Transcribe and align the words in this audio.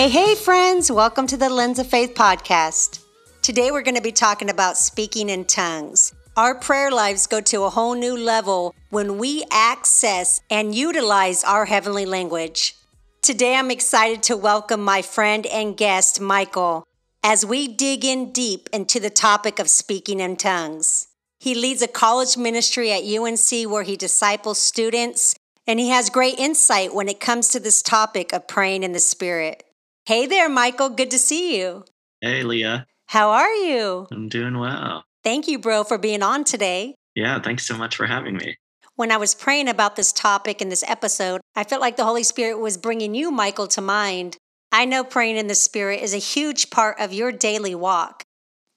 Hey, 0.00 0.08
hey, 0.08 0.34
friends, 0.34 0.90
welcome 0.90 1.26
to 1.26 1.36
the 1.36 1.50
Lens 1.50 1.78
of 1.78 1.86
Faith 1.86 2.14
podcast. 2.14 3.04
Today 3.42 3.70
we're 3.70 3.82
going 3.82 3.96
to 3.96 4.00
be 4.00 4.12
talking 4.12 4.48
about 4.48 4.78
speaking 4.78 5.28
in 5.28 5.44
tongues. 5.44 6.14
Our 6.38 6.54
prayer 6.54 6.90
lives 6.90 7.26
go 7.26 7.42
to 7.42 7.64
a 7.64 7.68
whole 7.68 7.94
new 7.94 8.16
level 8.16 8.74
when 8.88 9.18
we 9.18 9.44
access 9.50 10.40
and 10.48 10.74
utilize 10.74 11.44
our 11.44 11.66
heavenly 11.66 12.06
language. 12.06 12.76
Today 13.20 13.54
I'm 13.54 13.70
excited 13.70 14.22
to 14.22 14.38
welcome 14.38 14.82
my 14.82 15.02
friend 15.02 15.44
and 15.44 15.76
guest, 15.76 16.18
Michael, 16.18 16.86
as 17.22 17.44
we 17.44 17.68
dig 17.68 18.02
in 18.02 18.32
deep 18.32 18.70
into 18.72 19.00
the 19.00 19.10
topic 19.10 19.58
of 19.58 19.68
speaking 19.68 20.20
in 20.20 20.38
tongues. 20.38 21.08
He 21.38 21.54
leads 21.54 21.82
a 21.82 21.86
college 21.86 22.38
ministry 22.38 22.90
at 22.90 23.04
UNC 23.04 23.70
where 23.70 23.82
he 23.82 23.98
disciples 23.98 24.58
students, 24.58 25.34
and 25.66 25.78
he 25.78 25.90
has 25.90 26.08
great 26.08 26.38
insight 26.38 26.94
when 26.94 27.06
it 27.06 27.20
comes 27.20 27.48
to 27.48 27.60
this 27.60 27.82
topic 27.82 28.32
of 28.32 28.48
praying 28.48 28.82
in 28.82 28.92
the 28.92 28.98
Spirit. 28.98 29.62
Hey 30.06 30.26
there, 30.26 30.48
Michael. 30.48 30.88
Good 30.88 31.10
to 31.10 31.18
see 31.18 31.58
you. 31.58 31.84
Hey, 32.20 32.42
Leah. 32.42 32.86
How 33.06 33.30
are 33.30 33.52
you? 33.52 34.08
I'm 34.10 34.28
doing 34.28 34.58
well. 34.58 35.04
Thank 35.22 35.46
you, 35.46 35.58
bro, 35.58 35.84
for 35.84 35.98
being 35.98 36.22
on 36.22 36.44
today. 36.44 36.94
Yeah, 37.14 37.40
thanks 37.40 37.66
so 37.66 37.76
much 37.76 37.96
for 37.96 38.06
having 38.06 38.36
me. 38.36 38.56
When 38.96 39.12
I 39.12 39.18
was 39.18 39.34
praying 39.34 39.68
about 39.68 39.96
this 39.96 40.10
topic 40.12 40.62
in 40.62 40.70
this 40.70 40.82
episode, 40.88 41.42
I 41.54 41.64
felt 41.64 41.82
like 41.82 41.96
the 41.96 42.04
Holy 42.04 42.22
Spirit 42.22 42.58
was 42.58 42.78
bringing 42.78 43.14
you, 43.14 43.30
Michael, 43.30 43.66
to 43.68 43.80
mind. 43.80 44.36
I 44.72 44.86
know 44.86 45.04
praying 45.04 45.36
in 45.36 45.48
the 45.48 45.54
Spirit 45.54 46.00
is 46.00 46.14
a 46.14 46.18
huge 46.18 46.70
part 46.70 46.98
of 46.98 47.12
your 47.12 47.30
daily 47.30 47.74
walk, 47.74 48.22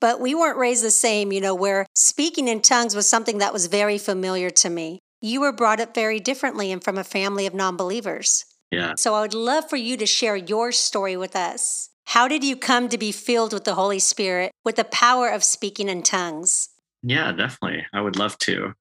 but 0.01 0.19
we 0.19 0.35
weren't 0.35 0.57
raised 0.57 0.83
the 0.83 0.91
same, 0.91 1.31
you 1.31 1.39
know, 1.39 1.55
where 1.55 1.85
speaking 1.95 2.49
in 2.49 2.61
tongues 2.61 2.95
was 2.95 3.07
something 3.07 3.37
that 3.37 3.53
was 3.53 3.67
very 3.67 3.97
familiar 3.97 4.49
to 4.49 4.69
me. 4.69 4.99
You 5.21 5.39
were 5.39 5.53
brought 5.53 5.79
up 5.79 5.95
very 5.95 6.19
differently 6.19 6.71
and 6.71 6.83
from 6.83 6.97
a 6.97 7.03
family 7.03 7.45
of 7.45 7.53
non 7.53 7.77
believers. 7.77 8.45
Yeah. 8.73 8.93
So 8.97 9.13
I 9.13 9.21
would 9.21 9.33
love 9.33 9.69
for 9.69 9.77
you 9.77 9.97
to 9.97 10.05
share 10.05 10.35
your 10.35 10.71
story 10.71 11.15
with 11.17 11.35
us. 11.35 11.89
How 12.05 12.27
did 12.27 12.43
you 12.43 12.55
come 12.55 12.89
to 12.89 12.97
be 12.97 13.11
filled 13.11 13.53
with 13.53 13.63
the 13.63 13.75
Holy 13.75 13.99
Spirit 13.99 14.51
with 14.63 14.75
the 14.75 14.83
power 14.83 15.29
of 15.29 15.43
speaking 15.43 15.89
in 15.89 16.03
tongues? 16.03 16.69
Yeah, 17.01 17.31
definitely. 17.31 17.85
I 17.93 18.01
would 18.01 18.17
love 18.17 18.37
to. 18.39 18.73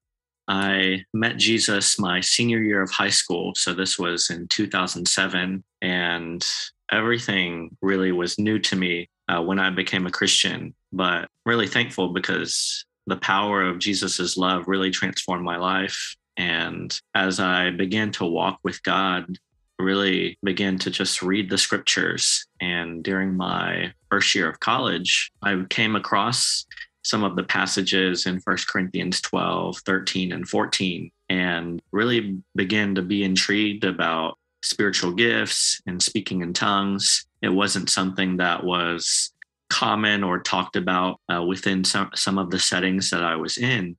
I 0.48 1.05
met 1.15 1.37
Jesus 1.37 1.98
my 1.98 2.20
senior 2.20 2.59
year 2.59 2.83
of 2.83 2.91
high 2.91 3.11
school. 3.11 3.53
So 3.55 3.75
this 3.75 3.98
was 3.98 4.29
in 4.29 4.48
2007. 4.48 5.63
And 5.81 6.47
everything 6.91 7.77
really 7.81 8.13
was 8.13 8.39
new 8.39 8.59
to 8.59 8.77
me 8.77 9.09
uh, 9.29 9.41
when 9.43 9.59
I 9.59 9.70
became 9.70 10.07
a 10.07 10.11
Christian, 10.11 10.75
but 10.93 11.29
really 11.47 11.67
thankful 11.67 12.13
because 12.13 12.85
the 13.07 13.17
power 13.17 13.63
of 13.63 13.79
Jesus's 13.79 14.37
love 14.37 14.65
really 14.67 14.91
transformed 14.91 15.45
my 15.45 15.57
life. 15.57 16.17
And 16.37 16.98
as 17.15 17.41
I 17.41 17.70
began 17.70 18.11
to 18.13 18.25
walk 18.25 18.59
with 18.63 18.83
God, 18.83 19.39
really 19.83 20.38
began 20.42 20.78
to 20.78 20.91
just 20.91 21.22
read 21.22 21.50
the 21.50 21.58
scriptures. 21.58 22.47
And 22.61 23.02
during 23.02 23.36
my 23.36 23.92
first 24.11 24.34
year 24.34 24.48
of 24.48 24.61
college, 24.61 25.30
I 25.42 25.64
came 25.69 25.97
across 25.97 26.66
some 27.05 27.24
of 27.24 27.36
the 27.36 27.42
passages 27.42 28.27
in 28.27 28.41
First 28.41 28.69
Corinthians 28.69 29.20
12, 29.20 29.78
13, 29.78 30.33
and 30.33 30.48
14, 30.48 31.11
and 31.28 31.83
really 31.91 32.39
began 32.55 32.94
to 32.94 33.02
be 33.02 33.24
intrigued 33.24 33.84
about 33.84 34.39
spiritual 34.62 35.12
gifts 35.12 35.80
and 35.86 36.00
speaking 36.00 36.42
in 36.42 36.52
tongues. 36.52 37.27
It 37.42 37.48
wasn't 37.48 37.91
something 37.91 38.36
that 38.36 38.62
was 38.62 39.33
common 39.69 40.22
or 40.22 40.39
talked 40.39 40.77
about 40.77 41.19
uh, 41.33 41.42
within 41.42 41.83
some, 41.83 42.11
some 42.14 42.39
of 42.39 42.50
the 42.50 42.58
settings 42.58 43.11
that 43.11 43.24
I 43.24 43.36
was 43.36 43.58
in. 43.58 43.96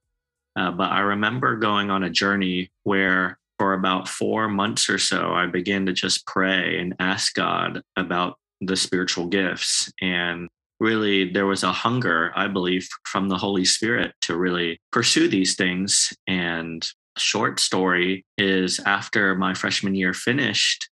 Uh, 0.55 0.71
but 0.71 0.91
I 0.91 0.99
remember 0.99 1.57
going 1.57 1.89
on 1.89 2.03
a 2.03 2.09
journey 2.09 2.71
where 2.83 3.39
for 3.63 3.71
about 3.71 4.09
four 4.09 4.49
months 4.49 4.89
or 4.89 4.97
so, 4.97 5.31
I 5.31 5.45
began 5.45 5.85
to 5.85 5.93
just 5.93 6.27
pray 6.27 6.77
and 6.77 6.93
ask 6.99 7.33
God 7.33 7.81
about 7.95 8.35
the 8.59 8.75
spiritual 8.75 9.27
gifts. 9.27 9.89
And 10.01 10.49
really, 10.81 11.31
there 11.31 11.45
was 11.45 11.63
a 11.63 11.71
hunger, 11.71 12.33
I 12.35 12.49
believe, 12.49 12.89
from 13.05 13.29
the 13.29 13.37
Holy 13.37 13.63
Spirit 13.63 14.15
to 14.23 14.35
really 14.35 14.81
pursue 14.91 15.29
these 15.29 15.55
things. 15.55 16.11
And 16.27 16.85
short 17.17 17.61
story 17.61 18.25
is 18.37 18.81
after 18.85 19.33
my 19.33 19.53
freshman 19.53 19.95
year 19.95 20.13
finished, 20.13 20.89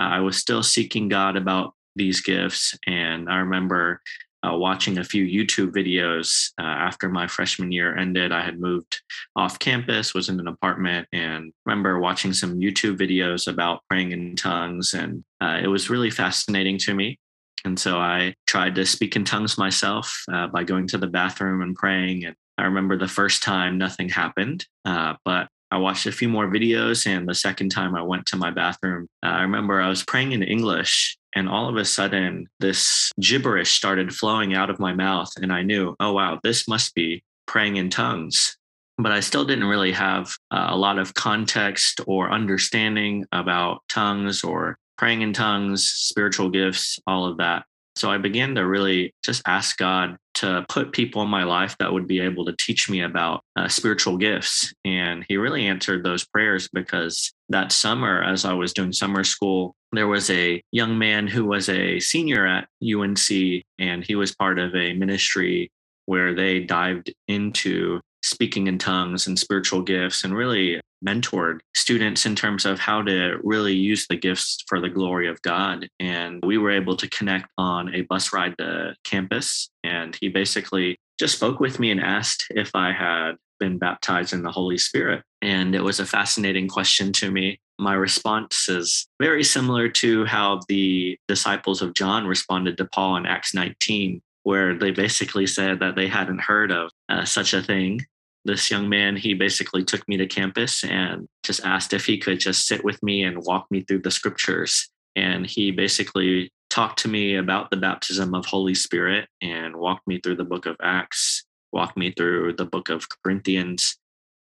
uh, 0.00 0.04
I 0.04 0.20
was 0.20 0.38
still 0.38 0.62
seeking 0.62 1.10
God 1.10 1.36
about 1.36 1.74
these 1.94 2.22
gifts. 2.22 2.74
And 2.86 3.28
I 3.28 3.36
remember 3.36 4.00
uh, 4.44 4.56
watching 4.56 4.98
a 4.98 5.04
few 5.04 5.24
YouTube 5.24 5.72
videos 5.72 6.50
uh, 6.58 6.64
after 6.64 7.08
my 7.08 7.26
freshman 7.26 7.72
year 7.72 7.96
ended. 7.96 8.32
I 8.32 8.42
had 8.42 8.60
moved 8.60 9.02
off 9.36 9.58
campus, 9.58 10.14
was 10.14 10.28
in 10.28 10.40
an 10.40 10.48
apartment, 10.48 11.08
and 11.12 11.52
remember 11.64 11.98
watching 11.98 12.32
some 12.32 12.58
YouTube 12.58 12.98
videos 12.98 13.50
about 13.50 13.82
praying 13.88 14.12
in 14.12 14.36
tongues. 14.36 14.94
And 14.94 15.24
uh, 15.40 15.60
it 15.62 15.68
was 15.68 15.90
really 15.90 16.10
fascinating 16.10 16.78
to 16.78 16.94
me. 16.94 17.18
And 17.64 17.78
so 17.78 17.98
I 17.98 18.34
tried 18.46 18.74
to 18.74 18.84
speak 18.84 19.16
in 19.16 19.24
tongues 19.24 19.56
myself 19.56 20.22
uh, 20.30 20.48
by 20.48 20.64
going 20.64 20.86
to 20.88 20.98
the 20.98 21.06
bathroom 21.06 21.62
and 21.62 21.74
praying. 21.74 22.26
And 22.26 22.36
I 22.58 22.64
remember 22.64 22.98
the 22.98 23.08
first 23.08 23.42
time 23.42 23.78
nothing 23.78 24.10
happened, 24.10 24.66
uh, 24.84 25.14
but 25.24 25.48
I 25.70 25.78
watched 25.78 26.06
a 26.06 26.12
few 26.12 26.28
more 26.28 26.46
videos. 26.46 27.06
And 27.06 27.26
the 27.26 27.34
second 27.34 27.70
time 27.70 27.96
I 27.96 28.02
went 28.02 28.26
to 28.26 28.36
my 28.36 28.50
bathroom, 28.50 29.08
uh, 29.24 29.30
I 29.30 29.42
remember 29.42 29.80
I 29.80 29.88
was 29.88 30.04
praying 30.04 30.32
in 30.32 30.42
English 30.42 31.16
and 31.34 31.48
all 31.48 31.68
of 31.68 31.76
a 31.76 31.84
sudden, 31.84 32.48
this 32.60 33.10
gibberish 33.20 33.72
started 33.72 34.14
flowing 34.14 34.54
out 34.54 34.70
of 34.70 34.78
my 34.78 34.92
mouth. 34.92 35.30
And 35.36 35.52
I 35.52 35.62
knew, 35.62 35.94
oh, 36.00 36.12
wow, 36.12 36.38
this 36.42 36.68
must 36.68 36.94
be 36.94 37.22
praying 37.46 37.76
in 37.76 37.90
tongues. 37.90 38.56
But 38.96 39.10
I 39.10 39.20
still 39.20 39.44
didn't 39.44 39.64
really 39.64 39.92
have 39.92 40.28
uh, 40.52 40.68
a 40.70 40.76
lot 40.76 40.98
of 40.98 41.14
context 41.14 42.00
or 42.06 42.30
understanding 42.30 43.24
about 43.32 43.80
tongues 43.88 44.44
or 44.44 44.78
praying 44.96 45.22
in 45.22 45.32
tongues, 45.32 45.84
spiritual 45.84 46.48
gifts, 46.48 47.00
all 47.06 47.26
of 47.26 47.38
that. 47.38 47.64
So 47.96 48.10
I 48.10 48.18
began 48.18 48.54
to 48.56 48.66
really 48.66 49.14
just 49.24 49.42
ask 49.46 49.76
God 49.76 50.16
to 50.34 50.66
put 50.68 50.92
people 50.92 51.22
in 51.22 51.28
my 51.28 51.44
life 51.44 51.76
that 51.78 51.92
would 51.92 52.08
be 52.08 52.20
able 52.20 52.44
to 52.44 52.56
teach 52.58 52.90
me 52.90 53.02
about 53.02 53.42
uh, 53.56 53.68
spiritual 53.68 54.16
gifts. 54.16 54.72
And 54.84 55.24
He 55.28 55.36
really 55.36 55.66
answered 55.66 56.04
those 56.04 56.24
prayers 56.24 56.68
because 56.72 57.32
that 57.50 57.70
summer, 57.70 58.22
as 58.22 58.44
I 58.44 58.52
was 58.52 58.72
doing 58.72 58.92
summer 58.92 59.22
school, 59.22 59.76
there 59.92 60.08
was 60.08 60.28
a 60.30 60.60
young 60.72 60.98
man 60.98 61.26
who 61.28 61.44
was 61.44 61.68
a 61.68 62.00
senior 62.00 62.46
at 62.46 62.68
UNC, 62.82 63.62
and 63.78 64.04
he 64.04 64.16
was 64.16 64.34
part 64.34 64.58
of 64.58 64.74
a 64.74 64.92
ministry 64.94 65.70
where 66.06 66.34
they 66.34 66.60
dived 66.60 67.12
into 67.28 68.00
speaking 68.22 68.66
in 68.66 68.78
tongues 68.78 69.26
and 69.26 69.38
spiritual 69.38 69.82
gifts 69.82 70.24
and 70.24 70.34
really 70.34 70.80
mentored 71.06 71.60
students 71.74 72.26
in 72.26 72.34
terms 72.34 72.64
of 72.64 72.78
how 72.78 73.02
to 73.02 73.38
really 73.42 73.74
use 73.74 74.06
the 74.06 74.16
gifts 74.16 74.58
for 74.66 74.80
the 74.80 74.88
glory 74.88 75.28
of 75.28 75.40
God. 75.42 75.88
And 76.00 76.42
we 76.44 76.58
were 76.58 76.70
able 76.70 76.96
to 76.96 77.08
connect 77.10 77.48
on 77.58 77.94
a 77.94 78.02
bus 78.02 78.32
ride 78.32 78.56
to 78.58 78.94
campus. 79.04 79.68
And 79.82 80.16
he 80.20 80.28
basically 80.28 80.98
just 81.18 81.36
spoke 81.36 81.60
with 81.60 81.78
me 81.78 81.90
and 81.90 82.00
asked 82.00 82.46
if 82.50 82.70
I 82.74 82.92
had 82.92 83.32
been 83.60 83.78
baptized 83.78 84.32
in 84.32 84.42
the 84.42 84.50
Holy 84.50 84.78
Spirit. 84.78 85.22
And 85.42 85.74
it 85.74 85.82
was 85.82 86.00
a 86.00 86.06
fascinating 86.06 86.68
question 86.68 87.12
to 87.14 87.30
me. 87.30 87.60
My 87.78 87.94
response 87.94 88.68
is 88.68 89.06
very 89.20 89.44
similar 89.44 89.88
to 89.88 90.24
how 90.24 90.60
the 90.68 91.18
disciples 91.28 91.82
of 91.82 91.94
John 91.94 92.26
responded 92.26 92.76
to 92.78 92.84
Paul 92.84 93.16
in 93.16 93.26
Acts 93.26 93.54
19, 93.54 94.20
where 94.44 94.76
they 94.76 94.90
basically 94.90 95.46
said 95.46 95.80
that 95.80 95.96
they 95.96 96.06
hadn't 96.06 96.40
heard 96.40 96.70
of 96.70 96.90
uh, 97.08 97.24
such 97.24 97.52
a 97.52 97.62
thing 97.62 98.00
this 98.44 98.70
young 98.70 98.88
man, 98.88 99.16
he 99.16 99.34
basically 99.34 99.84
took 99.84 100.06
me 100.08 100.16
to 100.16 100.26
campus 100.26 100.84
and 100.84 101.26
just 101.42 101.64
asked 101.64 101.92
if 101.92 102.04
he 102.04 102.18
could 102.18 102.40
just 102.40 102.66
sit 102.66 102.84
with 102.84 103.02
me 103.02 103.22
and 103.22 103.44
walk 103.44 103.66
me 103.70 103.82
through 103.82 104.02
the 104.02 104.10
scriptures. 104.10 104.88
And 105.16 105.46
he 105.46 105.70
basically 105.70 106.50
talked 106.70 106.98
to 107.00 107.08
me 107.08 107.36
about 107.36 107.70
the 107.70 107.76
baptism 107.76 108.34
of 108.34 108.46
Holy 108.46 108.74
Spirit 108.74 109.28
and 109.40 109.76
walked 109.76 110.06
me 110.06 110.20
through 110.20 110.36
the 110.36 110.44
book 110.44 110.66
of 110.66 110.76
Acts, 110.82 111.44
walked 111.72 111.96
me 111.96 112.12
through 112.16 112.54
the 112.54 112.64
book 112.64 112.88
of 112.88 113.06
Corinthians, 113.22 113.96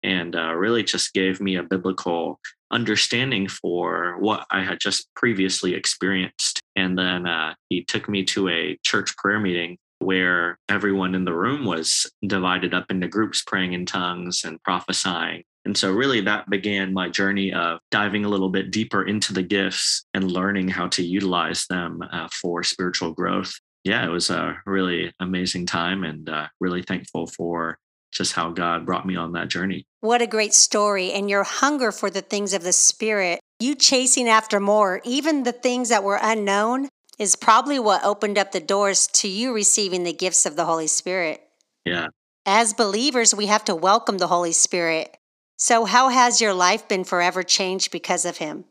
and 0.04 0.36
uh, 0.36 0.54
really 0.54 0.84
just 0.84 1.14
gave 1.14 1.42
me 1.42 1.56
a 1.56 1.64
biblical 1.64 2.40
understanding 2.72 3.48
for 3.48 4.18
what 4.20 4.46
I 4.50 4.64
had 4.64 4.80
just 4.80 5.08
previously 5.16 5.76
experienced. 5.76 6.60
And 6.76 6.98
then 6.98 7.28
uh, 7.28 7.54
he 7.70 7.84
took 7.84 8.08
me 8.08 8.24
to 8.26 8.48
a 8.48 8.80
church 8.84 9.16
prayer 9.18 9.40
meeting 9.40 9.78
where 10.02 10.58
everyone 10.70 11.16
in 11.16 11.26
the 11.26 11.34
room 11.34 11.66
was 11.66 12.12
divided 12.26 12.74
up 12.74 12.90
into 12.90 13.08
groups 13.08 13.44
praying 13.46 13.74
in 13.74 13.86
tongues 13.86 14.44
and 14.44 14.62
prophesying. 14.64 15.44
And 15.64 15.78
so, 15.78 15.92
really, 15.92 16.22
that 16.22 16.50
began 16.50 16.94
my 16.94 17.10
journey 17.10 17.54
of 17.54 17.80
diving 17.92 18.26
a 18.26 18.30
little 18.30 18.50
bit 18.50 18.72
deeper 18.72 19.04
into 19.04 19.32
the 19.32 19.44
gifts 19.44 20.06
and 20.14 20.32
learning 20.32 20.70
how 20.70 20.88
to 20.90 21.04
utilize 21.04 21.68
them 21.68 22.02
uh, 22.12 22.28
for 22.42 22.64
spiritual 22.64 23.14
growth. 23.14 23.54
Yeah, 23.84 24.06
it 24.06 24.10
was 24.10 24.30
a 24.30 24.58
really 24.66 25.14
amazing 25.20 25.68
time 25.68 26.04
and 26.04 26.28
uh, 26.30 26.48
really 26.60 26.82
thankful 26.82 27.28
for 27.28 27.78
just 28.12 28.34
how 28.34 28.52
God 28.52 28.86
brought 28.86 29.06
me 29.06 29.16
on 29.16 29.34
that 29.34 29.50
journey. 29.50 29.86
What 30.02 30.22
a 30.22 30.28
great 30.28 30.54
story. 30.54 31.12
And 31.14 31.30
your 31.30 31.44
hunger 31.44 31.92
for 31.92 32.10
the 32.10 32.22
things 32.22 32.54
of 32.54 32.64
the 32.64 32.74
Spirit, 32.74 33.40
you 33.60 33.76
chasing 33.76 34.28
after 34.28 34.60
more, 34.60 35.02
even 35.06 35.44
the 35.44 35.52
things 35.52 35.90
that 35.90 36.04
were 36.04 36.20
unknown, 36.22 36.90
is 37.22 37.36
probably 37.36 37.78
what 37.78 38.04
opened 38.04 38.40
up 38.40 38.52
the 38.52 38.60
doors 38.60 39.06
to 39.06 39.28
you 39.28 39.54
receiving 39.54 40.04
the 40.04 40.12
gifts 40.12 40.48
of 40.48 40.56
the 40.56 40.66
Holy 40.66 40.88
Spirit. 40.88 41.40
Yeah. 41.86 42.08
As 42.48 42.74
believers, 42.74 43.36
we 43.36 43.46
have 43.46 43.64
to 43.66 43.76
welcome 43.76 44.18
the 44.18 44.26
Holy 44.26 44.54
Spirit. 44.54 45.16
So, 45.56 45.86
how 45.86 46.10
has 46.10 46.42
your 46.42 46.56
life 46.56 46.88
been 46.88 47.04
forever 47.04 47.44
changed 47.44 47.92
because 47.92 48.26
of 48.26 48.38
Him? 48.38 48.66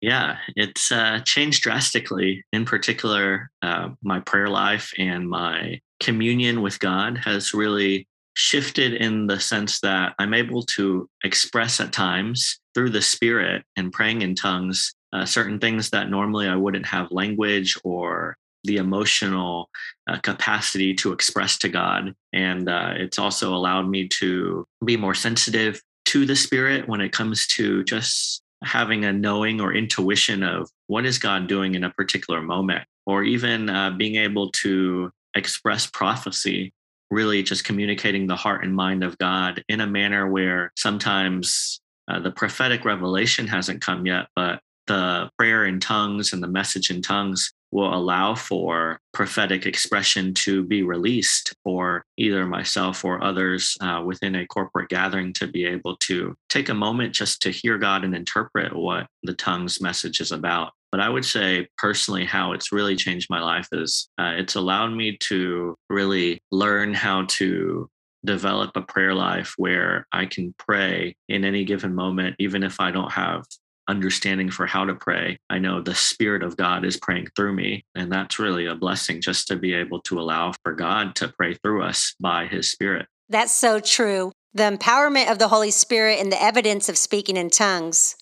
Yeah, 0.00 0.36
it's 0.54 0.92
uh, 0.92 1.22
changed 1.24 1.64
drastically. 1.64 2.44
In 2.52 2.64
particular, 2.64 3.50
uh, 3.62 3.88
my 4.00 4.20
prayer 4.20 4.48
life 4.48 4.92
and 4.96 5.28
my 5.28 5.80
communion 5.98 6.62
with 6.62 6.78
God 6.78 7.18
has 7.18 7.52
really 7.52 8.06
shifted 8.34 8.94
in 8.94 9.26
the 9.26 9.40
sense 9.40 9.80
that 9.80 10.14
I'm 10.20 10.34
able 10.34 10.62
to 10.76 11.08
express 11.24 11.80
at 11.80 11.92
times 11.92 12.60
through 12.74 12.90
the 12.90 13.02
Spirit 13.02 13.64
and 13.76 13.92
praying 13.92 14.22
in 14.22 14.36
tongues 14.36 14.94
uh, 15.12 15.24
certain 15.24 15.58
things 15.58 15.90
that 15.90 16.10
normally 16.10 16.48
I 16.48 16.56
wouldn't 16.56 16.86
have 16.86 17.12
language 17.12 17.76
or 17.84 18.36
the 18.64 18.76
emotional 18.76 19.68
uh, 20.08 20.18
capacity 20.18 20.94
to 20.94 21.12
express 21.12 21.58
to 21.58 21.68
God. 21.68 22.14
And 22.32 22.68
uh, 22.68 22.94
it's 22.96 23.18
also 23.18 23.54
allowed 23.54 23.88
me 23.88 24.08
to 24.08 24.64
be 24.84 24.96
more 24.96 25.14
sensitive 25.14 25.82
to 26.06 26.26
the 26.26 26.36
Spirit 26.36 26.88
when 26.88 27.00
it 27.00 27.12
comes 27.12 27.46
to 27.48 27.82
just 27.84 28.42
having 28.62 29.04
a 29.04 29.12
knowing 29.12 29.60
or 29.60 29.74
intuition 29.74 30.42
of 30.42 30.70
what 30.86 31.04
is 31.04 31.18
God 31.18 31.48
doing 31.48 31.74
in 31.74 31.84
a 31.84 31.90
particular 31.90 32.40
moment, 32.40 32.84
or 33.06 33.24
even 33.24 33.68
uh, 33.68 33.90
being 33.90 34.16
able 34.16 34.50
to 34.52 35.10
express 35.34 35.86
prophecy, 35.86 36.72
really 37.10 37.42
just 37.42 37.64
communicating 37.64 38.26
the 38.26 38.36
heart 38.36 38.64
and 38.64 38.74
mind 38.74 39.02
of 39.02 39.18
God 39.18 39.64
in 39.68 39.80
a 39.80 39.86
manner 39.86 40.30
where 40.30 40.72
sometimes 40.76 41.80
uh, 42.08 42.20
the 42.20 42.30
prophetic 42.30 42.84
revelation 42.84 43.48
hasn't 43.48 43.80
come 43.80 44.06
yet, 44.06 44.28
but 44.36 44.60
the 44.86 45.30
prayer 45.38 45.64
in 45.64 45.80
tongues 45.80 46.32
and 46.32 46.42
the 46.42 46.48
message 46.48 46.90
in 46.90 47.02
tongues 47.02 47.52
will 47.72 47.92
allow 47.94 48.34
for 48.34 49.00
prophetic 49.12 49.66
expression 49.66 50.34
to 50.34 50.62
be 50.62 50.82
released 50.82 51.54
for 51.64 52.04
either 52.18 52.46
myself 52.46 53.04
or 53.04 53.24
others 53.24 53.76
uh, 53.80 54.02
within 54.04 54.36
a 54.36 54.46
corporate 54.46 54.90
gathering 54.90 55.32
to 55.32 55.46
be 55.46 55.64
able 55.64 55.96
to 55.96 56.36
take 56.50 56.68
a 56.68 56.74
moment 56.74 57.14
just 57.14 57.40
to 57.40 57.50
hear 57.50 57.78
God 57.78 58.04
and 58.04 58.14
interpret 58.14 58.76
what 58.76 59.06
the 59.22 59.32
tongues 59.32 59.80
message 59.80 60.20
is 60.20 60.32
about. 60.32 60.72
But 60.90 61.00
I 61.00 61.08
would 61.08 61.24
say 61.24 61.66
personally, 61.78 62.26
how 62.26 62.52
it's 62.52 62.72
really 62.72 62.96
changed 62.96 63.30
my 63.30 63.40
life 63.40 63.68
is 63.72 64.10
uh, 64.18 64.34
it's 64.36 64.56
allowed 64.56 64.92
me 64.92 65.16
to 65.22 65.74
really 65.88 66.42
learn 66.50 66.92
how 66.92 67.24
to 67.28 67.88
develop 68.24 68.72
a 68.76 68.82
prayer 68.82 69.14
life 69.14 69.54
where 69.56 70.06
I 70.12 70.26
can 70.26 70.54
pray 70.58 71.16
in 71.28 71.44
any 71.44 71.64
given 71.64 71.94
moment, 71.94 72.36
even 72.38 72.62
if 72.62 72.78
I 72.78 72.90
don't 72.90 73.10
have 73.10 73.44
understanding 73.92 74.50
for 74.50 74.66
how 74.66 74.86
to 74.86 74.94
pray. 74.94 75.38
I 75.50 75.58
know 75.58 75.82
the 75.82 75.94
Spirit 75.94 76.42
of 76.42 76.56
God 76.56 76.82
is 76.82 76.96
praying 76.96 77.28
through 77.36 77.52
me. 77.52 77.84
And 77.94 78.10
that's 78.10 78.38
really 78.38 78.64
a 78.64 78.74
blessing 78.74 79.20
just 79.20 79.46
to 79.48 79.56
be 79.56 79.74
able 79.74 80.00
to 80.02 80.18
allow 80.18 80.54
for 80.62 80.72
God 80.72 81.14
to 81.16 81.28
pray 81.28 81.52
through 81.54 81.82
us 81.82 82.14
by 82.18 82.46
His 82.46 82.72
Spirit. 82.72 83.06
That's 83.28 83.52
so 83.52 83.80
true. 83.80 84.32
The 84.54 84.64
empowerment 84.64 85.30
of 85.30 85.38
the 85.38 85.48
Holy 85.48 85.70
Spirit 85.70 86.20
and 86.20 86.32
the 86.32 86.42
evidence 86.42 86.88
of 86.88 86.96
speaking 86.96 87.36
in 87.36 87.50
tongues. 87.50 88.16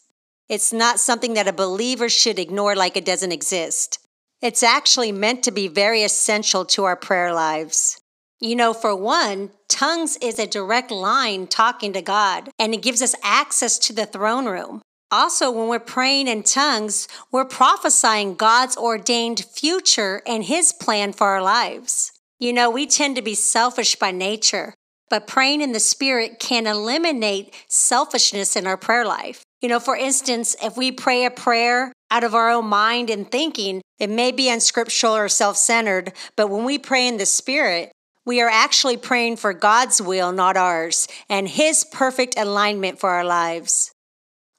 It's 0.49 0.73
not 0.73 0.99
something 0.99 1.35
that 1.35 1.47
a 1.47 1.53
believer 1.53 2.09
should 2.09 2.41
ignore 2.41 2.75
like 2.75 2.97
it 2.97 3.05
doesn't 3.05 3.33
exist. 3.33 4.01
It's 4.43 4.65
actually 4.65 5.13
meant 5.13 5.45
to 5.45 5.53
be 5.53 5.69
very 5.69 6.03
essential 6.03 6.65
to 6.67 6.85
our 6.85 6.97
prayer 6.97 7.33
lives. 7.33 8.01
You 8.41 8.57
know, 8.57 8.73
for 8.73 8.97
one, 8.97 9.51
tongues 9.69 10.17
is 10.23 10.39
a 10.39 10.47
direct 10.47 10.91
line 10.91 11.47
talking 11.47 11.93
to 11.93 12.03
God, 12.03 12.49
and 12.59 12.73
it 12.73 12.83
gives 12.83 13.03
us 13.03 13.15
access 13.23 13.79
to 13.81 13.93
the 13.93 14.07
throne 14.07 14.47
room. 14.47 14.81
Also, 15.12 15.51
when 15.51 15.67
we're 15.67 15.81
praying 15.81 16.29
in 16.29 16.45
tongues, 16.45 17.09
we're 17.33 17.45
prophesying 17.45 18.37
God's 18.37 18.77
ordained 18.77 19.45
future 19.45 20.23
and 20.25 20.45
His 20.45 20.73
plan 20.73 21.12
for 21.12 21.27
our 21.27 21.43
lives. 21.43 22.12
You 22.39 22.53
know, 22.53 22.71
we 22.71 22.87
tend 22.87 23.17
to 23.17 23.23
be 23.23 23.35
selfish 23.35 23.97
by 23.97 24.12
nature, 24.12 24.73
but 25.09 25.27
praying 25.27 25.62
in 25.62 25.73
the 25.73 25.81
Spirit 25.81 26.39
can 26.39 26.67
eliminate 26.67 27.53
selfishness 27.69 28.55
in 28.55 28.69
our 28.69 28.77
prayer 28.77 29.05
life. 29.05 29.43
You 29.61 29.69
know, 29.69 29.81
for 29.81 29.97
instance, 29.97 30.55
if 30.62 30.77
we 30.77 30.93
pray 30.93 31.25
a 31.25 31.31
prayer 31.31 31.93
out 32.11 32.25
of 32.25 32.35
our 32.35 32.49
own 32.49 32.67
mind 32.67 33.11
and 33.11 33.31
thinking, 33.31 33.83
it 33.99 34.09
may 34.09 34.31
be 34.31 34.49
unscriptural 34.49 35.17
or 35.17 35.29
self 35.29 35.57
centered, 35.57 36.12
but 36.37 36.49
when 36.49 36.65
we 36.65 36.79
pray 36.79 37.09
in 37.09 37.17
the 37.17 37.27
Spirit, 37.27 37.91
we 38.25 38.41
are 38.41 38.49
actually 38.49 38.97
praying 38.97 39.37
for 39.37 39.53
God's 39.53 40.01
will, 40.01 40.31
not 40.31 40.57
ours, 40.57 41.09
and 41.29 41.49
His 41.49 41.85
perfect 41.85 42.35
alignment 42.39 43.01
for 43.01 43.11
our 43.11 43.25
lives. 43.25 43.91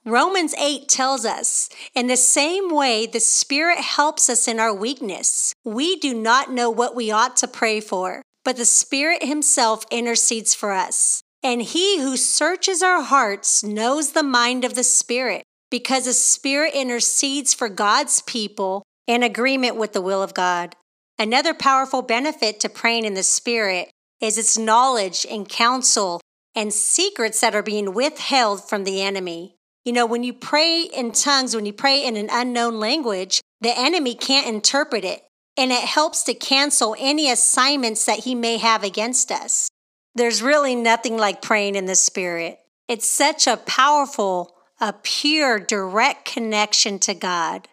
Romans 0.06 0.56
8 0.57 0.88
tells 0.88 1.25
us, 1.25 1.69
in 1.94 2.07
the 2.07 2.18
same 2.18 2.74
way 2.74 3.06
the 3.06 3.19
Spirit 3.19 3.77
helps 3.77 4.30
us 4.30 4.48
in 4.48 4.59
our 4.59 4.74
weakness. 4.74 5.53
We 5.63 5.95
do 5.95 6.15
not 6.15 6.51
know 6.51 6.71
what 6.71 6.95
we 6.95 7.12
ought 7.12 7.38
to 7.38 7.48
pray 7.48 7.81
for, 7.81 8.24
but 8.44 8.57
the 8.57 8.65
Spirit 8.65 9.24
Himself 9.24 9.86
intercedes 9.92 10.56
for 10.56 10.71
us. 10.71 11.21
And 11.44 11.62
He 11.62 12.00
who 12.00 12.18
searches 12.18 12.81
our 12.81 13.03
hearts 13.03 13.63
knows 13.63 14.13
the 14.13 14.24
mind 14.24 14.65
of 14.65 14.74
the 14.74 14.83
Spirit, 14.83 15.44
because 15.69 16.06
the 16.06 16.13
Spirit 16.13 16.74
intercedes 16.74 17.53
for 17.53 17.69
God's 17.69 18.24
people 18.24 18.81
in 19.06 19.21
agreement 19.21 19.75
with 19.75 19.94
the 19.94 20.01
will 20.01 20.24
of 20.24 20.33
God. 20.33 20.75
Another 21.19 21.53
powerful 21.53 22.01
benefit 22.01 22.59
to 22.62 22.69
praying 22.69 23.06
in 23.06 23.13
the 23.13 23.21
Spirit 23.21 23.92
is 24.19 24.39
its 24.39 24.57
knowledge 24.57 25.27
and 25.30 25.48
counsel 25.48 26.21
and 26.56 26.74
secrets 26.74 27.39
that 27.42 27.53
are 27.53 27.62
being 27.62 27.94
withheld 27.94 28.68
from 28.68 28.83
the 28.83 29.03
enemy. 29.03 29.57
You 29.83 29.94
know, 29.94 30.06
when 30.06 30.24
you 30.24 30.33
pray 30.33 30.83
in 30.83 31.12
tongues, 31.12 31.56
when 31.56 31.66
you 31.66 31.74
pray 31.74 32.06
in 32.06 32.16
an 32.16 32.30
unknown 32.31 32.80
language, 32.80 33.42
the 33.62 33.75
enemy 33.75 34.13
can't 34.13 34.48
interpret 34.48 35.04
it, 35.04 35.24
and 35.57 35.72
it 35.72 35.83
helps 35.83 36.24
to 36.24 36.36
cancel 36.36 36.95
any 37.00 37.31
assignments 37.31 38.06
that 38.06 38.19
he 38.19 38.36
may 38.36 38.57
have 38.57 38.83
against 38.83 39.31
us. 39.31 39.69
There's 40.13 40.44
really 40.44 40.75
nothing 40.75 41.18
like 41.18 41.42
praying 41.42 41.75
in 41.75 41.86
the 41.86 41.95
Spirit. 41.95 42.60
It's 42.88 43.07
such 43.07 43.48
a 43.48 43.57
powerful, 43.57 44.56
a 44.80 44.94
pure, 44.94 45.60
direct 45.60 46.25
connection 46.25 47.00
to 47.00 47.16
God. 47.16 47.68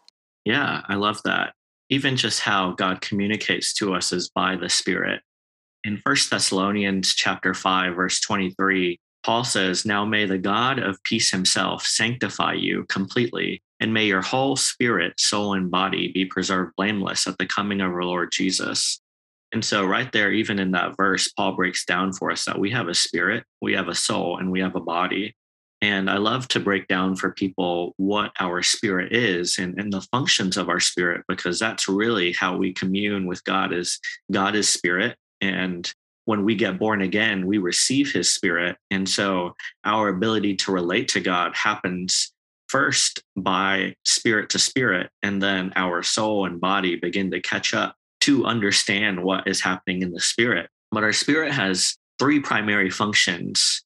Yeah, 0.47 0.83
I 0.89 0.95
love 0.95 1.21
that. 1.25 1.53
Even 1.91 2.17
just 2.17 2.41
how 2.41 2.73
God 2.73 3.03
communicates 3.03 3.75
to 3.75 3.95
us 3.95 4.13
is 4.13 4.31
by 4.31 4.57
the 4.57 4.71
Spirit. 4.71 5.21
In 5.85 5.99
First 5.99 6.31
Thessalonians 6.31 7.15
chapter 7.15 7.53
5 7.53 7.97
verse 7.97 8.21
23, 8.21 8.99
Paul 9.29 9.45
says, 9.45 9.85
Now 9.85 10.07
may 10.07 10.25
the 10.25 10.39
God 10.39 10.79
of 10.79 11.03
peace 11.03 11.31
himself 11.31 11.85
sanctify 11.85 12.55
you 12.55 12.87
completely, 12.89 13.63
and 13.79 13.93
may 13.93 14.07
your 14.07 14.23
whole 14.23 14.57
spirit, 14.57 15.21
soul, 15.21 15.53
and 15.53 15.71
body 15.71 16.11
be 16.11 16.25
preserved 16.25 16.75
blameless 16.79 17.27
at 17.27 17.37
the 17.37 17.45
coming 17.45 17.83
of 17.83 17.93
our 17.93 18.05
Lord 18.05 18.33
Jesus. 18.33 19.03
And 19.53 19.63
so, 19.63 19.85
right 19.85 20.11
there, 20.13 20.33
even 20.33 20.59
in 20.59 20.71
that 20.71 20.97
verse, 20.97 21.29
Paul 21.29 21.53
breaks 21.57 21.85
down 21.85 22.15
for 22.15 22.31
us 22.31 22.47
that 22.47 22.59
we 22.59 22.71
have 22.71 22.89
a 22.89 22.95
spirit, 22.95 23.45
we 23.61 23.75
have 23.75 23.89
a 23.89 23.95
soul, 23.95 24.39
and 24.39 24.51
we 24.51 24.61
have 24.61 24.77
a 24.77 24.81
body. 24.81 25.37
And 25.83 26.09
I 26.09 26.17
love 26.17 26.49
to 26.49 26.61
break 26.61 26.89
down 26.89 27.15
for 27.15 27.31
people 27.31 27.93
what 27.99 28.33
our 28.41 28.63
spirit 28.63 29.13
is 29.13 29.59
and, 29.59 29.79
and 29.79 29.93
the 29.93 30.07
functions 30.11 30.57
of 30.57 30.71
our 30.71 30.81
spirit, 30.81 31.23
because 31.29 31.59
that's 31.59 31.87
really 31.87 32.33
how 32.33 32.57
we 32.57 32.73
commune 32.73 33.27
with 33.27 33.45
God 33.45 33.75
is 33.75 34.01
God 34.33 34.55
is 34.55 34.71
spirit. 34.71 35.19
And 35.43 35.93
when 36.29 36.45
we 36.45 36.55
get 36.55 36.79
born 36.79 37.01
again, 37.01 37.47
we 37.47 37.57
receive 37.57 38.13
his 38.13 38.31
spirit. 38.31 38.77
And 38.91 39.09
so 39.09 39.55
our 39.87 40.09
ability 40.09 40.57
to 40.57 40.73
relate 40.73 41.09
to 41.09 41.21
God 41.21 41.57
happens 41.57 42.35
first 42.69 43.23
by 43.35 43.95
spirit 44.05 44.51
to 44.51 44.59
spirit, 44.59 45.09
and 45.23 45.43
then 45.43 45.73
our 45.75 46.03
soul 46.03 46.45
and 46.45 46.61
body 46.61 46.97
begin 46.97 47.31
to 47.31 47.41
catch 47.41 47.73
up 47.73 47.97
to 48.21 48.45
understand 48.45 49.25
what 49.25 49.49
is 49.49 49.63
happening 49.63 50.03
in 50.03 50.13
the 50.13 50.21
spirit. 50.21 50.69
But 50.91 51.03
our 51.03 51.15
spirit 51.15 51.51
has 51.53 51.97
three 52.19 52.41
primary 52.41 52.91
functions 52.91 53.83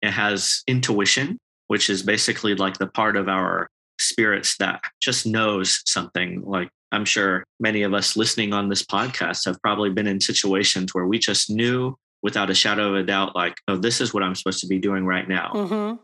it 0.00 0.10
has 0.10 0.62
intuition, 0.66 1.36
which 1.66 1.90
is 1.90 2.02
basically 2.02 2.54
like 2.54 2.78
the 2.78 2.86
part 2.86 3.18
of 3.18 3.28
our 3.28 3.68
spirits 4.00 4.56
that 4.56 4.80
just 5.02 5.26
knows 5.26 5.82
something 5.84 6.40
like 6.46 6.70
I'm 6.94 7.04
sure 7.04 7.44
many 7.58 7.82
of 7.82 7.92
us 7.92 8.16
listening 8.16 8.52
on 8.52 8.68
this 8.68 8.84
podcast 8.84 9.46
have 9.46 9.60
probably 9.62 9.90
been 9.90 10.06
in 10.06 10.20
situations 10.20 10.94
where 10.94 11.06
we 11.06 11.18
just 11.18 11.50
knew 11.50 11.96
without 12.22 12.50
a 12.50 12.54
shadow 12.54 12.90
of 12.90 12.94
a 12.94 13.02
doubt, 13.02 13.34
like, 13.34 13.56
oh, 13.66 13.76
this 13.76 14.00
is 14.00 14.14
what 14.14 14.22
I'm 14.22 14.36
supposed 14.36 14.60
to 14.60 14.68
be 14.68 14.78
doing 14.78 15.04
right 15.04 15.28
now. 15.28 15.50
Mm-hmm. 15.52 15.96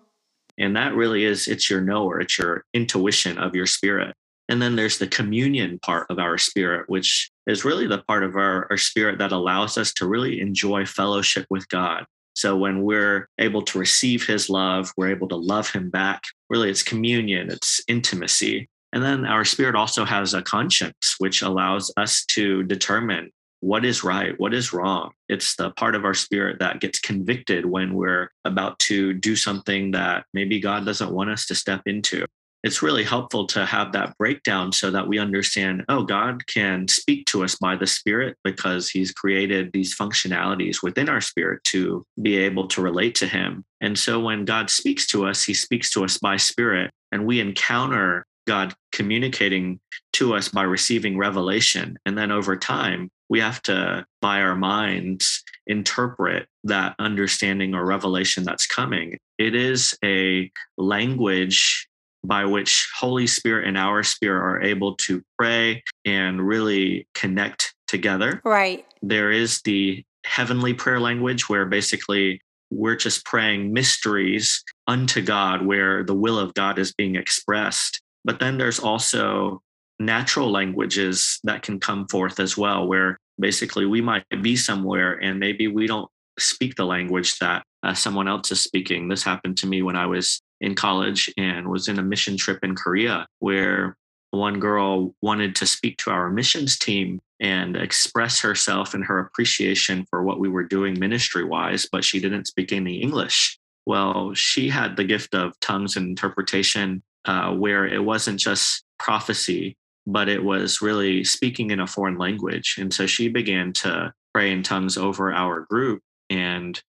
And 0.58 0.76
that 0.76 0.94
really 0.94 1.24
is, 1.24 1.46
it's 1.46 1.70
your 1.70 1.80
knower, 1.80 2.20
it's 2.20 2.38
your 2.38 2.64
intuition 2.74 3.38
of 3.38 3.54
your 3.54 3.66
spirit. 3.66 4.14
And 4.48 4.60
then 4.60 4.74
there's 4.74 4.98
the 4.98 5.06
communion 5.06 5.78
part 5.78 6.06
of 6.10 6.18
our 6.18 6.36
spirit, 6.36 6.90
which 6.90 7.30
is 7.46 7.64
really 7.64 7.86
the 7.86 8.02
part 8.08 8.24
of 8.24 8.34
our, 8.34 8.66
our 8.68 8.76
spirit 8.76 9.18
that 9.18 9.30
allows 9.30 9.78
us 9.78 9.94
to 9.94 10.08
really 10.08 10.40
enjoy 10.40 10.84
fellowship 10.84 11.46
with 11.50 11.68
God. 11.68 12.04
So 12.34 12.56
when 12.56 12.82
we're 12.82 13.28
able 13.38 13.62
to 13.62 13.78
receive 13.78 14.26
his 14.26 14.50
love, 14.50 14.92
we're 14.96 15.10
able 15.10 15.28
to 15.28 15.36
love 15.36 15.70
him 15.70 15.88
back. 15.88 16.22
Really, 16.48 16.68
it's 16.68 16.82
communion, 16.82 17.48
it's 17.48 17.80
intimacy. 17.86 18.68
And 18.92 19.02
then 19.02 19.24
our 19.24 19.44
spirit 19.44 19.76
also 19.76 20.04
has 20.04 20.34
a 20.34 20.42
conscience, 20.42 21.14
which 21.18 21.42
allows 21.42 21.92
us 21.96 22.24
to 22.26 22.64
determine 22.64 23.30
what 23.60 23.84
is 23.84 24.02
right, 24.02 24.38
what 24.38 24.54
is 24.54 24.72
wrong. 24.72 25.12
It's 25.28 25.54
the 25.56 25.70
part 25.70 25.94
of 25.94 26.04
our 26.04 26.14
spirit 26.14 26.58
that 26.60 26.80
gets 26.80 26.98
convicted 26.98 27.66
when 27.66 27.94
we're 27.94 28.30
about 28.44 28.78
to 28.80 29.12
do 29.12 29.36
something 29.36 29.90
that 29.92 30.24
maybe 30.32 30.60
God 30.60 30.84
doesn't 30.84 31.12
want 31.12 31.30
us 31.30 31.46
to 31.46 31.54
step 31.54 31.82
into. 31.86 32.24
It's 32.62 32.82
really 32.82 33.04
helpful 33.04 33.46
to 33.48 33.64
have 33.64 33.92
that 33.92 34.16
breakdown 34.18 34.72
so 34.72 34.90
that 34.90 35.08
we 35.08 35.18
understand 35.18 35.84
oh, 35.88 36.02
God 36.02 36.46
can 36.46 36.88
speak 36.88 37.24
to 37.26 37.42
us 37.42 37.54
by 37.54 37.74
the 37.76 37.86
Spirit 37.86 38.36
because 38.44 38.90
He's 38.90 39.12
created 39.12 39.70
these 39.72 39.96
functionalities 39.96 40.82
within 40.82 41.08
our 41.08 41.22
spirit 41.22 41.64
to 41.64 42.04
be 42.20 42.36
able 42.36 42.68
to 42.68 42.82
relate 42.82 43.14
to 43.16 43.26
Him. 43.26 43.64
And 43.80 43.98
so 43.98 44.20
when 44.20 44.44
God 44.44 44.68
speaks 44.68 45.06
to 45.08 45.26
us, 45.26 45.42
He 45.42 45.54
speaks 45.54 45.90
to 45.92 46.04
us 46.04 46.18
by 46.18 46.36
Spirit, 46.36 46.90
and 47.12 47.24
we 47.24 47.40
encounter 47.40 48.26
God 48.50 48.74
communicating 48.90 49.78
to 50.14 50.34
us 50.34 50.48
by 50.48 50.64
receiving 50.64 51.16
revelation. 51.16 51.96
And 52.04 52.18
then 52.18 52.32
over 52.32 52.56
time, 52.56 53.08
we 53.28 53.38
have 53.38 53.62
to, 53.62 54.04
by 54.20 54.40
our 54.40 54.56
minds, 54.56 55.44
interpret 55.68 56.48
that 56.64 56.96
understanding 56.98 57.76
or 57.76 57.86
revelation 57.86 58.42
that's 58.42 58.66
coming. 58.66 59.18
It 59.38 59.54
is 59.54 59.96
a 60.04 60.50
language 60.76 61.86
by 62.24 62.44
which 62.44 62.88
Holy 62.98 63.28
Spirit 63.28 63.68
and 63.68 63.78
our 63.78 64.02
spirit 64.02 64.42
are 64.42 64.60
able 64.60 64.96
to 64.96 65.22
pray 65.38 65.84
and 66.04 66.44
really 66.44 67.06
connect 67.14 67.72
together. 67.86 68.42
Right. 68.44 68.84
There 69.00 69.30
is 69.30 69.62
the 69.62 70.04
heavenly 70.26 70.74
prayer 70.74 70.98
language 70.98 71.48
where 71.48 71.66
basically 71.66 72.42
we're 72.72 72.96
just 72.96 73.24
praying 73.24 73.72
mysteries 73.72 74.64
unto 74.88 75.22
God 75.22 75.64
where 75.64 76.02
the 76.02 76.14
will 76.14 76.38
of 76.38 76.52
God 76.54 76.80
is 76.80 76.92
being 76.92 77.14
expressed. 77.14 78.00
But 78.24 78.38
then 78.38 78.58
there's 78.58 78.78
also 78.78 79.62
natural 79.98 80.50
languages 80.50 81.40
that 81.44 81.62
can 81.62 81.78
come 81.78 82.06
forth 82.08 82.40
as 82.40 82.56
well, 82.56 82.86
where 82.86 83.18
basically 83.38 83.86
we 83.86 84.00
might 84.00 84.24
be 84.42 84.56
somewhere 84.56 85.14
and 85.22 85.38
maybe 85.38 85.68
we 85.68 85.86
don't 85.86 86.10
speak 86.38 86.74
the 86.74 86.84
language 86.84 87.38
that 87.38 87.62
uh, 87.82 87.94
someone 87.94 88.28
else 88.28 88.50
is 88.50 88.60
speaking. 88.60 89.08
This 89.08 89.22
happened 89.22 89.56
to 89.58 89.66
me 89.66 89.82
when 89.82 89.96
I 89.96 90.06
was 90.06 90.40
in 90.60 90.74
college 90.74 91.32
and 91.36 91.68
was 91.68 91.88
in 91.88 91.98
a 91.98 92.02
mission 92.02 92.36
trip 92.36 92.62
in 92.62 92.74
Korea 92.74 93.26
where 93.38 93.96
one 94.30 94.60
girl 94.60 95.14
wanted 95.22 95.56
to 95.56 95.66
speak 95.66 95.96
to 95.98 96.10
our 96.10 96.30
missions 96.30 96.78
team 96.78 97.20
and 97.40 97.76
express 97.76 98.40
herself 98.40 98.94
and 98.94 99.04
her 99.04 99.18
appreciation 99.18 100.06
for 100.08 100.22
what 100.22 100.38
we 100.38 100.48
were 100.48 100.62
doing 100.62 100.98
ministry 100.98 101.44
wise, 101.44 101.88
but 101.90 102.04
she 102.04 102.20
didn't 102.20 102.46
speak 102.46 102.72
any 102.72 103.00
English. 103.00 103.58
Well, 103.86 104.34
she 104.34 104.68
had 104.68 104.96
the 104.96 105.04
gift 105.04 105.34
of 105.34 105.58
tongues 105.60 105.96
and 105.96 106.06
interpretation, 106.06 107.02
uh, 107.24 107.52
where 107.52 107.86
it 107.86 108.04
wasn't 108.04 108.38
just 108.38 108.84
prophecy, 108.98 109.76
but 110.06 110.28
it 110.28 110.42
was 110.42 110.80
really 110.80 111.24
speaking 111.24 111.70
in 111.70 111.80
a 111.80 111.86
foreign 111.86 112.18
language. 112.18 112.76
And 112.78 112.92
so 112.92 113.06
she 113.06 113.28
began 113.28 113.72
to 113.74 114.12
pray 114.34 114.52
in 114.52 114.62
tongues 114.62 114.96
over 114.96 115.32
our 115.32 115.60
group. 115.68 116.02
And 116.28 116.80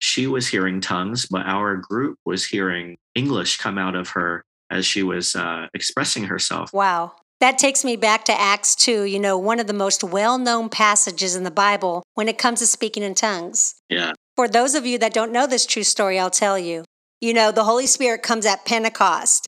she 0.00 0.26
was 0.26 0.48
hearing 0.48 0.80
tongues, 0.80 1.26
but 1.26 1.46
our 1.46 1.76
group 1.76 2.18
was 2.24 2.44
hearing 2.44 2.98
English 3.14 3.58
come 3.58 3.78
out 3.78 3.94
of 3.94 4.10
her 4.10 4.44
as 4.70 4.86
she 4.86 5.02
was 5.02 5.34
uh, 5.34 5.66
expressing 5.74 6.24
herself. 6.24 6.72
Wow. 6.72 7.12
That 7.40 7.58
takes 7.58 7.84
me 7.84 7.96
back 7.96 8.24
to 8.24 8.38
Acts 8.38 8.74
2, 8.74 9.04
you 9.04 9.20
know, 9.20 9.38
one 9.38 9.60
of 9.60 9.68
the 9.68 9.72
most 9.72 10.02
well 10.02 10.38
known 10.38 10.68
passages 10.68 11.36
in 11.36 11.44
the 11.44 11.50
Bible 11.50 12.02
when 12.14 12.28
it 12.28 12.38
comes 12.38 12.58
to 12.58 12.66
speaking 12.66 13.02
in 13.02 13.14
tongues. 13.14 13.76
Yeah. 13.88 14.12
For 14.34 14.48
those 14.48 14.74
of 14.74 14.86
you 14.86 14.98
that 14.98 15.14
don't 15.14 15.32
know 15.32 15.46
this 15.46 15.66
true 15.66 15.84
story, 15.84 16.18
I'll 16.18 16.30
tell 16.30 16.58
you. 16.58 16.84
You 17.20 17.34
know, 17.34 17.50
the 17.50 17.64
Holy 17.64 17.86
Spirit 17.86 18.22
comes 18.22 18.46
at 18.46 18.64
Pentecost, 18.64 19.47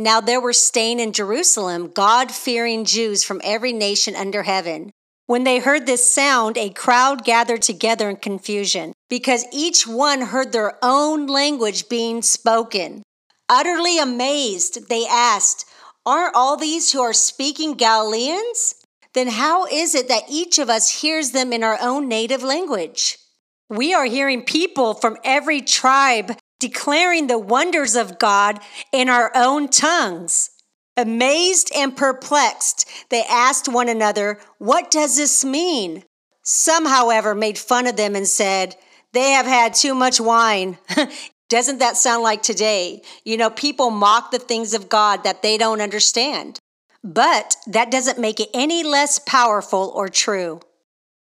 Now 0.00 0.22
there 0.22 0.40
were 0.40 0.54
staying 0.54 0.98
in 0.98 1.12
Jerusalem 1.12 1.90
God 1.92 2.32
fearing 2.32 2.86
Jews 2.86 3.22
from 3.22 3.42
every 3.44 3.74
nation 3.74 4.16
under 4.16 4.44
heaven. 4.44 4.92
When 5.26 5.44
they 5.44 5.58
heard 5.58 5.84
this 5.84 6.10
sound, 6.10 6.56
a 6.56 6.70
crowd 6.70 7.22
gathered 7.22 7.60
together 7.60 8.08
in 8.08 8.16
confusion 8.16 8.94
because 9.10 9.44
each 9.52 9.86
one 9.86 10.22
heard 10.22 10.52
their 10.52 10.78
own 10.80 11.26
language 11.26 11.90
being 11.90 12.22
spoken. 12.22 13.02
Utterly 13.50 13.98
amazed, 13.98 14.88
they 14.88 15.06
asked, 15.06 15.66
Aren't 16.06 16.34
all 16.34 16.56
these 16.56 16.92
who 16.92 17.02
are 17.02 17.12
speaking 17.12 17.74
Galileans? 17.74 18.76
Then 19.12 19.28
how 19.28 19.66
is 19.66 19.94
it 19.94 20.08
that 20.08 20.30
each 20.30 20.58
of 20.58 20.70
us 20.70 21.02
hears 21.02 21.32
them 21.32 21.52
in 21.52 21.62
our 21.62 21.76
own 21.78 22.08
native 22.08 22.42
language? 22.42 23.18
We 23.68 23.92
are 23.92 24.06
hearing 24.06 24.46
people 24.46 24.94
from 24.94 25.18
every 25.24 25.60
tribe 25.60 26.38
declaring 26.60 27.26
the 27.26 27.38
wonders 27.38 27.96
of 27.96 28.20
God 28.20 28.60
in 28.92 29.08
our 29.08 29.32
own 29.34 29.68
tongues. 29.68 30.50
Amazed 30.96 31.72
and 31.74 31.96
perplexed, 31.96 32.88
they 33.08 33.24
asked 33.28 33.68
one 33.68 33.88
another, 33.88 34.38
What 34.58 34.90
does 34.90 35.16
this 35.16 35.44
mean? 35.44 36.04
Some, 36.44 36.86
however, 36.86 37.34
made 37.34 37.58
fun 37.58 37.86
of 37.86 37.96
them 37.96 38.14
and 38.14 38.28
said, 38.28 38.76
They 39.12 39.30
have 39.30 39.46
had 39.46 39.74
too 39.74 39.94
much 39.94 40.20
wine. 40.20 40.78
Doesn't 41.48 41.78
that 41.78 41.96
sound 41.96 42.22
like 42.22 42.42
today? 42.42 43.02
You 43.24 43.36
know, 43.36 43.50
people 43.50 43.90
mock 43.90 44.30
the 44.30 44.38
things 44.38 44.72
of 44.72 44.88
God 44.88 45.24
that 45.24 45.42
they 45.42 45.58
don't 45.58 45.80
understand. 45.80 46.60
But 47.02 47.56
that 47.66 47.90
doesn't 47.90 48.20
make 48.20 48.38
it 48.38 48.50
any 48.54 48.84
less 48.84 49.18
powerful 49.18 49.90
or 49.94 50.08
true. 50.08 50.60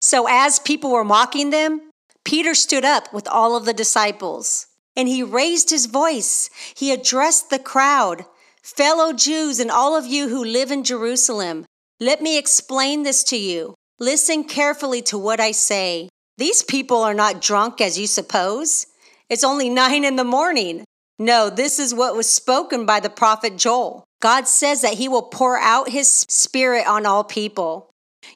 So, 0.00 0.26
as 0.28 0.58
people 0.58 0.90
were 0.90 1.04
mocking 1.04 1.50
them, 1.50 1.80
Peter 2.24 2.54
stood 2.54 2.84
up 2.84 3.12
with 3.12 3.26
all 3.28 3.56
of 3.56 3.64
the 3.64 3.72
disciples 3.72 4.66
and 4.98 5.08
he 5.08 5.22
raised 5.22 5.70
his 5.70 5.86
voice. 5.86 6.50
He 6.76 6.92
addressed 6.92 7.48
the 7.48 7.58
crowd 7.58 8.26
Fellow 8.62 9.14
Jews 9.14 9.60
and 9.60 9.70
all 9.70 9.96
of 9.96 10.06
you 10.06 10.28
who 10.28 10.44
live 10.44 10.70
in 10.70 10.84
Jerusalem, 10.84 11.64
let 12.00 12.20
me 12.20 12.36
explain 12.36 13.02
this 13.02 13.24
to 13.24 13.36
you. 13.36 13.74
Listen 13.98 14.44
carefully 14.44 15.00
to 15.02 15.16
what 15.16 15.40
I 15.40 15.52
say. 15.52 16.10
These 16.36 16.62
people 16.64 17.02
are 17.02 17.14
not 17.14 17.40
drunk 17.40 17.80
as 17.80 17.98
you 17.98 18.06
suppose. 18.06 18.86
It's 19.30 19.42
only 19.42 19.70
nine 19.70 20.04
in 20.04 20.16
the 20.16 20.24
morning. 20.24 20.84
No, 21.18 21.48
this 21.48 21.78
is 21.78 21.94
what 21.94 22.14
was 22.14 22.28
spoken 22.28 22.84
by 22.84 23.00
the 23.00 23.10
prophet 23.10 23.56
Joel. 23.56 24.04
God 24.20 24.46
says 24.46 24.82
that 24.82 24.94
he 24.94 25.08
will 25.08 25.22
pour 25.22 25.58
out 25.58 25.88
his 25.88 26.26
spirit 26.28 26.86
on 26.86 27.06
all 27.06 27.24
people. 27.24 27.88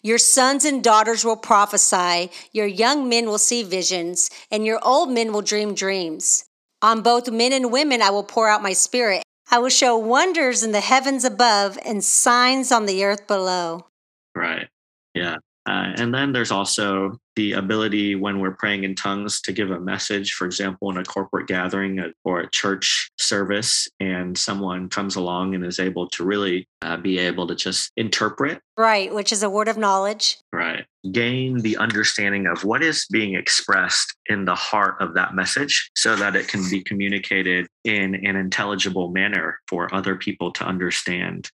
Your 0.03 0.19
sons 0.19 0.65
and 0.65 0.83
daughters 0.83 1.25
will 1.25 1.37
prophesy, 1.37 2.31
your 2.53 2.67
young 2.67 3.09
men 3.09 3.27
will 3.27 3.39
see 3.39 3.63
visions, 3.63 4.31
and 4.51 4.65
your 4.65 4.81
old 4.83 5.11
men 5.11 5.33
will 5.33 5.43
dream 5.43 5.75
dreams. 5.75 6.45
On 6.83 7.01
both 7.01 7.31
men 7.31 7.53
and 7.53 7.71
women 7.71 8.03
I 8.03 8.11
will 8.11 8.25
pour 8.25 8.49
out 8.49 8.63
my 8.63 8.73
spirit. 8.73 9.23
I 9.51 9.59
will 9.59 9.69
show 9.69 9.97
wonders 9.97 10.65
in 10.65 10.73
the 10.73 10.81
heavens 10.81 11.25
above 11.25 11.79
and 11.85 12.03
signs 12.03 12.73
on 12.73 12.87
the 12.87 13.05
earth 13.05 13.27
below. 13.29 13.87
Right. 14.35 14.69
Yeah. 15.15 15.37
Uh, 15.67 15.93
and 15.97 16.13
then 16.13 16.33
there's 16.33 16.51
also 16.51 17.17
the 17.37 17.53
ability 17.53 18.15
when 18.15 18.41
we're 18.41 18.57
praying 18.57 18.85
in 18.85 18.95
tongues 18.95 19.41
to 19.41 19.53
give 19.53 19.71
a 19.71 19.81
message, 19.81 20.33
for 20.33 20.45
example, 20.45 20.91
in 20.91 20.97
a 20.97 21.05
corporate 21.05 21.47
gathering 21.47 22.13
or 22.25 22.41
a 22.41 22.51
church 22.51 23.11
service, 23.19 23.89
and 24.01 24.37
someone 24.37 24.89
comes 24.89 25.17
along 25.17 25.55
and 25.55 25.65
is 25.65 25.79
able 25.79 26.09
to 26.09 26.25
really 26.25 26.67
uh, 26.83 26.97
be 26.97 27.19
able 27.19 27.47
to 27.47 27.55
just 27.55 27.93
interpret. 27.97 28.61
Right, 28.77 29.15
which 29.15 29.33
is 29.33 29.43
a 29.43 29.51
word 29.51 29.69
of 29.69 29.79
knowledge. 29.79 30.39
Right. 30.53 30.85
Gain 31.11 31.59
the 31.59 31.77
understanding 31.77 32.47
of 32.47 32.65
what 32.65 32.83
is 32.83 33.07
being 33.11 33.35
expressed 33.35 34.15
in 34.27 34.45
the 34.45 34.55
heart 34.55 34.97
of 35.01 35.15
that 35.15 35.35
message 35.35 35.91
so 35.97 36.17
that 36.17 36.37
it 36.37 36.49
can 36.49 36.69
be 36.71 36.83
communicated 36.83 37.67
in 37.85 38.15
an 38.27 38.37
intelligible 38.37 39.11
manner 39.11 39.61
for 39.69 39.93
other 39.95 40.17
people 40.17 40.53
to 40.53 40.65
understand. 40.65 41.51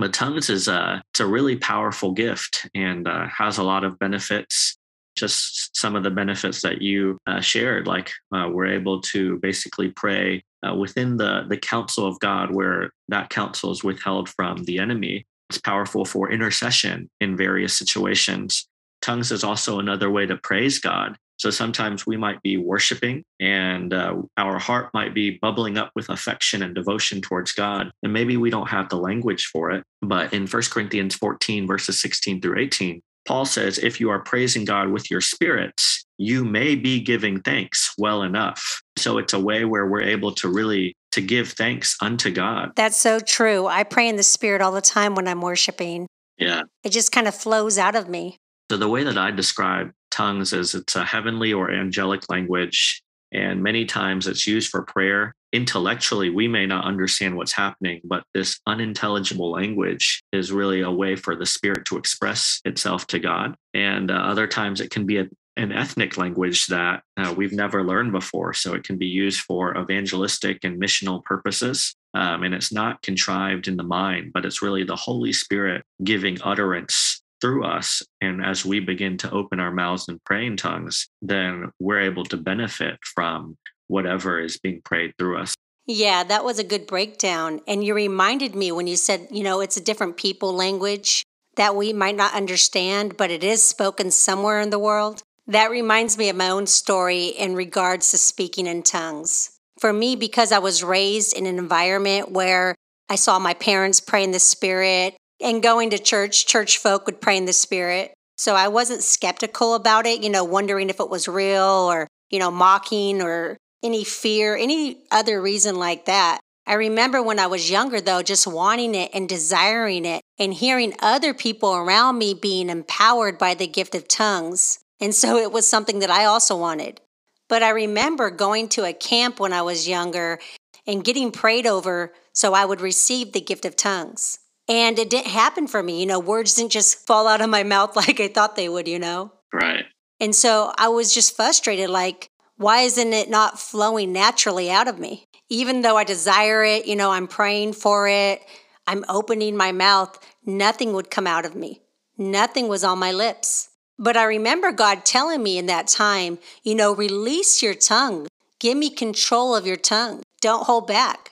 But 0.00 0.14
tongues 0.14 0.48
is 0.48 0.66
a 0.66 1.02
it's 1.10 1.20
a 1.20 1.26
really 1.26 1.56
powerful 1.56 2.12
gift 2.12 2.66
and 2.74 3.06
uh, 3.06 3.26
has 3.28 3.58
a 3.58 3.62
lot 3.62 3.84
of 3.84 3.98
benefits. 3.98 4.78
Just 5.14 5.76
some 5.76 5.94
of 5.94 6.02
the 6.02 6.10
benefits 6.10 6.62
that 6.62 6.80
you 6.80 7.18
uh, 7.26 7.42
shared, 7.42 7.86
like 7.86 8.10
uh, 8.34 8.48
we're 8.50 8.68
able 8.68 9.02
to 9.02 9.38
basically 9.40 9.90
pray 9.90 10.42
uh, 10.66 10.74
within 10.74 11.18
the 11.18 11.44
the 11.50 11.58
counsel 11.58 12.06
of 12.06 12.18
God, 12.18 12.50
where 12.50 12.92
that 13.08 13.28
counsel 13.28 13.72
is 13.72 13.84
withheld 13.84 14.30
from 14.30 14.64
the 14.64 14.78
enemy. 14.78 15.26
It's 15.50 15.58
powerful 15.58 16.06
for 16.06 16.32
intercession 16.32 17.10
in 17.20 17.36
various 17.36 17.76
situations. 17.76 18.66
Tongues 19.02 19.30
is 19.30 19.44
also 19.44 19.80
another 19.80 20.10
way 20.10 20.24
to 20.24 20.36
praise 20.38 20.78
God 20.78 21.18
so 21.40 21.48
sometimes 21.48 22.06
we 22.06 22.18
might 22.18 22.42
be 22.42 22.58
worshiping 22.58 23.24
and 23.40 23.94
uh, 23.94 24.14
our 24.36 24.58
heart 24.58 24.90
might 24.92 25.14
be 25.14 25.38
bubbling 25.40 25.78
up 25.78 25.90
with 25.94 26.10
affection 26.10 26.62
and 26.62 26.74
devotion 26.74 27.22
towards 27.22 27.52
God. 27.52 27.90
And 28.02 28.12
maybe 28.12 28.36
we 28.36 28.50
don't 28.50 28.68
have 28.68 28.90
the 28.90 28.98
language 28.98 29.46
for 29.46 29.70
it. 29.70 29.82
But 30.02 30.34
in 30.34 30.46
1 30.46 30.62
Corinthians 30.70 31.14
14, 31.14 31.66
verses 31.66 31.98
16 31.98 32.42
through 32.42 32.58
18, 32.58 33.00
Paul 33.26 33.46
says, 33.46 33.78
if 33.78 34.00
you 34.00 34.10
are 34.10 34.18
praising 34.18 34.66
God 34.66 34.90
with 34.90 35.10
your 35.10 35.22
spirits, 35.22 36.04
you 36.18 36.44
may 36.44 36.74
be 36.74 37.00
giving 37.00 37.40
thanks 37.40 37.94
well 37.96 38.22
enough. 38.22 38.82
So 38.98 39.16
it's 39.16 39.32
a 39.32 39.40
way 39.40 39.64
where 39.64 39.86
we're 39.86 40.02
able 40.02 40.32
to 40.32 40.48
really 40.48 40.94
to 41.12 41.22
give 41.22 41.52
thanks 41.52 41.96
unto 42.02 42.30
God. 42.30 42.72
That's 42.76 42.98
so 42.98 43.18
true. 43.18 43.66
I 43.66 43.84
pray 43.84 44.10
in 44.10 44.16
the 44.16 44.22
spirit 44.22 44.60
all 44.60 44.72
the 44.72 44.82
time 44.82 45.14
when 45.14 45.26
I'm 45.26 45.40
worshiping. 45.40 46.06
Yeah. 46.36 46.64
It 46.84 46.90
just 46.90 47.12
kind 47.12 47.26
of 47.26 47.34
flows 47.34 47.78
out 47.78 47.96
of 47.96 48.10
me. 48.10 48.36
So 48.70 48.76
the 48.76 48.88
way 48.90 49.04
that 49.04 49.16
I 49.16 49.30
describe 49.30 49.92
tongues 50.10 50.52
is 50.52 50.74
it's 50.74 50.96
a 50.96 51.04
heavenly 51.04 51.52
or 51.52 51.70
angelic 51.70 52.28
language. 52.30 53.02
And 53.32 53.62
many 53.62 53.84
times 53.84 54.26
it's 54.26 54.46
used 54.46 54.70
for 54.70 54.82
prayer. 54.82 55.34
intellectually 55.52 56.30
we 56.30 56.46
may 56.46 56.64
not 56.64 56.84
understand 56.84 57.36
what's 57.36 57.52
happening 57.52 58.00
but 58.04 58.22
this 58.34 58.60
unintelligible 58.66 59.50
language 59.50 60.22
is 60.32 60.52
really 60.52 60.80
a 60.80 60.90
way 60.90 61.16
for 61.16 61.34
the 61.34 61.46
spirit 61.46 61.84
to 61.84 61.96
express 61.96 62.60
itself 62.64 63.06
to 63.06 63.18
god 63.18 63.54
and 63.74 64.10
uh, 64.10 64.14
other 64.14 64.46
times 64.46 64.80
it 64.80 64.90
can 64.90 65.06
be 65.06 65.18
a, 65.18 65.28
an 65.56 65.72
ethnic 65.72 66.16
language 66.16 66.66
that 66.66 67.02
uh, 67.16 67.34
we've 67.36 67.52
never 67.52 67.82
learned 67.82 68.12
before 68.12 68.54
so 68.54 68.74
it 68.74 68.84
can 68.84 68.96
be 68.96 69.06
used 69.06 69.40
for 69.40 69.76
evangelistic 69.76 70.62
and 70.62 70.80
missional 70.80 71.22
purposes 71.24 71.96
um, 72.14 72.42
and 72.44 72.54
it's 72.54 72.72
not 72.72 73.02
contrived 73.02 73.66
in 73.66 73.76
the 73.76 73.82
mind 73.82 74.30
but 74.32 74.44
it's 74.44 74.62
really 74.62 74.84
the 74.84 74.96
holy 74.96 75.32
spirit 75.32 75.82
giving 76.04 76.38
utterance 76.42 77.19
through 77.40 77.64
us. 77.64 78.02
And 78.20 78.44
as 78.44 78.64
we 78.64 78.80
begin 78.80 79.16
to 79.18 79.30
open 79.30 79.60
our 79.60 79.70
mouths 79.70 80.08
and 80.08 80.22
pray 80.24 80.46
in 80.46 80.56
tongues, 80.56 81.08
then 81.22 81.70
we're 81.78 82.00
able 82.00 82.24
to 82.24 82.36
benefit 82.36 82.98
from 83.02 83.56
whatever 83.88 84.40
is 84.40 84.58
being 84.58 84.80
prayed 84.84 85.14
through 85.18 85.38
us. 85.38 85.54
Yeah, 85.86 86.22
that 86.24 86.44
was 86.44 86.58
a 86.58 86.64
good 86.64 86.86
breakdown. 86.86 87.60
And 87.66 87.82
you 87.82 87.94
reminded 87.94 88.54
me 88.54 88.70
when 88.70 88.86
you 88.86 88.96
said, 88.96 89.26
you 89.30 89.42
know, 89.42 89.60
it's 89.60 89.76
a 89.76 89.82
different 89.82 90.16
people 90.16 90.52
language 90.52 91.24
that 91.56 91.74
we 91.74 91.92
might 91.92 92.16
not 92.16 92.34
understand, 92.34 93.16
but 93.16 93.30
it 93.30 93.42
is 93.42 93.62
spoken 93.62 94.10
somewhere 94.10 94.60
in 94.60 94.70
the 94.70 94.78
world. 94.78 95.22
That 95.48 95.70
reminds 95.70 96.16
me 96.16 96.28
of 96.28 96.36
my 96.36 96.48
own 96.48 96.68
story 96.68 97.26
in 97.26 97.56
regards 97.56 98.10
to 98.12 98.18
speaking 98.18 98.66
in 98.66 98.84
tongues. 98.84 99.50
For 99.80 99.92
me, 99.92 100.14
because 100.14 100.52
I 100.52 100.58
was 100.58 100.84
raised 100.84 101.36
in 101.36 101.46
an 101.46 101.58
environment 101.58 102.30
where 102.30 102.76
I 103.08 103.16
saw 103.16 103.40
my 103.40 103.54
parents 103.54 103.98
pray 103.98 104.22
in 104.22 104.30
the 104.30 104.38
spirit 104.38 105.16
and 105.42 105.62
going 105.62 105.90
to 105.90 105.98
church, 105.98 106.46
church 106.46 106.78
folk 106.78 107.06
would 107.06 107.20
pray 107.20 107.36
in 107.36 107.44
the 107.44 107.52
spirit. 107.52 108.12
So 108.36 108.54
I 108.54 108.68
wasn't 108.68 109.02
skeptical 109.02 109.74
about 109.74 110.06
it, 110.06 110.22
you 110.22 110.30
know, 110.30 110.44
wondering 110.44 110.88
if 110.88 111.00
it 111.00 111.10
was 111.10 111.28
real 111.28 111.62
or, 111.62 112.06
you 112.30 112.38
know, 112.38 112.50
mocking 112.50 113.20
or 113.20 113.56
any 113.82 114.04
fear, 114.04 114.56
any 114.56 114.98
other 115.10 115.40
reason 115.40 115.76
like 115.76 116.06
that. 116.06 116.40
I 116.66 116.74
remember 116.74 117.22
when 117.22 117.38
I 117.38 117.48
was 117.48 117.70
younger, 117.70 118.00
though, 118.00 118.22
just 118.22 118.46
wanting 118.46 118.94
it 118.94 119.10
and 119.12 119.28
desiring 119.28 120.04
it 120.04 120.22
and 120.38 120.54
hearing 120.54 120.94
other 121.00 121.34
people 121.34 121.74
around 121.74 122.18
me 122.18 122.32
being 122.34 122.70
empowered 122.70 123.38
by 123.38 123.54
the 123.54 123.66
gift 123.66 123.94
of 123.94 124.06
tongues. 124.06 124.78
And 125.00 125.14
so 125.14 125.36
it 125.36 125.52
was 125.52 125.66
something 125.66 125.98
that 125.98 126.10
I 126.10 126.26
also 126.26 126.56
wanted. 126.56 127.00
But 127.48 127.62
I 127.62 127.70
remember 127.70 128.30
going 128.30 128.68
to 128.70 128.84
a 128.84 128.92
camp 128.92 129.40
when 129.40 129.52
I 129.52 129.62
was 129.62 129.88
younger 129.88 130.38
and 130.86 131.04
getting 131.04 131.32
prayed 131.32 131.66
over 131.66 132.12
so 132.32 132.54
I 132.54 132.64
would 132.64 132.80
receive 132.80 133.32
the 133.32 133.40
gift 133.40 133.64
of 133.64 133.74
tongues. 133.74 134.38
And 134.70 135.00
it 135.00 135.10
didn't 135.10 135.32
happen 135.32 135.66
for 135.66 135.82
me. 135.82 136.00
You 136.00 136.06
know, 136.06 136.20
words 136.20 136.54
didn't 136.54 136.70
just 136.70 137.04
fall 137.04 137.26
out 137.26 137.40
of 137.40 137.50
my 137.50 137.64
mouth 137.64 137.96
like 137.96 138.20
I 138.20 138.28
thought 138.28 138.56
they 138.56 138.68
would, 138.68 138.86
you 138.86 139.00
know? 139.00 139.32
Right. 139.52 139.84
And 140.20 140.34
so 140.34 140.72
I 140.78 140.88
was 140.88 141.12
just 141.12 141.34
frustrated 141.34 141.90
like, 141.90 142.30
why 142.56 142.82
isn't 142.82 143.12
it 143.12 143.28
not 143.28 143.58
flowing 143.58 144.12
naturally 144.12 144.70
out 144.70 144.86
of 144.86 144.98
me? 144.98 145.26
Even 145.48 145.80
though 145.80 145.96
I 145.96 146.04
desire 146.04 146.62
it, 146.62 146.86
you 146.86 146.94
know, 146.94 147.10
I'm 147.10 147.26
praying 147.26 147.72
for 147.72 148.06
it, 148.06 148.42
I'm 148.86 149.04
opening 149.08 149.56
my 149.56 149.72
mouth, 149.72 150.18
nothing 150.46 150.92
would 150.92 151.10
come 151.10 151.26
out 151.26 151.44
of 151.44 151.56
me. 151.56 151.80
Nothing 152.16 152.68
was 152.68 152.84
on 152.84 152.98
my 152.98 153.10
lips. 153.12 153.70
But 153.98 154.16
I 154.16 154.24
remember 154.24 154.72
God 154.72 155.04
telling 155.04 155.42
me 155.42 155.58
in 155.58 155.66
that 155.66 155.88
time, 155.88 156.38
you 156.62 156.74
know, 156.74 156.94
release 156.94 157.62
your 157.62 157.74
tongue. 157.74 158.28
Give 158.58 158.76
me 158.76 158.90
control 158.90 159.56
of 159.56 159.66
your 159.66 159.76
tongue. 159.76 160.22
Don't 160.40 160.66
hold 160.66 160.86
back. 160.86 161.29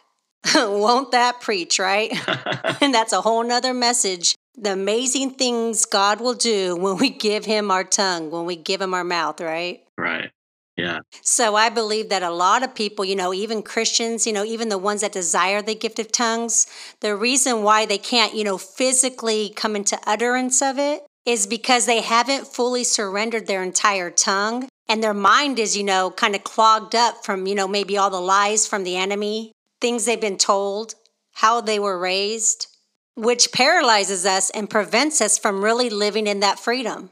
Won't 0.54 1.12
that 1.12 1.40
preach, 1.40 1.78
right? 1.78 2.12
and 2.80 2.94
that's 2.94 3.12
a 3.12 3.20
whole 3.20 3.44
nother 3.44 3.74
message. 3.74 4.34
The 4.56 4.72
amazing 4.72 5.32
things 5.32 5.84
God 5.84 6.20
will 6.20 6.34
do 6.34 6.76
when 6.76 6.96
we 6.96 7.10
give 7.10 7.44
Him 7.44 7.70
our 7.70 7.84
tongue, 7.84 8.30
when 8.30 8.44
we 8.44 8.56
give 8.56 8.80
Him 8.80 8.94
our 8.94 9.04
mouth, 9.04 9.40
right? 9.40 9.80
Right. 9.96 10.30
Yeah. 10.76 11.00
So 11.22 11.56
I 11.56 11.70
believe 11.70 12.08
that 12.10 12.22
a 12.22 12.30
lot 12.30 12.62
of 12.62 12.74
people, 12.74 13.04
you 13.04 13.16
know, 13.16 13.34
even 13.34 13.62
Christians, 13.62 14.26
you 14.28 14.32
know, 14.32 14.44
even 14.44 14.68
the 14.68 14.78
ones 14.78 15.00
that 15.00 15.10
desire 15.10 15.60
the 15.60 15.74
gift 15.74 15.98
of 15.98 16.12
tongues, 16.12 16.68
the 17.00 17.16
reason 17.16 17.64
why 17.64 17.84
they 17.84 17.98
can't, 17.98 18.34
you 18.34 18.44
know, 18.44 18.58
physically 18.58 19.52
come 19.56 19.74
into 19.74 19.98
utterance 20.06 20.62
of 20.62 20.78
it 20.78 21.04
is 21.26 21.48
because 21.48 21.86
they 21.86 22.00
haven't 22.00 22.46
fully 22.46 22.84
surrendered 22.84 23.48
their 23.48 23.62
entire 23.62 24.10
tongue 24.10 24.68
and 24.88 25.02
their 25.02 25.14
mind 25.14 25.58
is, 25.58 25.76
you 25.76 25.82
know, 25.82 26.12
kind 26.12 26.36
of 26.36 26.44
clogged 26.44 26.94
up 26.94 27.24
from, 27.24 27.46
you 27.46 27.56
know, 27.56 27.68
maybe 27.68 27.98
all 27.98 28.08
the 28.08 28.20
lies 28.20 28.66
from 28.66 28.84
the 28.84 28.96
enemy 28.96 29.52
things 29.80 30.04
they've 30.04 30.20
been 30.20 30.38
told, 30.38 30.94
how 31.32 31.60
they 31.60 31.78
were 31.78 31.98
raised, 31.98 32.66
which 33.14 33.52
paralyzes 33.52 34.24
us 34.24 34.50
and 34.50 34.70
prevents 34.70 35.20
us 35.20 35.38
from 35.38 35.64
really 35.64 35.90
living 35.90 36.26
in 36.26 36.40
that 36.40 36.58
freedom. 36.58 37.10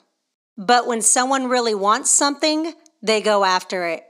But 0.57 0.87
when 0.87 1.03
someone 1.03 1.49
really 1.49 1.75
wants 1.75 2.11
something, 2.11 2.73
they 3.03 3.21
go 3.21 3.45
after 3.45 3.87
it. 3.87 4.05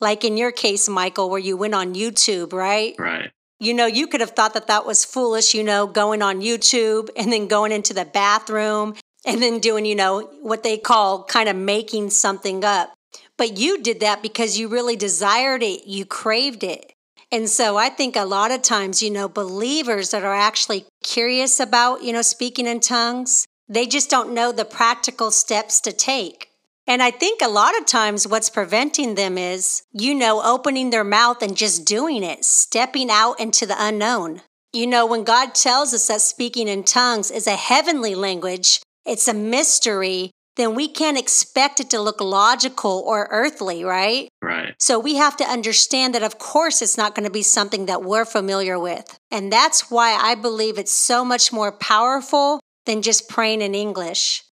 Like 0.00 0.24
in 0.24 0.36
your 0.36 0.52
case, 0.52 0.88
Michael, 0.88 1.30
where 1.30 1.40
you 1.40 1.56
went 1.56 1.74
on 1.74 1.94
YouTube, 1.94 2.52
right? 2.52 2.94
Right. 2.98 3.30
You 3.60 3.72
know, 3.72 3.86
you 3.86 4.06
could 4.06 4.20
have 4.20 4.30
thought 4.30 4.54
that 4.54 4.66
that 4.66 4.84
was 4.84 5.04
foolish, 5.04 5.54
you 5.54 5.62
know, 5.62 5.86
going 5.86 6.20
on 6.20 6.40
YouTube 6.40 7.08
and 7.16 7.32
then 7.32 7.46
going 7.46 7.72
into 7.72 7.94
the 7.94 8.04
bathroom 8.04 8.94
and 9.24 9.40
then 9.40 9.60
doing, 9.60 9.86
you 9.86 9.94
know, 9.94 10.28
what 10.42 10.62
they 10.62 10.76
call 10.76 11.24
kind 11.24 11.48
of 11.48 11.56
making 11.56 12.10
something 12.10 12.64
up. 12.64 12.92
But 13.38 13.56
you 13.56 13.82
did 13.82 14.00
that 14.00 14.22
because 14.22 14.58
you 14.58 14.68
really 14.68 14.96
desired 14.96 15.62
it, 15.62 15.86
you 15.86 16.04
craved 16.04 16.64
it. 16.64 16.92
And 17.32 17.48
so 17.48 17.76
I 17.76 17.88
think 17.88 18.16
a 18.16 18.24
lot 18.24 18.50
of 18.50 18.62
times, 18.62 19.02
you 19.02 19.10
know, 19.10 19.28
believers 19.28 20.10
that 20.10 20.24
are 20.24 20.34
actually 20.34 20.86
curious 21.02 21.60
about, 21.60 22.02
you 22.02 22.12
know, 22.12 22.22
speaking 22.22 22.66
in 22.66 22.80
tongues, 22.80 23.46
they 23.68 23.86
just 23.86 24.10
don't 24.10 24.34
know 24.34 24.52
the 24.52 24.64
practical 24.64 25.30
steps 25.30 25.80
to 25.82 25.92
take. 25.92 26.48
And 26.86 27.02
I 27.02 27.10
think 27.10 27.40
a 27.40 27.48
lot 27.48 27.76
of 27.78 27.86
times 27.86 28.28
what's 28.28 28.50
preventing 28.50 29.14
them 29.14 29.38
is, 29.38 29.82
you 29.92 30.14
know, 30.14 30.42
opening 30.42 30.90
their 30.90 31.04
mouth 31.04 31.42
and 31.42 31.56
just 31.56 31.86
doing 31.86 32.22
it, 32.22 32.44
stepping 32.44 33.10
out 33.10 33.40
into 33.40 33.64
the 33.64 33.76
unknown. 33.78 34.42
You 34.72 34.86
know, 34.86 35.06
when 35.06 35.24
God 35.24 35.54
tells 35.54 35.94
us 35.94 36.08
that 36.08 36.20
speaking 36.20 36.68
in 36.68 36.84
tongues 36.84 37.30
is 37.30 37.46
a 37.46 37.56
heavenly 37.56 38.14
language, 38.14 38.82
it's 39.06 39.28
a 39.28 39.34
mystery, 39.34 40.30
then 40.56 40.74
we 40.74 40.88
can't 40.88 41.18
expect 41.18 41.80
it 41.80 41.90
to 41.90 42.00
look 42.00 42.20
logical 42.20 43.02
or 43.06 43.28
earthly, 43.30 43.84
right? 43.84 44.28
Right. 44.40 44.74
So 44.78 44.98
we 44.98 45.16
have 45.16 45.36
to 45.38 45.44
understand 45.44 46.14
that, 46.14 46.22
of 46.22 46.38
course, 46.38 46.80
it's 46.80 46.96
not 46.96 47.14
going 47.14 47.26
to 47.26 47.32
be 47.32 47.42
something 47.42 47.86
that 47.86 48.04
we're 48.04 48.24
familiar 48.24 48.78
with. 48.78 49.18
And 49.30 49.52
that's 49.52 49.90
why 49.90 50.12
I 50.12 50.34
believe 50.34 50.78
it's 50.78 50.92
so 50.92 51.24
much 51.24 51.52
more 51.52 51.72
powerful 51.72 52.60
than 52.86 53.02
just 53.02 53.28
praying 53.28 53.62
in 53.62 53.74
English. 53.74 54.44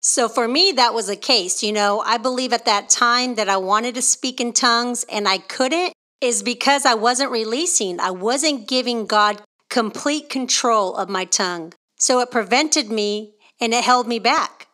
So 0.00 0.28
for 0.28 0.46
me, 0.46 0.72
that 0.72 0.94
was 0.94 1.08
a 1.08 1.16
case. 1.16 1.62
You 1.62 1.72
know, 1.72 2.00
I 2.00 2.18
believe 2.18 2.52
at 2.52 2.66
that 2.66 2.88
time 2.88 3.36
that 3.36 3.48
I 3.48 3.56
wanted 3.56 3.94
to 3.96 4.02
speak 4.02 4.40
in 4.40 4.52
tongues 4.52 5.04
and 5.10 5.26
I 5.26 5.38
couldn't 5.38 5.92
is 6.20 6.42
because 6.42 6.86
I 6.86 6.94
wasn't 6.94 7.30
releasing, 7.30 8.00
I 8.00 8.10
wasn't 8.10 8.68
giving 8.68 9.06
God 9.06 9.42
complete 9.68 10.30
control 10.30 10.94
of 10.94 11.08
my 11.08 11.24
tongue. 11.24 11.72
So 11.98 12.20
it 12.20 12.30
prevented 12.30 12.90
me 12.90 13.34
and 13.60 13.74
it 13.74 13.84
held 13.84 14.06
me 14.06 14.18
back. 14.18 14.65